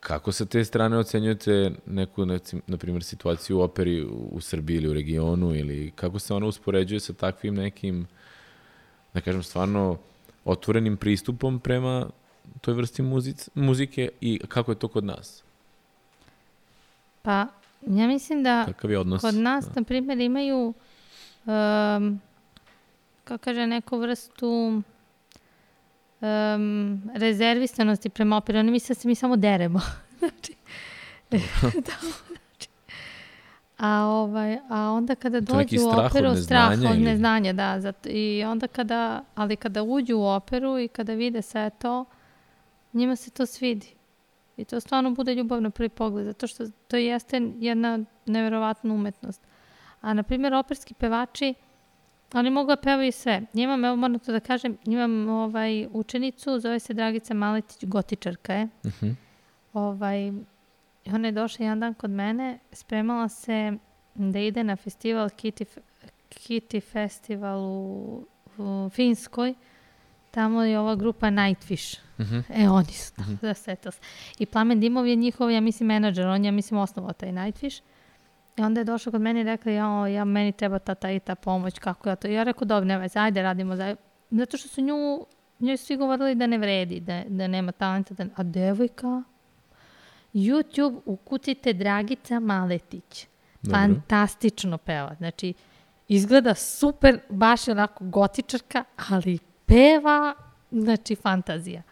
Kako 0.00 0.32
sa 0.32 0.44
te 0.46 0.64
strane 0.64 0.98
ocenjujete 0.98 1.70
neku, 1.86 2.26
na 2.66 2.76
primjer, 2.78 3.02
situaciju 3.02 3.58
u 3.58 3.60
operi 3.60 4.04
u 4.30 4.40
Srbiji 4.40 4.76
ili 4.76 4.88
u 4.88 4.92
regionu 4.92 5.54
ili 5.54 5.92
kako 5.94 6.18
se 6.18 6.34
ona 6.34 6.46
uspoređuje 6.46 7.00
sa 7.00 7.12
takvim 7.12 7.54
nekim 7.54 8.06
da 9.14 9.20
kažem, 9.20 9.42
stvarno 9.42 9.98
otvorenim 10.44 10.96
pristupom 10.96 11.58
prema 11.60 12.06
toj 12.60 12.74
vrsti 12.74 13.02
muzic, 13.02 13.48
muzike 13.54 14.08
i 14.20 14.40
kako 14.48 14.72
je 14.72 14.78
to 14.78 14.88
kod 14.88 15.04
nas? 15.04 15.42
Pa, 17.22 17.46
ja 17.86 18.06
mislim 18.06 18.42
da 18.42 18.64
Kakav 18.66 18.90
je 18.90 18.98
odnos? 18.98 19.20
kod 19.20 19.34
nas, 19.34 19.64
Da. 19.64 19.72
na 19.76 19.82
primjer, 19.84 20.20
imaju 20.20 20.74
um, 21.46 22.20
kako 23.24 23.44
kaže, 23.44 23.66
neku 23.66 23.98
vrstu 23.98 24.82
um, 26.20 27.02
rezervisanosti 27.14 28.08
prema 28.08 28.36
operi. 28.36 28.58
Oni 28.58 28.70
misle 28.70 28.94
da 28.94 29.00
se 29.00 29.08
mi 29.08 29.14
samo 29.14 29.36
deremo. 29.36 29.80
znači, 30.18 30.54
da, 31.30 31.38
znači. 32.28 32.68
A, 33.78 34.04
ovaj, 34.04 34.58
a 34.68 34.90
onda 34.90 35.14
kada 35.14 35.40
dođu 35.40 35.76
u 35.86 35.88
operu, 35.88 36.36
strah 36.36 36.72
od 36.90 36.98
neznanja, 36.98 37.52
da. 37.52 37.80
Zato, 37.80 38.08
I 38.12 38.44
onda 38.44 38.66
kada, 38.66 39.24
ali 39.34 39.56
kada 39.56 39.82
uđu 39.82 40.18
u 40.18 40.26
operu 40.26 40.78
i 40.78 40.88
kada 40.88 41.14
vide 41.14 41.42
sve 41.42 41.70
to, 41.70 42.04
njima 42.92 43.16
se 43.16 43.30
to 43.30 43.46
svidi. 43.46 43.94
I 44.56 44.64
to 44.64 44.80
stvarno 44.80 45.10
bude 45.10 45.34
ljubav 45.34 45.62
na 45.62 45.70
prvi 45.70 45.88
pogled, 45.88 46.26
zato 46.26 46.46
što 46.46 46.64
to 46.88 46.96
jeste 46.96 47.52
jedna 47.58 47.98
neverovatna 48.26 48.94
umetnost. 48.94 49.42
A, 50.00 50.14
na 50.14 50.22
primjer, 50.22 50.54
operski 50.54 50.94
pevači, 50.94 51.54
oni 52.34 52.50
mogu 52.50 52.68
da 52.68 52.76
pevaju 52.76 53.12
sve. 53.12 53.42
Imam, 53.54 53.84
evo 53.84 53.96
moram 53.96 54.18
to 54.18 54.32
da 54.32 54.40
kažem, 54.40 54.78
imam 54.84 55.28
ovaj, 55.28 55.86
učenicu, 55.92 56.58
zove 56.58 56.78
se 56.78 56.94
Dragica 56.94 57.34
Maletić, 57.34 57.84
gotičarka 57.84 58.54
je. 58.54 58.68
Mhm. 58.86 59.10
Ovaj, 59.72 60.32
ona 61.06 61.28
je 61.28 61.32
došla 61.32 61.64
jedan 61.64 61.80
dan 61.80 61.94
kod 61.94 62.10
mene, 62.10 62.58
spremala 62.72 63.28
se 63.28 63.72
da 64.14 64.38
ide 64.38 64.64
na 64.64 64.76
festival 64.76 65.28
Kitty, 65.28 65.64
Kitty 66.30 66.80
Festival 66.80 67.60
u, 67.60 68.26
u 68.58 68.90
Finskoj. 68.92 69.54
Tamo 70.30 70.62
je 70.62 70.78
ova 70.78 70.94
grupa 70.94 71.26
Nightwish. 71.26 71.98
Mhm. 72.20 72.38
E, 72.48 72.68
oni 72.68 72.92
su 72.92 73.14
tamo, 73.14 73.38
da 73.42 73.54
setila 73.54 73.92
se. 73.92 74.00
I 74.38 74.46
Plamen 74.46 74.80
Dimov 74.80 75.06
je 75.06 75.16
njihov, 75.16 75.50
ja 75.50 75.60
mislim, 75.60 75.86
menadžer, 75.86 76.26
on 76.26 76.44
je, 76.44 76.48
ja 76.48 76.52
mislim, 76.52 76.80
osnovao 76.80 77.12
taj 77.12 77.32
Nightwish. 77.32 77.80
I 78.60 78.62
onda 78.62 78.80
je 78.80 78.84
došla 78.84 79.12
kod 79.12 79.20
mene 79.20 79.40
i 79.40 79.44
rekla, 79.44 79.72
ja, 79.72 80.08
ja 80.08 80.24
meni 80.24 80.52
treba 80.52 80.78
ta, 80.78 80.94
ta 80.94 81.10
i 81.10 81.20
ta 81.20 81.34
pomoć, 81.34 81.78
kako 81.78 82.08
ja 82.08 82.16
to. 82.16 82.28
I 82.28 82.32
ja 82.32 82.42
rekao, 82.42 82.64
dobro, 82.64 82.84
ne 82.84 82.98
veze, 82.98 83.18
ajde 83.18 83.42
radimo 83.42 83.76
zajedno. 83.76 84.02
Zato 84.30 84.56
što 84.56 84.68
su 84.68 84.80
nju, 84.80 85.26
njoj 85.60 85.76
svi 85.76 85.96
govorili 85.96 86.34
da 86.34 86.46
ne 86.46 86.58
vredi, 86.58 87.00
da, 87.00 87.22
da 87.28 87.46
nema 87.46 87.72
talenta. 87.72 88.14
Da, 88.14 88.24
a 88.36 88.42
devojka, 88.42 89.22
YouTube, 90.34 91.00
ukucite 91.04 91.72
Dragica 91.72 92.40
Maletić. 92.40 93.26
Dobro. 93.62 93.78
Fantastično 93.78 94.78
peva. 94.78 95.14
Znači, 95.18 95.54
izgleda 96.08 96.54
super, 96.54 97.20
baš 97.28 97.68
je 97.68 97.72
onako 97.72 98.04
gotičarka, 98.04 98.84
ali 99.10 99.38
peva, 99.66 100.34
znači, 100.70 101.14
fantazija. 101.14 101.82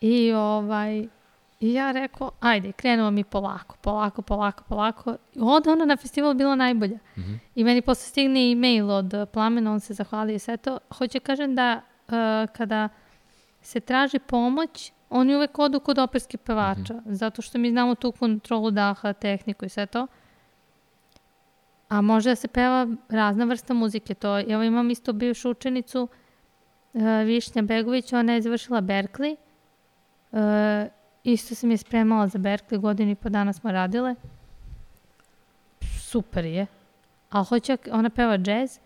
I 0.00 0.32
ovaj, 0.32 1.08
i 1.60 1.72
ja 1.72 1.92
rekao, 1.92 2.30
ajde, 2.40 2.72
krenemo 2.72 3.10
mi 3.10 3.24
polako, 3.24 3.76
polako, 3.80 4.22
polako, 4.22 4.64
polako. 4.68 5.16
I 5.34 5.40
onda 5.40 5.72
ona 5.72 5.84
na 5.84 5.96
festivalu 5.96 6.34
bila 6.34 6.54
najbolja. 6.54 6.98
Mhm. 7.18 7.34
I 7.54 7.64
meni 7.64 7.82
posle 7.82 8.08
stigne 8.08 8.50
e-mail 8.52 8.90
od 8.90 9.14
uh, 9.14 9.28
Plamena, 9.32 9.72
on 9.72 9.80
se 9.80 9.94
zahvalio 9.94 10.34
i 10.34 10.38
sve 10.38 10.56
to. 10.56 10.78
Hoće 10.98 11.20
kažem 11.20 11.54
da 11.54 11.80
uh, 12.08 12.12
kada 12.52 12.88
se 13.62 13.80
traži 13.80 14.18
pomoć, 14.18 14.92
oni 15.10 15.36
uvek 15.36 15.58
odu 15.58 15.80
kod 15.80 15.98
operskih 15.98 16.40
pevača, 16.40 17.02
zato 17.06 17.42
što 17.42 17.58
mi 17.58 17.70
znamo 17.70 17.94
tu 17.94 18.12
kontrolu 18.12 18.70
daha, 18.70 19.12
tehniku 19.12 19.64
i 19.64 19.68
sve 19.68 19.86
to. 19.86 20.06
A 21.88 22.00
može 22.00 22.30
da 22.30 22.36
se 22.36 22.48
peva 22.48 22.88
razna 23.08 23.44
vrsta 23.44 23.74
muzike. 23.74 24.14
To, 24.14 24.38
evo 24.38 24.62
imam 24.62 24.90
isto 24.90 25.12
bivšu 25.12 25.50
učenicu, 25.50 26.08
uh, 26.92 27.02
Višnja 27.26 27.62
Begović, 27.62 28.12
ona 28.12 28.32
je 28.32 28.42
završila 28.42 28.80
Berkeley. 28.80 29.36
Uh, 30.32 30.38
isto 31.24 31.54
sam 31.54 31.70
je 31.70 31.76
spremala 31.76 32.28
za 32.28 32.38
Berkeley, 32.38 32.80
godinu 32.80 33.10
i 33.10 33.14
po 33.14 33.28
dana 33.28 33.52
smo 33.52 33.72
radile. 33.72 34.14
Super 36.00 36.44
je. 36.44 36.66
Ali 37.30 37.46
hoće, 37.46 37.76
ona 37.92 38.10
peva 38.10 38.38
džez, 38.38 38.78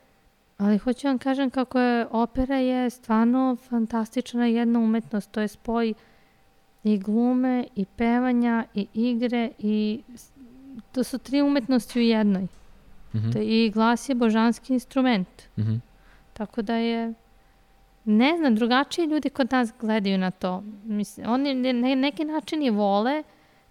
ali 0.58 0.78
hoću 0.78 1.06
vam 1.06 1.18
kažem 1.18 1.50
kako 1.50 1.78
je 1.78 2.06
opera 2.10 2.56
je 2.56 2.90
stvarno 2.90 3.56
fantastična 3.68 4.46
jedna 4.46 4.78
umetnost. 4.78 5.30
To 5.30 5.40
je 5.40 5.48
spoj 5.48 5.94
i 6.84 6.98
glume, 6.98 7.64
i 7.76 7.84
pevanja, 7.84 8.64
i 8.74 8.86
igre, 8.94 9.50
i 9.58 10.00
to 10.92 11.04
su 11.04 11.18
tri 11.18 11.42
umetnosti 11.42 11.98
u 11.98 12.02
jednoj. 12.02 12.46
Mhm. 13.14 13.30
To 13.30 13.38
je, 13.38 13.66
I 13.66 13.70
glas 13.70 14.08
je 14.08 14.14
božanski 14.14 14.72
instrument. 14.72 15.28
Mhm. 15.58 15.74
Tako 16.32 16.62
da 16.62 16.74
je, 16.74 17.14
ne 18.10 18.36
znam, 18.36 18.54
drugačiji 18.54 19.06
ljudi 19.06 19.30
kod 19.30 19.52
nas 19.52 19.72
gledaju 19.80 20.18
na 20.18 20.30
to. 20.30 20.62
Mislim, 20.84 21.30
oni 21.30 21.54
ne, 21.54 21.72
ne, 21.72 21.96
neki 21.96 22.24
način 22.24 22.62
je 22.62 22.70
vole, 22.70 23.22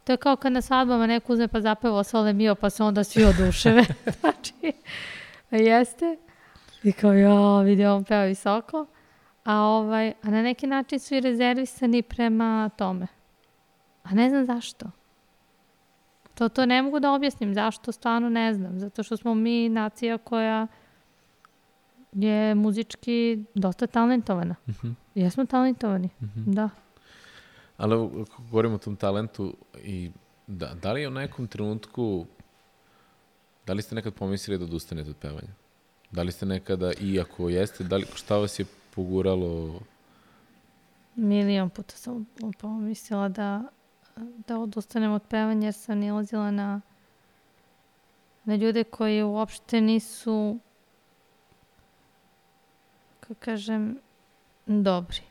to 0.04 0.14
je 0.14 0.18
kao 0.18 0.36
kad 0.36 0.52
na 0.52 0.62
svadbama 0.62 1.08
neko 1.08 1.34
uzme 1.34 1.48
pa 1.48 1.62
zapeva 1.62 2.04
Sole 2.04 2.34
Mio 2.34 2.56
pa 2.56 2.70
se 2.70 2.84
onda 2.84 3.04
svi 3.04 3.24
oduševe. 3.24 3.86
znači, 4.20 4.54
jeste. 5.52 6.18
I 6.84 6.92
kao, 6.92 7.14
ja, 7.14 7.62
vidi, 7.62 7.86
on 7.86 8.04
peva 8.04 8.24
visoko. 8.24 8.86
A, 9.44 9.62
ovaj, 9.62 10.14
a 10.24 10.30
na 10.30 10.42
neki 10.42 10.68
način 10.68 11.00
su 11.00 11.16
i 11.16 11.20
rezervisani 11.20 12.02
prema 12.02 12.70
tome. 12.78 13.08
A 14.04 14.14
ne 14.14 14.30
znam 14.30 14.46
zašto. 14.46 14.86
To, 16.36 16.50
to 16.50 16.66
ne 16.66 16.82
mogu 16.82 17.00
da 17.00 17.12
objasnim. 17.12 17.54
Zašto, 17.54 17.92
stvarno 17.92 18.30
ne 18.30 18.54
znam. 18.54 18.80
Zato 18.80 19.04
što 19.04 19.18
smo 19.18 19.36
mi 19.36 19.70
nacija 19.70 20.18
koja 20.18 20.68
je 22.12 22.56
muzički 22.56 23.44
dosta 23.56 23.88
talentovana. 23.88 24.56
Mhm. 24.68 24.92
Jesmo 25.16 25.46
talentovani, 25.46 26.10
Mhm. 26.22 26.52
da. 26.52 26.70
Ali 27.78 27.94
ako 28.22 28.42
govorimo 28.42 28.76
o 28.76 28.80
tom 28.80 28.96
talentu, 28.96 29.54
i 29.76 30.12
da, 30.48 30.74
da 30.74 30.92
li 30.92 31.02
je 31.02 31.08
u 31.08 31.12
nekom 31.12 31.48
trenutku, 31.48 32.26
da 33.68 33.74
li 33.74 33.82
ste 33.82 33.96
nekad 33.96 34.14
pomislili 34.14 34.58
da 34.58 34.66
odustanete 34.66 35.10
od 35.10 35.16
pevanja? 35.16 35.54
Da 36.12 36.24
li 36.24 36.32
ste 36.32 36.46
nekada, 36.46 36.92
i 36.94 37.20
ako 37.20 37.50
jeste, 37.50 37.84
da 37.84 37.98
li, 37.98 38.06
šta 38.16 38.38
vas 38.38 38.60
je 38.60 38.66
poguralo? 38.96 39.80
Milion 41.16 41.70
puta 41.70 41.96
sam 41.96 42.26
pomislila 42.60 43.30
da, 43.30 43.64
da 44.48 44.60
odustanem 44.60 45.12
od 45.12 45.22
pevanja 45.24 45.68
jer 45.68 45.74
sam 45.74 45.98
nilazila 45.98 46.52
na, 46.52 46.82
na 48.44 48.56
ljude 48.56 48.84
koji 48.84 49.24
uopšte 49.24 49.82
nisu, 49.82 50.60
kako 53.28 53.40
kažem, 53.40 53.98
dobri. 54.66 55.22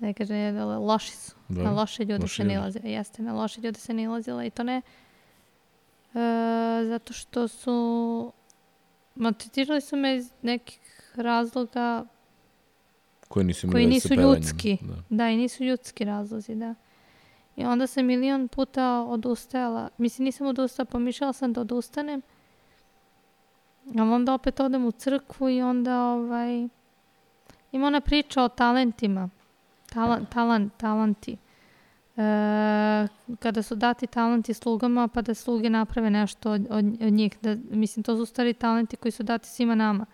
ne 0.00 0.14
kažem, 0.18 0.36
je 0.36 0.52
da 0.52 0.64
loši 0.64 1.12
su. 1.16 1.32
Da, 1.48 1.62
Na 1.62 1.70
loše 1.70 2.04
ljude 2.04 2.22
loši 2.22 2.34
se 2.36 2.42
ljudi. 2.42 2.54
nilazila. 2.54 2.88
Jeste, 2.88 3.22
na 3.22 3.32
loše 3.32 3.60
ljude 3.60 3.80
se 3.80 3.94
nilazila 3.94 4.44
i 4.44 4.50
to 4.50 4.62
ne 4.62 4.82
e, 6.14 6.18
zato 6.88 7.12
što 7.12 7.48
su 7.48 8.32
maltretirali 9.14 9.80
su 9.80 9.96
me 9.96 10.16
iz 10.16 10.32
nekih 10.42 11.12
razloga 11.14 12.04
Koji 13.28 13.44
nisu 13.46 13.68
koji 13.72 13.86
nisu 13.86 14.14
ljudski. 14.14 14.78
Da. 14.82 14.94
Da, 15.10 15.30
i 15.30 15.36
nisu 15.36 15.64
ljudski 15.64 16.04
razlozi, 16.04 16.54
da. 16.54 16.74
I 17.56 17.64
onda 17.64 17.86
sam 17.86 18.06
milion 18.06 18.48
puta 18.48 19.04
odustajala. 19.08 19.88
Mislim, 19.98 20.24
nisam 20.24 20.46
odustala, 20.46 20.86
pomišljala 20.86 21.32
sam 21.32 21.52
da 21.52 21.60
odustanem. 21.60 22.22
A 23.98 24.02
onda 24.02 24.34
opet 24.34 24.60
odem 24.60 24.86
u 24.86 24.92
crkvu 24.92 25.48
i 25.48 25.62
onda 25.62 26.04
ovaj... 26.04 26.68
Ima 27.72 27.86
ona 27.86 28.00
priča 28.00 28.42
o 28.42 28.48
talentima. 28.48 29.28
Talan, 29.92 30.26
talan, 30.26 30.70
talanti. 30.76 31.36
E, 32.16 33.06
kada 33.38 33.62
su 33.62 33.74
dati 33.74 34.06
talenti 34.06 34.54
slugama, 34.54 35.08
pa 35.08 35.22
da 35.22 35.34
sluge 35.34 35.70
naprave 35.70 36.10
nešto 36.10 36.50
od, 36.50 36.66
od, 36.70 36.84
od 37.00 37.12
njih. 37.12 37.38
Da, 37.42 37.56
mislim, 37.70 38.02
to 38.02 38.16
su 38.16 38.26
stari 38.26 38.52
talenti 38.52 38.96
koji 38.96 39.12
su 39.12 39.22
dati 39.22 39.48
svima 39.48 39.74
nama 39.74 40.06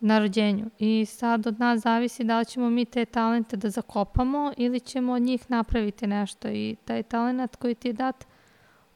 na 0.00 0.18
rođenju. 0.18 0.70
I 0.78 1.06
sad 1.06 1.46
od 1.46 1.60
nas 1.60 1.80
zavisi 1.80 2.24
da 2.24 2.38
li 2.38 2.44
ćemo 2.44 2.70
mi 2.70 2.84
te 2.84 3.04
talente 3.04 3.56
da 3.56 3.70
zakopamo 3.70 4.52
ili 4.56 4.80
ćemo 4.80 5.12
od 5.12 5.22
njih 5.22 5.50
napraviti 5.50 6.06
nešto. 6.06 6.48
I 6.48 6.76
taj 6.84 7.02
talent 7.02 7.56
koji 7.56 7.74
ti 7.74 7.88
je 7.88 7.92
dat, 7.92 8.26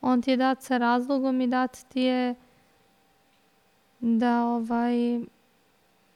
on 0.00 0.22
ti 0.22 0.30
je 0.30 0.36
dat 0.36 0.62
sa 0.62 0.78
razlogom 0.78 1.40
i 1.40 1.46
dat 1.46 1.78
ti 1.88 2.00
je 2.00 2.34
da 4.00 4.44
ovaj 4.44 5.20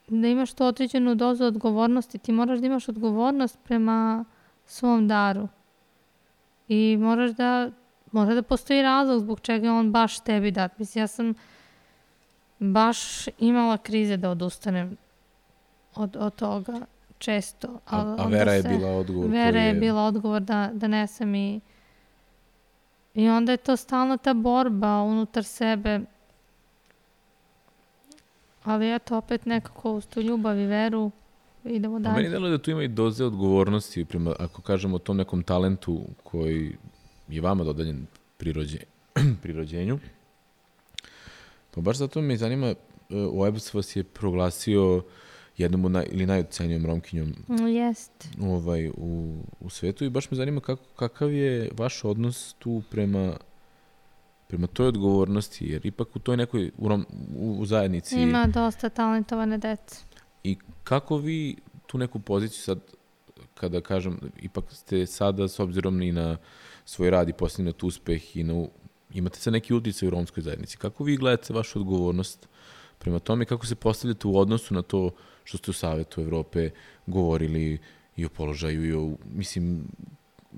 da 0.09 0.29
imaš 0.29 0.53
tu 0.53 0.65
određenu 0.65 1.15
dozu 1.15 1.45
odgovornosti. 1.45 2.19
Ti 2.19 2.33
moraš 2.33 2.59
da 2.59 2.67
imaš 2.67 2.89
odgovornost 2.89 3.59
prema 3.65 4.25
svom 4.67 5.09
daru. 5.09 5.49
I 6.69 6.97
moraš 7.01 7.31
da 7.31 7.71
mora 8.13 8.35
da 8.35 8.43
postoji 8.43 8.83
razlog 8.83 9.21
zbog 9.21 9.41
čega 9.41 9.67
je 9.67 9.73
on 9.73 9.93
baš 9.93 10.21
tebi 10.21 10.51
dat. 10.51 10.79
Mislim, 10.79 11.03
ja 11.03 11.07
sam 11.07 11.35
baš 12.59 12.99
imala 13.39 13.77
krize 13.79 14.17
da 14.17 14.31
odustanem 14.31 14.97
od, 15.95 16.17
od 16.17 16.35
toga 16.35 16.81
često. 17.19 17.69
A, 17.87 18.17
a 18.19 18.27
Vera 18.27 18.53
je 18.53 18.63
se- 18.63 18.69
bila 18.69 18.91
odgovor 18.91 19.31
Vera 19.31 19.51
koji 19.53 19.63
je 19.63 19.75
bila 19.75 20.03
odgovor 20.03 20.41
da, 20.43 20.71
da 20.73 20.89
nesam 20.89 21.35
i 21.35 21.61
i 23.15 23.29
onda 23.29 23.53
je 23.53 23.57
to 23.57 23.77
stalna 23.77 24.17
ta 24.17 24.35
borba 24.35 25.03
unutar 25.03 25.45
sebe 25.45 26.01
Ali 28.65 28.95
eto, 28.95 29.17
opet 29.17 29.47
nekako 29.47 29.93
uz 29.93 30.07
tu 30.07 30.21
ljubav 30.21 30.59
i 30.61 30.67
veru 30.67 31.11
idemo 31.65 31.99
dalje. 32.01 32.17
meni 32.17 32.29
deluje 32.29 32.51
da 32.51 32.59
tu 32.59 32.71
ima 32.71 32.83
i 32.83 32.89
doze 32.89 33.25
odgovornosti, 33.25 34.05
prema, 34.05 34.35
ako 34.39 34.63
kažemo 34.63 34.97
o 34.97 34.99
tom 34.99 35.17
nekom 35.17 35.43
talentu 35.43 36.01
koji 36.23 36.73
je 37.29 37.41
vama 37.41 37.65
dodeljen 37.65 38.07
pri, 38.37 38.53
rođe, 38.53 38.79
pri 39.43 39.53
rođenju. 39.53 39.99
Pa 41.71 41.81
baš 41.81 41.97
zato 41.97 42.21
me 42.21 42.37
zanima, 42.37 42.67
e, 42.67 42.75
OEBS 43.33 43.75
vas 43.75 43.97
je 43.97 44.05
proglasio 44.05 45.03
jednom 45.59 45.85
od 45.85 45.91
naj, 45.93 46.07
ili 46.11 46.27
najucenijom 46.27 46.87
romkinjom 46.87 47.35
Mm, 47.49 47.67
Jest. 47.67 48.29
ovaj, 48.43 48.89
u, 48.89 49.37
u 49.61 49.71
svetu 49.71 50.05
i 50.05 50.11
baš 50.11 50.31
me 50.31 50.37
zanima 50.37 50.61
kako, 50.61 50.85
kakav 50.97 51.33
je 51.33 51.71
vaš 51.79 52.05
odnos 52.05 52.55
tu 52.59 52.83
prema 52.91 53.37
prema 54.53 54.67
toj 54.67 54.87
odgovornosti, 54.87 55.67
jer 55.67 55.87
ipak 55.87 56.17
u 56.17 56.19
toj 56.19 56.37
nekoj 56.37 56.71
u, 56.79 56.89
rom, 56.89 57.07
u, 57.37 57.57
u 57.61 57.67
zajednici 57.67 58.21
Ima 58.21 58.47
dosta 58.47 58.89
talentovane 58.89 59.59
dece. 59.59 60.05
I 60.45 60.57
kako 60.85 61.17
vi 61.17 61.57
tu 61.87 61.99
neku 61.99 62.19
poziciju 62.19 62.63
sad, 62.63 62.79
kada 63.55 63.81
kažem, 63.81 64.19
ipak 64.43 64.65
ste 64.73 65.07
sada 65.07 65.49
s 65.49 65.61
obzirom 65.61 66.03
i 66.03 66.13
na 66.13 66.37
svoj 66.85 67.11
rad 67.11 67.29
i 67.29 67.33
postignut 67.33 67.83
uspeh 67.83 68.37
i 68.37 68.43
na, 68.43 68.67
imate 69.15 69.39
sad 69.39 69.53
neki 69.53 69.75
utjecaj 69.75 70.09
u 70.09 70.11
romskoj 70.11 70.43
zajednici. 70.43 70.77
Kako 70.77 71.05
vi 71.05 71.17
gledate 71.17 71.55
vašu 71.55 71.79
odgovornost 71.79 72.49
prema 72.99 73.19
tome 73.19 73.45
kako 73.45 73.67
se 73.67 73.75
postavljate 73.75 74.29
u 74.29 74.39
odnosu 74.39 74.75
na 74.75 74.83
to 74.83 75.11
što 75.45 75.59
ste 75.59 75.71
u 75.71 75.75
Savetu 75.75 76.21
Evrope 76.21 76.71
govorili 77.07 77.79
i 78.17 78.25
o 78.25 78.29
položaju 78.29 78.85
i 78.85 78.93
o, 78.93 79.17
mislim, 79.35 79.85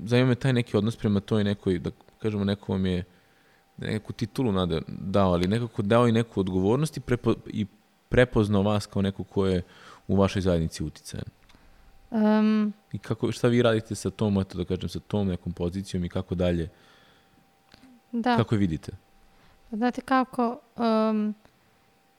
zanima 0.05 0.29
me 0.29 0.35
taj 0.35 0.53
neki 0.53 0.77
odnos 0.77 0.97
prema 0.97 1.21
toj 1.21 1.45
nekoj, 1.45 1.79
da 1.79 1.91
kažemo, 2.19 2.45
neko 2.45 2.73
vam 2.73 2.87
je 2.87 3.05
neku 3.77 4.13
titulu 4.13 4.53
nada, 4.53 4.81
dao, 4.89 5.33
ali 5.33 5.49
nekako 5.49 5.83
dao 5.83 6.09
i 6.09 6.13
neku 6.13 6.41
odgovornost 6.41 6.97
i, 6.97 7.01
prepo, 7.01 7.35
i 7.47 7.67
prepoznao 8.09 8.63
vas 8.63 8.87
kao 8.87 9.03
neko 9.03 9.25
ko 9.25 9.47
je 9.47 9.63
u 10.09 10.17
vašoj 10.17 10.43
zajednici 10.43 10.85
uticajan. 10.85 11.25
Um, 12.11 12.73
I 12.93 12.99
kako, 12.99 13.33
šta 13.33 13.49
vi 13.49 13.63
radite 13.63 13.95
sa 13.95 14.11
tom, 14.11 14.41
eto 14.41 14.59
da 14.59 14.65
kažem, 14.65 14.89
sa 14.89 15.01
tom 15.01 15.29
nekom 15.29 15.53
pozicijom 15.53 16.05
i 16.05 16.09
kako 16.09 16.35
dalje, 16.35 16.69
da. 18.13 18.37
kako 18.37 18.55
je 18.55 18.59
vidite? 18.59 18.93
Znate 19.71 20.01
kako, 20.01 20.59
um, 20.77 21.35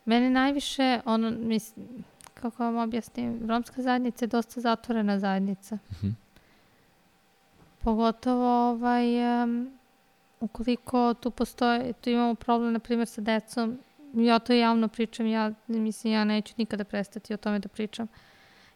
mene 0.06 0.30
najviše, 0.30 0.99
ono, 1.06 1.32
mislim, 1.32 1.86
kako 2.34 2.64
vam 2.64 2.76
objasnim, 2.76 3.39
romska 3.49 3.82
zajednica 3.82 4.26
je 4.26 4.30
dosta 4.30 4.62
zatvorena 4.62 5.20
zajednica. 5.20 5.78
Mhm. 5.91 6.10
Pogotovo, 7.82 8.70
ovaj, 8.70 9.43
um, 9.43 9.72
ukoliko 10.40 11.14
tu 11.14 11.32
postoje, 11.32 11.94
tu 11.94 12.10
imamo 12.10 12.36
problem, 12.36 12.74
na 12.74 12.80
primjer, 12.80 13.08
sa 13.08 13.22
decom, 13.22 13.78
ja 14.14 14.40
to 14.40 14.54
javno 14.54 14.88
pričam, 14.88 15.28
ja, 15.28 15.52
mislim, 15.68 16.14
ja 16.14 16.24
neću 16.24 16.54
nikada 16.58 16.84
prestati 16.84 17.34
o 17.34 17.38
tome 17.38 17.60
da 17.60 17.70
pričam. 17.70 18.08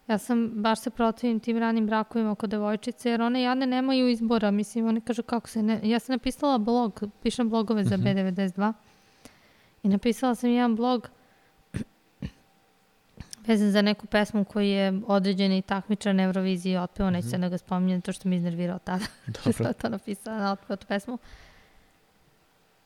Ja 0.07 0.17
sam, 0.17 0.51
baš 0.53 0.79
se 0.79 0.89
protivim 0.89 1.39
tim 1.39 1.57
ranim 1.57 1.85
brakovima 1.85 2.31
oko 2.31 2.47
devojčice, 2.47 3.09
jer 3.09 3.21
one 3.21 3.41
jadne 3.41 3.67
nemaju 3.67 4.09
izbora, 4.09 4.51
mislim, 4.51 4.87
one 4.87 5.01
kažu 5.01 5.23
kako 5.23 5.49
se 5.49 5.63
ne... 5.63 5.79
Ja 5.83 5.99
sam 5.99 6.13
napisala 6.13 6.57
blog, 6.57 7.03
pišem 7.23 7.49
blogove 7.49 7.83
za 7.83 7.97
Mhm. 7.97 8.07
B92 8.07 8.73
i 9.83 9.89
napisala 9.89 10.35
sam 10.35 10.49
jedan 10.49 10.75
blog 10.75 11.09
vezan 13.47 13.71
za 13.71 13.81
neku 13.81 14.07
pesmu 14.07 14.45
koji 14.45 14.69
je 14.69 15.01
određeni 15.07 15.61
takmičar 15.61 16.15
na 16.15 16.23
Euroviziji 16.23 16.77
otpeo, 16.77 17.09
neću 17.09 17.29
sad 17.29 17.39
da 17.39 17.49
ga 17.49 17.57
spominjem, 17.57 18.01
to 18.01 18.13
što 18.13 18.29
mi 18.29 18.35
iznervirao 18.35 18.79
tada. 18.79 19.05
što 19.41 19.51
sam 19.51 19.73
to 19.73 19.89
napisala 19.89 20.37
na 20.37 20.51
otpeo 20.51 20.75
tu 20.75 20.87
pesmu. 20.87 21.17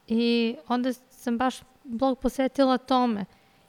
I 0.07 0.55
onda 0.67 0.93
sam 0.93 1.37
baš 1.37 1.55
blog 1.83 2.19
posvetila 2.19 2.77
tome. 2.77 3.25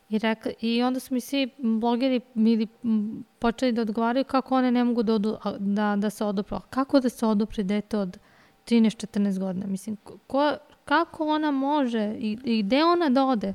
I, 0.08 0.18
reka, 0.18 0.50
I 0.60 0.82
onda 0.82 1.00
su 1.00 1.14
mi 1.14 1.20
svi 1.20 1.50
blogeri 1.58 2.20
ili 2.34 2.66
m, 2.84 3.24
počeli 3.38 3.72
da 3.72 3.82
odgovaraju 3.82 4.24
kako 4.24 4.54
one 4.54 4.70
ne 4.70 4.84
mogu 4.84 5.02
da, 5.02 5.14
odu, 5.14 5.36
da, 5.58 5.96
da 5.96 6.10
se 6.10 6.24
odupru. 6.24 6.56
A 6.56 6.60
Kako 6.60 7.00
da 7.00 7.08
se 7.08 7.26
odupre 7.26 7.62
dete 7.62 7.98
od 7.98 8.18
13-14 8.66 9.38
godina? 9.38 9.66
Mislim, 9.66 9.96
ko, 10.26 10.52
kako 10.84 11.28
ona 11.28 11.50
može 11.50 12.14
i, 12.18 12.38
i 12.44 12.62
gde 12.62 12.84
ona 12.84 13.08
da 13.08 13.24
ode? 13.24 13.54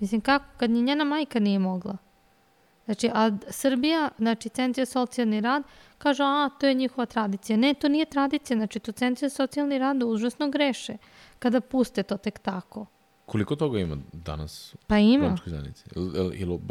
Mislim, 0.00 0.20
kako, 0.20 0.44
kad 0.56 0.70
ni 0.70 0.82
njena 0.82 1.04
majka 1.04 1.40
nije 1.40 1.58
mogla. 1.58 1.96
Znači, 2.84 3.10
a 3.14 3.30
Srbija, 3.50 4.08
znači, 4.18 4.48
Centri 4.48 4.84
za 4.84 4.92
socijalni 4.92 5.40
rad, 5.40 5.62
kaže, 5.98 6.22
a, 6.22 6.50
to 6.60 6.66
je 6.66 6.74
njihova 6.74 7.06
tradicija. 7.06 7.56
Ne, 7.56 7.74
to 7.74 7.88
nije 7.88 8.04
tradicija, 8.04 8.56
znači, 8.56 8.78
to 8.78 8.92
Centri 8.92 9.28
za 9.28 9.34
socijalni 9.34 9.78
rad 9.78 10.02
užasno 10.02 10.48
greše 10.48 10.96
kada 11.38 11.60
puste 11.60 12.02
to 12.02 12.16
tek 12.16 12.38
tako. 12.38 12.86
Koliko 13.26 13.56
toga 13.56 13.78
ima 13.78 13.96
danas 14.12 14.74
Pa 14.86 14.94
u 14.94 14.98
ima. 14.98 15.26
romskoj 15.26 15.50
zajednici? 15.50 15.84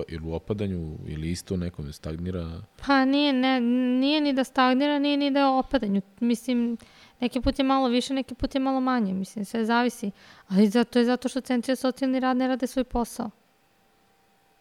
Ili, 0.08 0.22
u 0.24 0.34
opadanju, 0.34 0.98
ili 1.08 1.32
isto 1.32 1.58
nekome 1.58 1.94
stagnira? 1.94 2.62
Pa 2.88 3.06
nije, 3.06 3.34
ne, 3.34 3.62
nije 4.00 4.22
ni 4.22 4.34
da 4.34 4.44
stagnira, 4.44 5.00
nije 5.00 5.18
ni 5.18 5.32
da 5.32 5.40
je 5.40 5.46
u 5.46 5.58
opadanju. 5.58 6.02
Mislim, 6.20 6.78
neki 7.20 7.42
put 7.42 7.60
je 7.60 7.66
malo 7.66 7.88
više, 7.88 8.14
neki 8.14 8.36
put 8.36 8.56
je 8.56 8.62
malo 8.62 8.80
manje. 8.80 9.14
Mislim, 9.14 9.46
sve 9.46 9.66
zavisi. 9.66 10.12
Ali 10.48 10.68
zato 10.68 11.00
je 11.00 11.06
zato 11.06 11.30
što 11.30 11.42
centri 11.42 11.76
za 11.76 11.82
socijalni 11.82 12.20
rad 12.20 12.38
ne 12.38 12.48
rade 12.48 12.68
svoj 12.68 12.84
posao. 12.84 13.30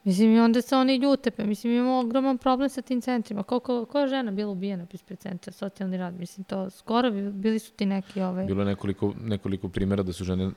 Mislim, 0.04 0.34
i 0.34 0.40
onda 0.40 0.62
se 0.62 0.76
oni 0.76 0.96
ljute. 0.96 1.30
Pa, 1.30 1.44
mislim, 1.44 1.72
imamo 1.72 1.98
ogroman 1.98 2.38
problem 2.38 2.68
sa 2.68 2.82
tim 2.82 3.00
centrima. 3.00 3.42
Koliko, 3.42 3.84
koja 3.84 4.06
žena 4.06 4.30
bila 4.30 4.52
ubijena 4.52 4.86
ispred 4.92 5.18
centra 5.18 5.52
socijalni 5.52 5.96
rad? 5.96 6.14
Mislim, 6.14 6.44
to 6.44 6.70
skoro 6.70 7.10
bi, 7.10 7.30
bili 7.30 7.58
su 7.58 7.72
ti 7.72 7.86
neki 7.86 8.20
ovaj... 8.20 8.46
Bilo 8.46 8.62
je 8.62 8.66
nekoliko, 8.66 9.14
nekoliko 9.20 9.68
primjera 9.68 10.02
da 10.02 10.12
su 10.12 10.24
žene 10.24 10.50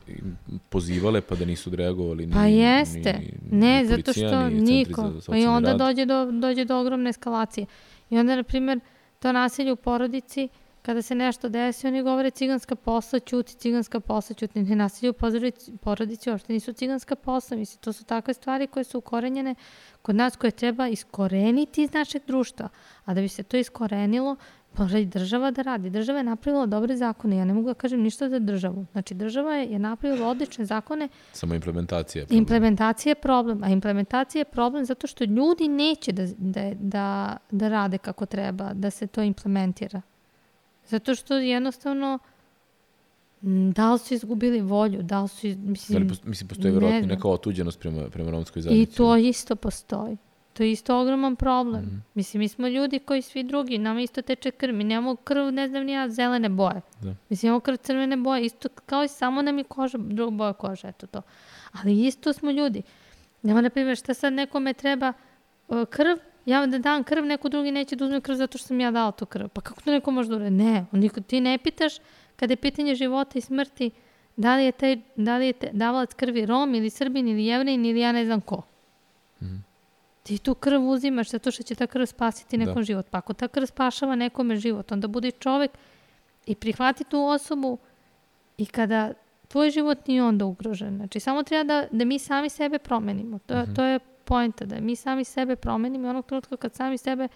pozivale 0.69 1.21
pa 1.21 1.35
da 1.35 1.45
nisu 1.45 1.69
odreagovali 1.69 2.25
ni, 2.25 2.33
Pa 2.33 2.45
jeste. 2.45 3.13
ni, 3.19 3.59
ne, 3.59 3.81
ni 3.81 3.87
zato 3.87 4.13
što 4.13 4.49
ni 4.49 4.61
niko. 4.61 5.11
Pa 5.27 5.37
i 5.37 5.45
onda 5.45 5.69
rad. 5.69 5.79
dođe 5.79 6.05
do, 6.05 6.31
dođe 6.31 6.65
do 6.65 6.79
ogromne 6.79 7.09
eskalacije. 7.09 7.65
I 8.09 8.17
onda, 8.17 8.35
na 8.35 8.43
primjer, 8.43 8.79
to 9.19 9.31
nasilje 9.31 9.71
u 9.71 9.75
porodici, 9.75 10.49
kada 10.83 11.01
se 11.01 11.15
nešto 11.15 11.49
desi, 11.49 11.87
oni 11.87 12.03
govore 12.03 12.31
ciganska 12.31 12.75
posla, 12.75 13.19
ćuti, 13.19 13.55
ciganska 13.55 13.99
posla, 13.99 14.35
ćuti. 14.35 14.63
Ne 14.63 14.75
nasilje 14.75 15.09
u 15.09 15.13
porodici, 15.81 16.29
uopšte 16.29 16.53
nisu 16.53 16.73
ciganska 16.73 17.15
posla. 17.15 17.57
Mislim, 17.57 17.81
to 17.81 17.93
su 17.93 18.03
takve 18.03 18.33
stvari 18.33 18.67
koje 18.67 18.83
su 18.83 18.97
ukorenjene 18.97 19.55
kod 20.01 20.15
nas, 20.15 20.35
koje 20.35 20.51
treba 20.51 20.87
iskoreniti 20.87 21.83
iz 21.83 21.93
našeg 21.93 22.21
društva. 22.27 22.69
A 23.05 23.13
da 23.13 23.21
bi 23.21 23.27
se 23.27 23.43
to 23.43 23.57
iskorenilo, 23.57 24.35
mora 24.77 24.99
i 24.99 25.05
država 25.05 25.51
da 25.51 25.61
radi. 25.61 25.89
Država 25.89 26.17
je 26.17 26.23
napravila 26.23 26.65
dobre 26.65 26.97
zakone. 26.97 27.37
Ja 27.37 27.45
ne 27.45 27.53
mogu 27.53 27.67
da 27.67 27.73
kažem 27.73 28.01
ništa 28.01 28.29
za 28.29 28.39
državu. 28.39 28.85
Znači, 28.91 29.13
država 29.13 29.55
je 29.55 29.79
napravila 29.79 30.27
odlične 30.27 30.65
zakone 30.65 31.09
Samo 31.31 31.55
implementacija. 31.55 32.21
je 32.21 32.25
problem. 32.25 32.37
Implementacija 32.37 33.11
je 33.11 33.15
problem, 33.15 33.63
a 33.63 33.69
implementacija 33.69 34.39
je 34.39 34.45
problem 34.45 34.85
zato 34.85 35.07
što 35.07 35.23
ljudi 35.23 35.67
neće 35.67 36.11
da, 36.11 36.27
da, 36.37 36.71
da, 36.79 37.37
da 37.51 37.69
rade 37.69 37.97
kako 37.97 38.25
treba, 38.25 38.73
da 38.73 38.89
se 38.89 39.07
to 39.07 39.21
implementira. 39.21 40.01
Zato 40.85 41.15
što 41.15 41.35
jednostavno 41.35 42.19
da 43.71 43.93
li 43.93 43.99
su 43.99 44.13
izgubili 44.13 44.61
volju, 44.61 45.01
da 45.01 45.21
li 45.21 45.27
su, 45.27 45.47
iz- 45.47 45.55
Da 45.55 45.61
li, 45.61 45.69
mislim, 45.69 46.09
pos- 46.09 46.23
mislim, 46.23 46.47
postoji 46.47 46.65
ne 46.65 46.73
verovatno 46.73 46.99
znam. 46.99 47.09
neka 47.09 47.27
otuđenost 47.27 47.79
prema, 47.79 48.09
prema 48.09 48.31
romskoj 48.31 48.59
i 48.59 48.63
zajednici. 48.63 48.97
to 48.97 49.17
isto 49.17 49.55
postoji. 49.55 50.17
To 50.53 50.63
je 50.63 50.71
isto 50.71 51.01
ogroman 51.01 51.35
problem. 51.35 51.81
Mhm. 51.81 51.95
Mislim, 52.13 52.39
mi 52.39 52.47
smo 52.47 52.67
ljudi 52.67 52.99
koji 52.99 53.21
svi 53.21 53.43
drugi, 53.43 53.77
nama 53.77 54.01
isto 54.01 54.21
teče 54.21 54.51
krv. 54.51 54.73
Mi 54.73 54.83
nemamo 54.83 55.15
krv, 55.15 55.51
ne 55.51 55.67
znam 55.67 55.85
ni 55.85 55.91
ja, 55.91 56.09
zelene 56.09 56.49
boje. 56.49 56.81
Da. 57.01 57.15
Mislim, 57.29 57.47
imamo 57.47 57.59
krv 57.59 57.75
crvene 57.75 58.17
boje, 58.17 58.45
isto 58.45 58.69
kao 58.85 59.03
i 59.03 59.07
samo 59.07 59.41
nam 59.41 59.57
je 59.57 59.63
koža, 59.63 59.97
druga 59.99 60.31
boja 60.31 60.53
koža, 60.53 60.87
eto 60.87 61.07
to. 61.07 61.21
Ali 61.73 62.01
isto 62.01 62.33
smo 62.33 62.51
ljudi. 62.51 62.81
Nema, 63.41 63.61
na 63.61 63.69
primjer, 63.69 63.97
šta 63.97 64.13
sad 64.13 64.33
nekome 64.33 64.73
treba 64.73 65.13
uh, 65.67 65.85
krv, 65.85 66.17
ja 66.45 66.65
da 66.67 66.77
dam 66.77 67.03
krv, 67.03 67.25
neko 67.25 67.49
drugi 67.49 67.71
neće 67.71 67.95
da 67.95 68.05
uzme 68.05 68.21
krv 68.21 68.35
zato 68.35 68.57
što 68.57 68.67
sam 68.67 68.79
ja 68.79 68.91
dala 68.91 69.11
tu 69.11 69.25
krv. 69.25 69.47
Pa 69.47 69.61
kako 69.61 69.81
to 69.81 69.91
neko 69.91 70.11
može 70.11 70.29
da 70.29 70.35
uradi? 70.35 70.51
Ne, 70.51 70.85
niko, 70.91 71.21
ti 71.21 71.41
ne 71.41 71.57
pitaš 71.57 71.93
kada 72.35 72.51
je 72.53 72.57
pitanje 72.57 72.95
života 72.95 73.39
i 73.39 73.41
smrti 73.41 73.91
da 74.35 74.55
li 74.55 74.63
je, 74.65 74.71
taj, 74.71 74.97
da 75.15 75.37
li 75.37 75.45
je 75.45 75.53
te, 75.53 75.69
davalac 75.73 76.13
krvi 76.13 76.45
Rom 76.45 76.75
ili 76.75 76.89
Srbin 76.89 77.27
ili 77.27 77.45
Jevrin 77.45 77.85
ili 77.85 77.99
ja 77.99 78.11
ne 78.11 78.25
znam 78.25 78.41
ko. 78.41 78.61
Mhm. 79.41 79.55
Ti 80.23 80.37
tu 80.37 80.55
krv 80.55 80.81
uzimaš 80.89 81.29
zato 81.29 81.51
što 81.51 81.63
će 81.63 81.75
ta 81.75 81.87
krv 81.87 82.05
spasiti 82.05 82.57
nekom 82.57 82.75
Da. 82.75 82.83
život. 82.83 83.05
Pa 83.09 83.17
ako 83.17 83.33
ta 83.33 83.47
krv 83.47 83.65
spašava 83.65 84.15
nekome 84.15 84.55
život, 84.55 84.91
onda 84.91 85.07
budi 85.07 85.31
čovek 85.31 85.71
i 86.45 86.55
prihvati 86.55 87.03
tu 87.03 87.25
osobu 87.25 87.77
i 88.57 88.65
kada 88.65 89.13
tvoj 89.47 89.69
život 89.69 90.07
nije 90.07 90.23
onda 90.23 90.45
ugrožen. 90.45 90.95
Znači, 90.97 91.19
samo 91.19 91.43
treba 91.43 91.63
da, 91.63 91.87
da 91.91 92.05
mi 92.05 92.19
sami 92.19 92.49
sebe 92.49 92.79
promenimo. 92.79 93.39
To, 93.39 93.55
Mhm. 93.63 93.73
to 93.73 93.83
je 93.83 93.99
pojenta, 94.25 94.65
da 94.65 94.79
mi 94.79 94.95
sami 94.95 95.23
sebe 95.23 95.55
promenimo 95.55 96.07
i 96.07 96.09
onog 96.09 96.25
trenutka 96.25 96.57
kad 96.57 96.73
sami 96.73 96.97
sebe 96.97 97.27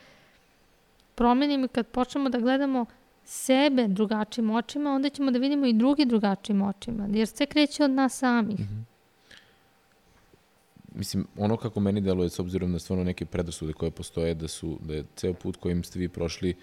promenimo 1.15 1.65
i 1.65 1.67
kad 1.67 1.87
počnemo 1.87 2.29
da 2.29 2.39
gledamo 2.39 2.85
sebe 3.25 3.87
drugačijim 3.87 4.49
očima, 4.49 4.91
onda 4.91 5.09
ćemo 5.09 5.31
da 5.31 5.39
vidimo 5.39 5.65
i 5.65 5.73
drugi 5.73 6.05
drugačijim 6.05 6.61
očima. 6.61 7.07
Jer 7.11 7.27
sve 7.27 7.45
kreće 7.45 7.83
od 7.83 7.91
nas 7.91 8.17
samih. 8.17 8.59
Mhm. 8.59 8.79
Mislim, 10.95 11.27
ono 11.37 11.57
kako 11.57 11.79
meni 11.79 12.01
deluje, 12.01 12.29
s 12.29 12.39
obzirom 12.39 12.71
na 12.71 12.79
stvarno 12.79 13.03
neke 13.03 13.25
predrasude 13.25 13.73
koje 13.73 13.91
postoje, 13.91 14.33
da, 14.33 14.47
su, 14.47 14.79
da 14.81 14.93
je 14.93 15.03
ceo 15.15 15.33
put 15.33 15.57
kojim 15.57 15.83
ste 15.83 15.99
vi 15.99 16.09
prošli 16.09 16.55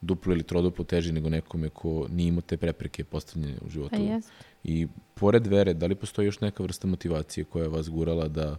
duplo 0.00 0.32
ili 0.32 0.42
troduplo 0.42 0.84
teži 0.84 1.12
nego 1.12 1.28
nekome 1.28 1.68
ko 1.68 2.06
nije 2.10 2.28
imao 2.28 2.40
te 2.40 2.56
prepreke 2.56 3.04
postavljene 3.04 3.54
u 3.66 3.70
životu. 3.70 3.96
Pa. 3.96 4.20
I 4.64 4.86
pored 5.14 5.46
vere, 5.46 5.74
da 5.74 5.86
li 5.86 5.94
postoji 5.94 6.26
još 6.26 6.40
neka 6.40 6.62
vrsta 6.62 6.86
motivacije 6.86 7.44
koja 7.44 7.62
je 7.62 7.68
vas 7.68 7.90
gurala 7.90 8.28
da 8.28 8.56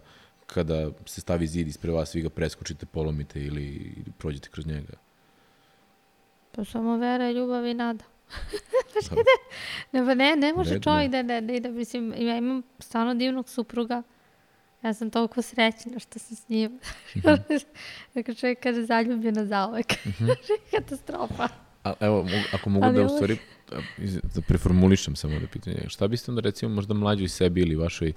kada 0.54 0.90
se 1.06 1.20
stavi 1.20 1.46
zid 1.46 1.68
ispred 1.68 1.94
vas, 1.94 2.14
vi 2.14 2.22
ga 2.22 2.30
preskočite, 2.30 2.86
polomite 2.86 3.40
ili, 3.40 3.64
ili 3.96 4.12
prođete 4.18 4.48
kroz 4.48 4.66
njega? 4.66 4.92
Pa 6.52 6.64
samo 6.64 6.96
vera, 6.96 7.30
ljubav 7.30 7.66
i 7.66 7.74
nada. 7.74 8.04
ne, 9.92 10.06
pa 10.06 10.14
ne, 10.14 10.36
ne 10.36 10.52
može 10.52 10.74
Ne, 10.74 10.80
čovjek 10.80 11.10
da, 11.10 11.22
da, 11.22 11.40
da, 11.40 11.60
da, 11.60 11.68
mislim, 11.68 12.14
ja 12.18 12.36
imam 12.36 12.62
stvarno 12.78 13.14
divnog 13.14 13.48
supruga. 13.48 14.02
Ja 14.82 14.94
sam 14.94 15.10
toliko 15.10 15.42
srećna 15.42 15.98
što 15.98 16.18
sam 16.18 16.36
s 16.36 16.48
njim. 16.48 16.78
Dakle, 18.14 18.34
čovjek 18.34 18.62
kaže 18.62 18.82
zaljubljena 18.82 19.44
zauvek. 19.44 19.86
Katastrofa. 20.70 21.48
A, 21.84 21.92
evo, 22.00 22.16
mogu, 22.16 22.44
ako 22.52 22.70
mogu 22.70 22.86
Ali 22.86 22.96
da 22.96 23.04
u 23.04 23.08
stvari 23.08 23.38
da 24.34 24.40
preformulišem 24.40 25.16
samo 25.16 25.38
da 25.38 25.46
pitanje. 25.46 25.84
Šta 25.88 26.08
biste 26.08 26.30
onda 26.30 26.40
recimo 26.40 26.74
možda 26.74 26.94
mlađoj 26.94 27.28
sebi 27.28 27.60
ili 27.60 27.76
vašoj, 27.76 28.12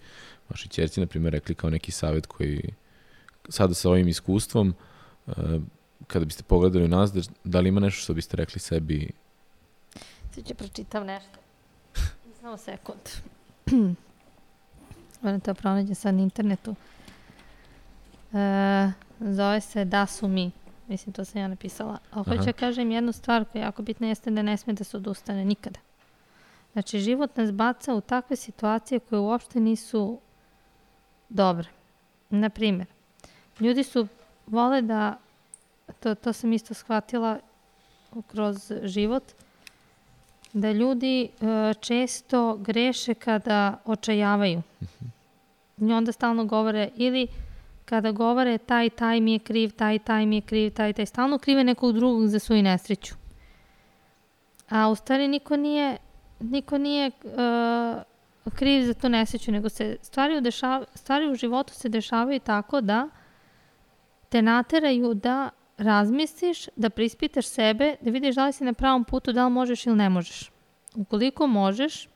vašoj 0.49 0.69
čerci, 0.69 0.99
na 0.99 1.05
primjer, 1.05 1.33
rekli 1.33 1.55
kao 1.55 1.69
neki 1.69 1.91
savjet 1.91 2.25
koji 2.25 2.61
sada 3.49 3.73
sa 3.73 3.89
ovim 3.89 4.07
iskustvom, 4.07 4.73
uh, 5.27 5.33
kada 6.07 6.25
biste 6.25 6.43
pogledali 6.43 6.85
u 6.85 6.87
nas, 6.87 7.13
da, 7.13 7.21
da 7.43 7.59
li 7.59 7.69
ima 7.69 7.79
nešto 7.79 8.01
što 8.01 8.13
biste 8.13 8.37
rekli 8.37 8.59
sebi 8.59 9.09
Sad 10.37 10.47
ću 10.47 10.55
pročitam 10.55 11.05
nešto. 11.05 11.39
Samo 12.41 12.57
sekund. 12.57 12.99
Moram 15.21 15.39
to 15.39 15.53
pronađem 15.53 15.95
sad 15.95 16.15
na 16.15 16.21
internetu. 16.21 16.75
E, 18.33 18.91
zove 19.19 19.61
se 19.61 19.85
Da 19.85 20.05
su 20.05 20.27
mi. 20.27 20.51
Mislim, 20.87 21.13
to 21.13 21.25
sam 21.25 21.41
ja 21.41 21.47
napisala. 21.47 21.97
A 22.11 22.23
hoću 22.23 22.43
da 22.45 22.53
kažem 22.53 22.91
jednu 22.91 23.11
stvar 23.11 23.45
koja 23.45 23.59
je 23.61 23.65
jako 23.65 23.81
bitna, 23.81 24.07
jeste 24.07 24.31
da 24.31 24.41
ne 24.41 24.57
sme 24.57 24.73
da 24.73 24.83
se 24.83 24.97
odustane 24.97 25.45
nikada. 25.45 25.79
Znači, 26.73 26.99
život 26.99 27.37
nas 27.37 27.51
baca 27.51 27.93
u 27.93 28.01
takve 28.01 28.35
situacije 28.35 28.99
koje 28.99 29.19
uopšte 29.19 29.59
nisu 29.59 30.19
dobre. 31.29 31.67
Naprimjer, 32.29 32.87
ljudi 33.59 33.83
su 33.83 34.07
vole 34.47 34.81
da, 34.81 35.17
to, 35.99 36.15
to 36.15 36.33
sam 36.33 36.53
isto 36.53 36.73
shvatila 36.73 37.39
kroz 38.27 38.71
život, 38.83 39.23
da 40.53 40.71
ljudi 40.71 41.23
e, 41.23 41.73
često 41.79 42.55
greše 42.55 43.13
kada 43.13 43.81
očajavaju. 43.85 44.61
I 45.77 45.93
onda 45.93 46.11
stalno 46.11 46.45
govore 46.45 46.89
ili 46.95 47.27
kada 47.89 48.11
govore 48.11 48.57
taj, 48.57 48.89
taj 48.89 49.21
mi 49.21 49.33
je 49.33 49.39
kriv, 49.39 49.71
taj, 49.71 49.99
taj 49.99 50.25
mi 50.25 50.35
je 50.35 50.41
kriv, 50.41 50.71
taj, 50.73 50.93
taj, 50.93 51.05
stalno 51.05 51.37
krive 51.37 51.63
nekog 51.63 51.93
drugog 51.93 52.27
za 52.27 52.39
svoju 52.39 52.63
nesreću. 52.63 53.15
A 54.69 54.89
u 54.89 54.95
stvari 54.95 55.27
niko 55.27 55.57
nije, 55.57 55.97
niko 56.39 56.77
nije 56.77 57.11
uh, 57.23 58.51
kriv 58.55 58.85
za 58.85 58.93
tu 58.93 59.09
nesreću, 59.09 59.51
nego 59.51 59.69
se 59.69 59.97
stvari 60.01 60.37
u, 60.37 60.41
dešav, 60.41 60.85
stvari 60.95 61.31
u 61.31 61.35
životu 61.35 61.73
se 61.73 61.89
dešavaju 61.89 62.39
tako 62.39 62.81
da 62.81 63.09
te 64.29 64.41
nateraju 64.41 65.13
da 65.13 65.49
razmisliš, 65.77 66.65
da 66.75 66.89
prispitaš 66.89 67.45
sebe, 67.45 67.95
da 68.01 68.11
vidiš 68.11 68.35
da 68.35 68.45
li 68.45 68.53
si 68.53 68.63
na 68.63 68.73
pravom 68.73 69.03
putu, 69.03 69.31
da 69.33 69.45
li 69.45 69.51
možeš 69.51 69.85
ili 69.85 69.95
ne 69.95 70.09
možeš. 70.09 70.51
Ukoliko 70.95 71.47
možeš, 71.47 72.09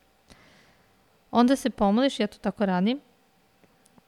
onda 1.32 1.56
se 1.56 1.70
pomoliš, 1.70 2.20
ja 2.20 2.28
to 2.28 2.38
tako 2.38 2.66
radim, 2.66 3.00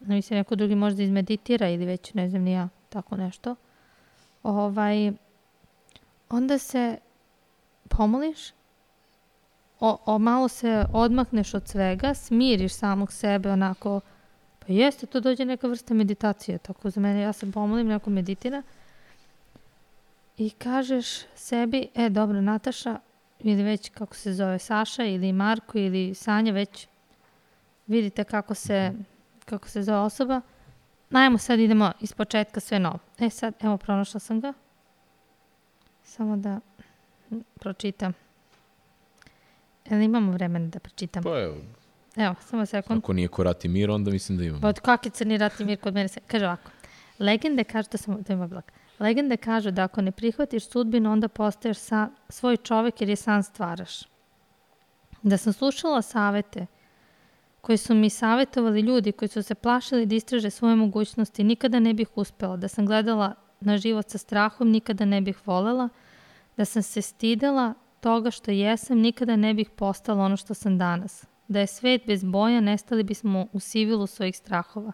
mislim 0.04 0.38
neko 0.38 0.56
drugi 0.56 0.76
možda 0.76 1.04
izmeditira 1.04 1.70
ili 1.70 1.86
već 1.86 2.14
ne 2.14 2.30
znam 2.30 2.42
ni 2.42 2.52
ja, 2.52 2.70
tako 2.90 3.18
nešto. 3.18 3.56
Ovaj, 4.44 5.12
onda 6.30 6.58
se 6.58 6.98
pomoliš, 7.90 8.52
o, 9.80 9.98
o, 10.06 10.20
malo 10.20 10.48
se 10.48 10.86
odmakneš 10.94 11.54
od 11.54 11.68
svega, 11.68 12.14
smiriš 12.14 12.74
samog 12.74 13.12
sebe 13.12 13.52
onako, 13.52 14.02
pa 14.60 14.74
jeste, 14.74 15.06
to 15.06 15.20
dođe 15.20 15.46
neka 15.46 15.68
vrsta 15.68 15.94
meditacije, 15.94 16.58
tako 16.58 16.90
za 16.90 17.02
mene, 17.02 17.22
ja 17.22 17.34
se 17.34 17.52
pomolim, 17.52 17.88
neko 17.88 18.10
meditira, 18.10 18.64
i 20.38 20.50
kažeš 20.50 21.08
sebi, 21.36 21.88
e 21.96 22.10
dobro, 22.10 22.42
Nataša, 22.42 23.00
ili 23.40 23.64
već 23.64 23.90
kako 23.90 24.16
se 24.16 24.34
zove 24.34 24.60
Saša, 24.60 25.04
ili 25.04 25.34
Marko, 25.34 25.78
ili 25.78 26.14
Sanja, 26.16 26.52
već 26.52 26.88
vidite 27.88 28.24
kako 28.24 28.54
se, 28.54 28.94
kako 29.46 29.70
se 29.70 29.84
zove 29.84 29.98
osoba, 29.98 30.42
ajmo 31.12 31.38
sad 31.38 31.60
idemo 31.60 31.92
iz 32.00 32.14
početka 32.14 32.60
sve 32.60 32.80
novo. 32.80 33.00
E 33.20 33.30
sad, 33.30 33.54
evo, 33.62 33.78
pronašla 33.78 34.20
sam 34.20 34.40
ga. 34.40 34.54
Samo 36.04 36.38
da 36.38 36.60
pročitam. 37.60 38.14
Jel 39.90 40.02
imamo 40.02 40.32
vremena 40.32 40.68
da 40.68 40.80
pročitam? 40.80 41.24
Pa 41.24 41.40
evo, 41.40 41.56
Evo, 42.16 42.36
samo 42.42 42.66
sekund. 42.66 43.00
ako 43.04 43.14
nije 43.14 43.28
Korati 43.28 43.68
Mir, 43.68 43.92
onda 43.92 44.12
mislim 44.12 44.38
da 44.38 44.44
imamo. 44.44 44.62
Pa 44.62 44.68
od 44.68 44.80
kak 44.80 45.06
je 45.06 45.12
crni 45.12 45.38
rat 45.38 45.60
i 45.60 45.66
mir 45.66 45.80
kod 45.80 45.94
mene 45.94 46.08
se... 46.08 46.20
Kaže 46.28 46.46
ovako. 46.46 46.72
Legende 47.20 47.64
kažu, 47.64 47.90
to, 47.90 47.98
sam, 47.98 48.24
to 48.24 48.34
ima 48.34 48.48
blak. 48.48 48.72
Legende 49.00 49.38
kažu 49.38 49.72
da 49.72 49.84
ako 49.84 50.02
ne 50.02 50.12
prihvatiš 50.12 50.68
sudbinu, 50.70 51.12
onda 51.12 51.28
postaješ 51.28 51.78
sa, 51.78 52.10
svoj 52.30 52.58
čovek 52.58 53.02
jer 53.02 53.10
je 53.10 53.16
sam 53.16 53.44
stvaraš. 53.44 54.02
Da 55.22 55.38
sam 55.38 55.54
slušala 55.54 56.02
savete 56.02 56.66
koji 57.64 57.78
su 57.78 57.96
mi 57.96 58.10
savetovali 58.10 58.82
ljudi 58.82 59.12
koji 59.12 59.30
su 59.30 59.44
se 59.44 59.56
plašili 59.56 60.06
da 60.06 60.16
istraže 60.16 60.50
svoje 60.50 60.76
mogućnosti, 60.76 61.44
nikada 61.44 61.80
ne 61.80 61.94
bih 61.94 62.08
uspela. 62.16 62.58
Da 62.58 62.68
sam 62.68 62.86
gledala 62.86 63.34
na 63.60 63.78
život 63.78 64.10
sa 64.10 64.18
strahom, 64.18 64.72
nikada 64.72 65.06
ne 65.06 65.22
bih 65.22 65.48
volela. 65.48 65.90
Da 66.58 66.66
sam 66.66 66.84
se 66.84 67.02
stidela 67.02 67.74
toga 68.00 68.32
što 68.32 68.52
jesam, 68.52 68.98
nikada 69.00 69.36
ne 69.36 69.54
bih 69.54 69.70
postala 69.70 70.24
ono 70.24 70.38
što 70.38 70.54
sam 70.54 70.78
danas. 70.78 71.26
Da 71.48 71.60
je 71.60 71.68
svet 71.68 72.02
bez 72.08 72.24
boja, 72.24 72.60
nestali 72.62 73.04
bismo 73.04 73.48
u 73.54 73.60
sivilu 73.60 74.08
svojih 74.08 74.38
strahova. 74.38 74.92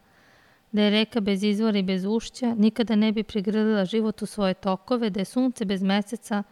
Da 0.72 0.82
je 0.82 0.90
reka 0.90 1.20
bez 1.20 1.44
izvora 1.44 1.78
i 1.78 1.84
bez 1.84 2.06
ušća, 2.06 2.54
nikada 2.54 2.96
ne 2.96 3.12
bi 3.12 3.24
prigrlila 3.24 3.86
život 3.86 4.22
u 4.22 4.26
svoje 4.26 4.54
tokove, 4.54 5.10
da 5.10 5.20
je 5.20 5.26
sunce 5.26 5.66
bez 5.66 5.84
meseca, 5.84 6.44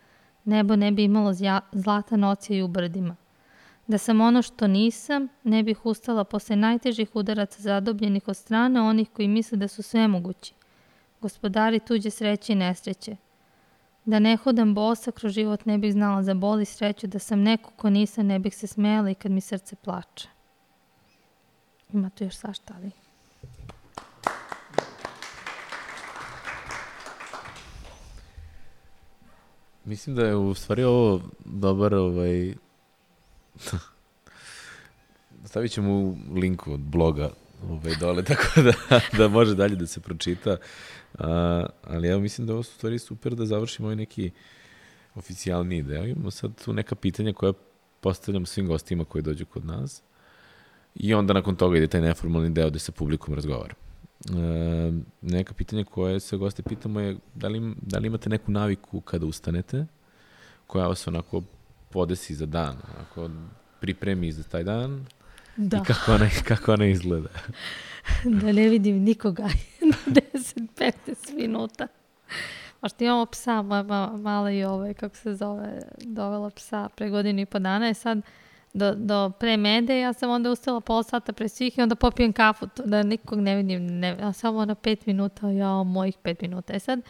nebo 0.46 0.76
ne 0.76 0.92
bi 0.92 1.04
imalo 1.04 1.34
zja, 1.34 1.62
zlata 1.72 2.18
nocija 2.18 2.58
i 2.58 2.64
u 2.64 2.68
brdima. 2.68 3.16
Da 3.88 3.98
sam 3.98 4.22
ono 4.22 4.42
što 4.42 4.68
nisam, 4.68 5.28
ne 5.44 5.64
bih 5.64 5.86
ustala 5.86 6.24
posle 6.24 6.56
najtežih 6.56 7.16
udaraca 7.16 7.62
zadobljenih 7.62 8.28
od 8.28 8.38
strane 8.38 8.82
onih 8.82 9.10
koji 9.14 9.28
misle 9.28 9.58
da 9.58 9.68
su 9.68 9.84
svemogući. 9.84 10.54
Gospodari 11.22 11.80
tuđe 11.80 12.10
sreće 12.10 12.54
i 12.54 12.56
nesreće. 12.56 13.16
Da 14.06 14.20
ne 14.20 14.38
hodam 14.38 14.74
bosa 14.74 15.12
kroz 15.12 15.34
život 15.34 15.66
ne 15.66 15.78
bih 15.78 15.94
znala 15.94 16.24
za 16.24 16.34
bol 16.34 16.62
i 16.62 16.66
sreću, 16.66 17.08
da 17.08 17.20
sam 17.20 17.42
neko 17.42 17.72
ko 17.72 17.90
nisam 17.90 18.28
ne 18.28 18.40
bih 18.40 18.56
se 18.56 18.68
smejala 18.68 19.10
i 19.10 19.16
kad 19.16 19.32
mi 19.32 19.42
srce 19.42 19.76
plače. 19.76 20.28
Ima 21.94 22.10
tu 22.10 22.24
još 22.24 22.36
svašta, 22.36 22.74
ali... 22.78 22.92
Mislim 29.86 30.16
da 30.16 30.26
je 30.26 30.36
u 30.36 30.54
stvari 30.54 30.84
ovo 30.84 31.22
dobar 31.46 31.96
ovaj... 31.96 32.67
Stavit 35.50 35.72
ćemo 35.72 36.18
linku 36.34 36.74
od 36.74 36.80
bloga 36.80 37.30
ovaj, 37.70 37.96
dole, 38.00 38.24
tako 38.34 38.62
da, 38.62 38.74
da 39.18 39.28
može 39.28 39.56
dalje 39.56 39.76
da 39.76 39.88
se 39.88 40.00
pročita. 40.00 40.58
A, 41.20 41.66
ali 41.84 42.08
evo 42.08 42.20
mislim 42.20 42.48
da 42.48 42.54
ovo 42.54 42.60
u 42.60 42.64
stvari 42.64 43.00
super 43.00 43.36
da 43.36 43.46
završimo 43.46 43.88
ovaj 43.88 43.96
neki 43.96 44.32
oficijalni 45.16 45.84
deo. 45.84 46.06
Imamo 46.06 46.32
sad 46.32 46.64
tu 46.66 46.74
neka 46.74 46.96
pitanja 46.96 47.34
koja 47.34 47.54
postavljam 48.02 48.46
svim 48.46 48.68
gostima 48.68 49.06
koji 49.06 49.22
dođu 49.22 49.46
kod 49.46 49.66
nas. 49.66 50.02
I 50.96 51.14
onda 51.14 51.34
nakon 51.34 51.56
toga 51.56 51.78
ide 51.78 51.88
taj 51.88 52.02
neformalni 52.02 52.50
deo 52.50 52.70
gde 52.70 52.80
se 52.80 52.92
publikom 52.92 53.34
razgovara. 53.34 53.74
E, 54.30 54.92
neka 55.22 55.54
pitanja 55.54 55.84
koje 55.84 56.20
se 56.20 56.38
goste 56.38 56.64
pitamo 56.64 57.00
je 57.00 57.18
da 57.36 57.48
li, 57.48 57.76
da 57.82 58.00
li 58.00 58.08
imate 58.08 58.30
neku 58.30 58.52
naviku 58.52 59.02
kada 59.02 59.26
ustanete, 59.26 59.86
koja 60.68 60.88
vas 60.88 61.08
onako 61.08 61.44
podesi 61.98 62.36
za 62.36 62.46
dan, 62.46 62.78
onako 62.96 63.30
pripremi 63.80 64.32
za 64.32 64.44
taj 64.44 64.64
dan 64.64 65.06
Da, 65.56 65.78
i 65.78 65.86
kako 65.86 66.14
ona, 66.14 66.30
kako 66.48 66.74
ona 66.74 66.86
izgleda. 66.86 67.30
da 68.42 68.52
ne 68.52 68.70
vidim 68.70 69.04
nikoga 69.04 69.44
10-15 70.34 71.36
minuta. 71.36 71.88
Pošto 72.82 73.04
imamo 73.04 73.26
psa, 73.26 73.62
moja 73.62 73.84
ma, 73.84 74.18
mala 74.18 74.52
i 74.52 74.64
ovaj, 74.64 74.94
kako 74.94 75.16
se 75.16 75.36
zove, 75.36 75.82
dovela 76.02 76.50
psa 76.50 76.90
pre 76.96 77.10
godinu 77.10 77.42
i 77.42 77.46
po 77.46 77.60
dana 77.60 77.90
i 77.90 77.94
sad 77.94 78.22
do, 78.74 78.94
do 78.96 79.32
pre 79.40 79.58
mede, 79.58 80.00
ja 80.00 80.14
sam 80.14 80.30
onda 80.30 80.52
ustala 80.52 80.82
pola 80.82 81.04
sata 81.04 81.34
pre 81.34 81.50
svih 81.50 81.78
i 81.78 81.82
onda 81.82 81.96
popijem 81.96 82.34
kafu, 82.34 82.68
to, 82.68 82.84
da 82.86 83.04
nikog 83.04 83.40
ne 83.40 83.56
vidim, 83.56 83.88
ne, 84.00 84.18
a 84.22 84.34
samo 84.34 84.66
na 84.66 84.76
pet 84.76 85.06
minuta, 85.06 85.50
ja, 85.50 85.84
mojih 85.84 86.18
pet 86.24 86.42
minuta. 86.42 86.74
E 86.74 86.80
sad, 86.80 87.02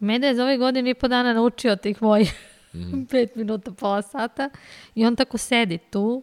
Meda 0.00 0.26
je 0.26 0.34
za 0.34 0.42
ove 0.42 0.58
godine 0.58 0.90
i 0.90 0.94
po 0.94 1.08
dana 1.08 1.32
naučio 1.32 1.76
tih 1.76 2.02
mojih 2.02 2.57
Mhm. 2.78 3.04
pet 3.10 3.36
minuta, 3.36 3.72
pola 3.72 4.02
sata 4.02 4.50
i 4.94 5.06
on 5.06 5.16
tako 5.16 5.38
sedi 5.38 5.78
tu, 5.78 6.22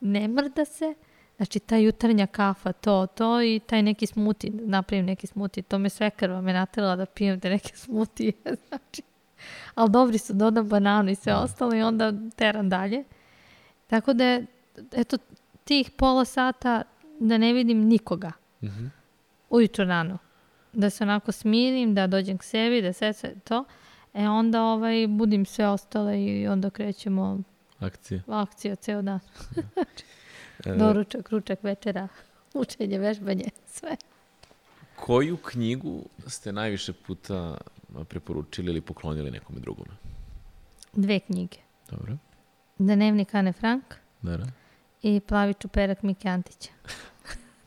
ne 0.00 0.28
mrda 0.28 0.64
se, 0.64 0.94
znači 1.36 1.58
ta 1.60 1.76
jutarnja 1.76 2.26
kafa, 2.26 2.72
to, 2.72 3.06
to 3.06 3.42
i 3.42 3.60
taj 3.66 3.82
neki 3.82 4.06
smuti, 4.06 4.50
napravim 4.50 5.06
neki 5.06 5.26
smuti, 5.26 5.62
to 5.62 5.78
me 5.78 5.88
sve 5.88 6.10
krva 6.10 6.40
me 6.40 6.52
natrela 6.52 6.96
da 6.96 7.06
pijem 7.06 7.40
te 7.40 7.50
neke 7.50 7.76
smutije, 7.76 8.32
znači, 8.68 9.02
ali 9.74 9.90
dobri 9.90 10.18
su, 10.18 10.32
dodam 10.32 10.68
bananu 10.68 11.10
i 11.10 11.14
sve 11.14 11.34
ostalo 11.34 11.74
i 11.74 11.82
onda 11.82 12.12
teram 12.36 12.68
dalje. 12.68 13.04
Tako 13.86 14.12
da, 14.12 14.40
eto, 14.92 15.18
tih 15.64 15.90
pola 15.90 16.24
sata 16.24 16.82
da 17.20 17.38
ne 17.38 17.52
vidim 17.52 17.78
nikoga. 17.78 18.32
Mhm. 18.62 18.86
ujutro 19.50 19.84
rano. 19.84 20.18
Da 20.72 20.90
se 20.90 21.04
onako 21.04 21.32
smirim, 21.32 21.94
da 21.94 22.06
dođem 22.06 22.38
k 22.38 22.44
sebi, 22.44 22.82
da 22.82 22.92
sve 22.92 23.12
sve 23.12 23.34
to. 23.44 23.64
E 24.14 24.28
onda 24.28 24.62
ovaj, 24.62 25.06
budim 25.08 25.46
sve 25.46 25.68
ostale 25.68 26.22
i 26.24 26.48
onda 26.48 26.70
krećemo 26.70 27.38
Akcije. 27.78 28.22
akcija 28.28 28.76
ceo 28.76 29.02
dan. 29.02 29.20
E, 30.66 30.74
Doručak, 30.76 31.30
ručak, 31.30 31.62
večera, 31.62 32.08
učenje, 32.54 32.98
vežbanje, 32.98 33.44
sve. 33.66 33.96
Koju 34.96 35.36
knjigu 35.36 36.04
ste 36.26 36.52
najviše 36.52 36.92
puta 36.92 37.56
preporučili 38.08 38.70
ili 38.70 38.80
poklonili 38.80 39.30
nekome 39.30 39.60
drugome? 39.60 39.90
Dve 40.92 41.20
knjige. 41.20 41.56
Dobro. 41.90 42.16
Dnevnik 42.78 43.34
Ane 43.34 43.52
Frank 43.52 43.84
da. 44.22 44.38
i 45.02 45.20
Plavi 45.20 45.54
čuperak 45.54 46.02
Mike 46.02 46.28
Antića. 46.28 46.70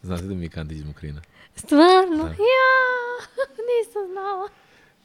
Znate 0.02 0.24
da 0.24 0.34
je 0.34 0.50
Kandić 0.50 0.78
iz 0.78 0.86
Mokrina? 0.86 1.22
Stvarno? 1.56 2.24
Da. 2.24 2.30
Ja! 2.30 2.74
Nisam 3.70 4.12
znala. 4.12 4.50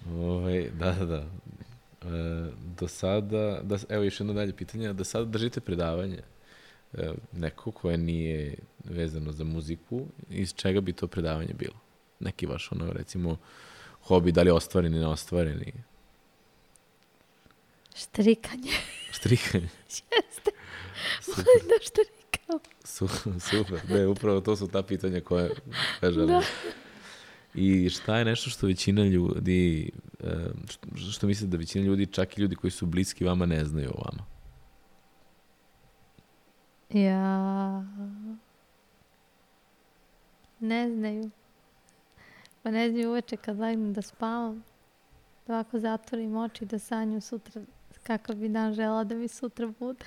Ovaj, 0.07 0.71
da, 0.79 0.93
da, 0.93 1.07
da. 1.07 1.27
E, 2.03 2.51
do 2.81 2.89
sada, 2.89 3.61
da, 3.63 3.79
evo 3.89 4.05
još 4.05 4.21
jedno 4.21 4.33
dalje 4.33 4.53
pitanje, 4.53 4.93
da 4.93 5.05
sada 5.05 5.25
držite 5.25 5.61
predavanje 5.61 6.23
e, 6.93 7.13
neko 7.33 7.71
koje 7.71 7.97
nije 7.99 8.55
vezano 8.85 9.33
za 9.33 9.45
muziku, 9.45 10.07
iz 10.31 10.55
čega 10.55 10.81
bi 10.81 10.93
to 10.93 11.07
predavanje 11.07 11.55
bilo? 11.55 11.75
Neki 12.21 12.47
vaš, 12.47 12.73
ono, 12.73 12.93
recimo, 12.93 13.37
hobi, 14.03 14.33
da 14.33 14.43
li 14.43 14.49
je 14.49 14.53
ostvaren 14.53 14.93
ili 14.93 15.01
neostvaren? 15.01 15.63
Štrikanje. 17.95 18.73
Štrikanje. 19.17 19.69
Jeste. 19.89 20.51
Super, 21.23 21.45
da 21.45 21.75
štrikam. 21.83 22.59
su, 22.85 23.09
super. 23.51 23.81
Ne, 23.89 24.07
upravo 24.07 24.41
to 24.41 24.57
su 24.57 24.69
ta 24.69 24.83
pitanja 24.83 25.21
koje 25.21 25.51
želim. 26.03 26.27
Da. 26.27 26.43
I 27.55 27.91
šta 27.91 28.19
je 28.19 28.25
nešto 28.25 28.51
što 28.51 28.67
većina 28.67 29.05
ljudi, 29.05 29.91
e, 30.21 30.47
što, 30.69 30.89
što 30.97 31.27
mislite 31.27 31.51
da 31.51 31.57
većina 31.57 31.85
ljudi, 31.85 32.07
čak 32.07 32.39
i 32.39 32.41
ljudi 32.41 32.57
koji 32.57 32.71
su 32.71 32.87
bliski 32.87 33.25
vama, 33.25 33.47
ne 33.47 33.65
znaju 33.65 33.91
o 33.95 34.03
vama? 34.05 34.25
Ja... 36.91 37.85
Ne 40.61 40.91
znaju. 40.91 41.31
Pa 42.63 42.71
ne 42.71 42.91
znaju 42.91 43.11
uveče 43.11 43.37
kad 43.37 43.59
legnem 43.59 43.93
da 43.93 44.03
spavam. 44.03 44.65
Da 45.47 45.55
ovako 45.55 45.81
zatvorim 45.81 46.37
oči 46.37 46.65
da 46.65 46.79
sanjam 46.79 47.21
sutra 47.21 47.63
kakav 48.03 48.37
bi 48.37 48.49
dan 48.49 48.75
žela 48.75 49.05
da 49.05 49.15
mi 49.15 49.29
sutra 49.29 49.67
bude. 49.67 50.05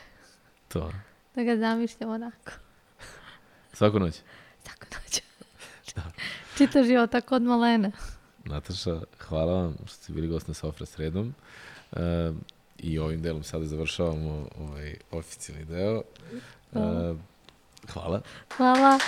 To. 0.68 0.92
Da 1.36 1.44
ga 1.44 1.58
zamišljam 1.58 2.10
onako. 2.10 2.52
Svaku 3.74 4.00
noć. 4.00 4.22
Tako 4.64 4.86
noć. 4.96 5.22
Čita 6.62 6.84
život 6.84 7.12
tako 7.12 7.36
od 7.36 7.41
malena. 7.41 7.91
Nataša, 8.45 8.99
hvala 9.20 9.53
vam 9.53 9.76
što 9.86 9.95
ste 9.95 10.14
bili 10.14 10.28
gost 10.28 10.47
na 10.47 10.53
Sofra 10.53 10.86
sredom. 10.86 11.34
E, 11.91 12.32
I 12.78 12.99
ovim 12.99 13.22
delom 13.22 13.43
sada 13.43 13.66
završavamo 13.66 14.47
ovaj 14.59 14.95
oficijalni 15.12 15.66
deo. 15.66 16.01
E, 16.01 16.03
hvala. 17.93 18.22
Hvala. 18.57 18.99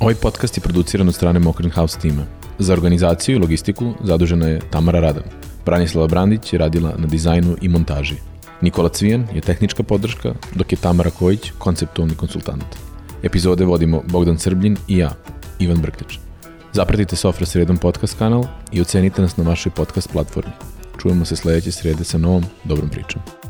Ovaj 0.00 0.14
podcast 0.14 0.56
je 0.56 0.62
produciran 0.62 1.08
od 1.08 1.14
strane 1.14 1.38
Mokrin 1.38 1.70
House 1.70 2.00
tima. 2.00 2.22
Za 2.58 2.72
organizaciju 2.72 3.36
i 3.36 3.38
logistiku 3.38 3.94
zadužena 4.04 4.46
je 4.46 4.60
Tamara 4.70 5.00
Radan. 5.00 5.24
Branislava 5.64 6.08
Brandić 6.08 6.52
je 6.52 6.58
radila 6.58 6.94
na 6.98 7.06
dizajnu 7.06 7.56
i 7.60 7.68
montaži. 7.68 8.31
Nikola 8.62 8.88
Cvijan 8.88 9.26
je 9.34 9.40
tehnička 9.40 9.82
podrška, 9.82 10.34
dok 10.54 10.72
je 10.72 10.78
Tamara 10.78 11.10
Kojić 11.10 11.50
konceptualni 11.58 12.14
konsultant. 12.14 12.64
Epizode 13.22 13.64
vodimo 13.64 14.02
Bogdan 14.08 14.38
Srbljin 14.38 14.76
i 14.88 14.98
ja, 14.98 15.10
Ivan 15.58 15.76
Brklić. 15.76 16.18
Zapratite 16.72 17.16
Sofra 17.16 17.46
sredom 17.46 17.76
podcast 17.76 18.18
kanal 18.18 18.44
i 18.72 18.80
ocenite 18.80 19.22
nas 19.22 19.36
na 19.36 19.44
vašoj 19.44 19.72
podcast 19.72 20.12
platformi. 20.12 20.52
Čujemo 21.00 21.24
se 21.24 21.36
sledeće 21.36 21.72
srede 21.72 22.04
sa 22.04 22.18
novom 22.18 22.44
dobrom 22.64 22.88
pričom. 22.88 23.41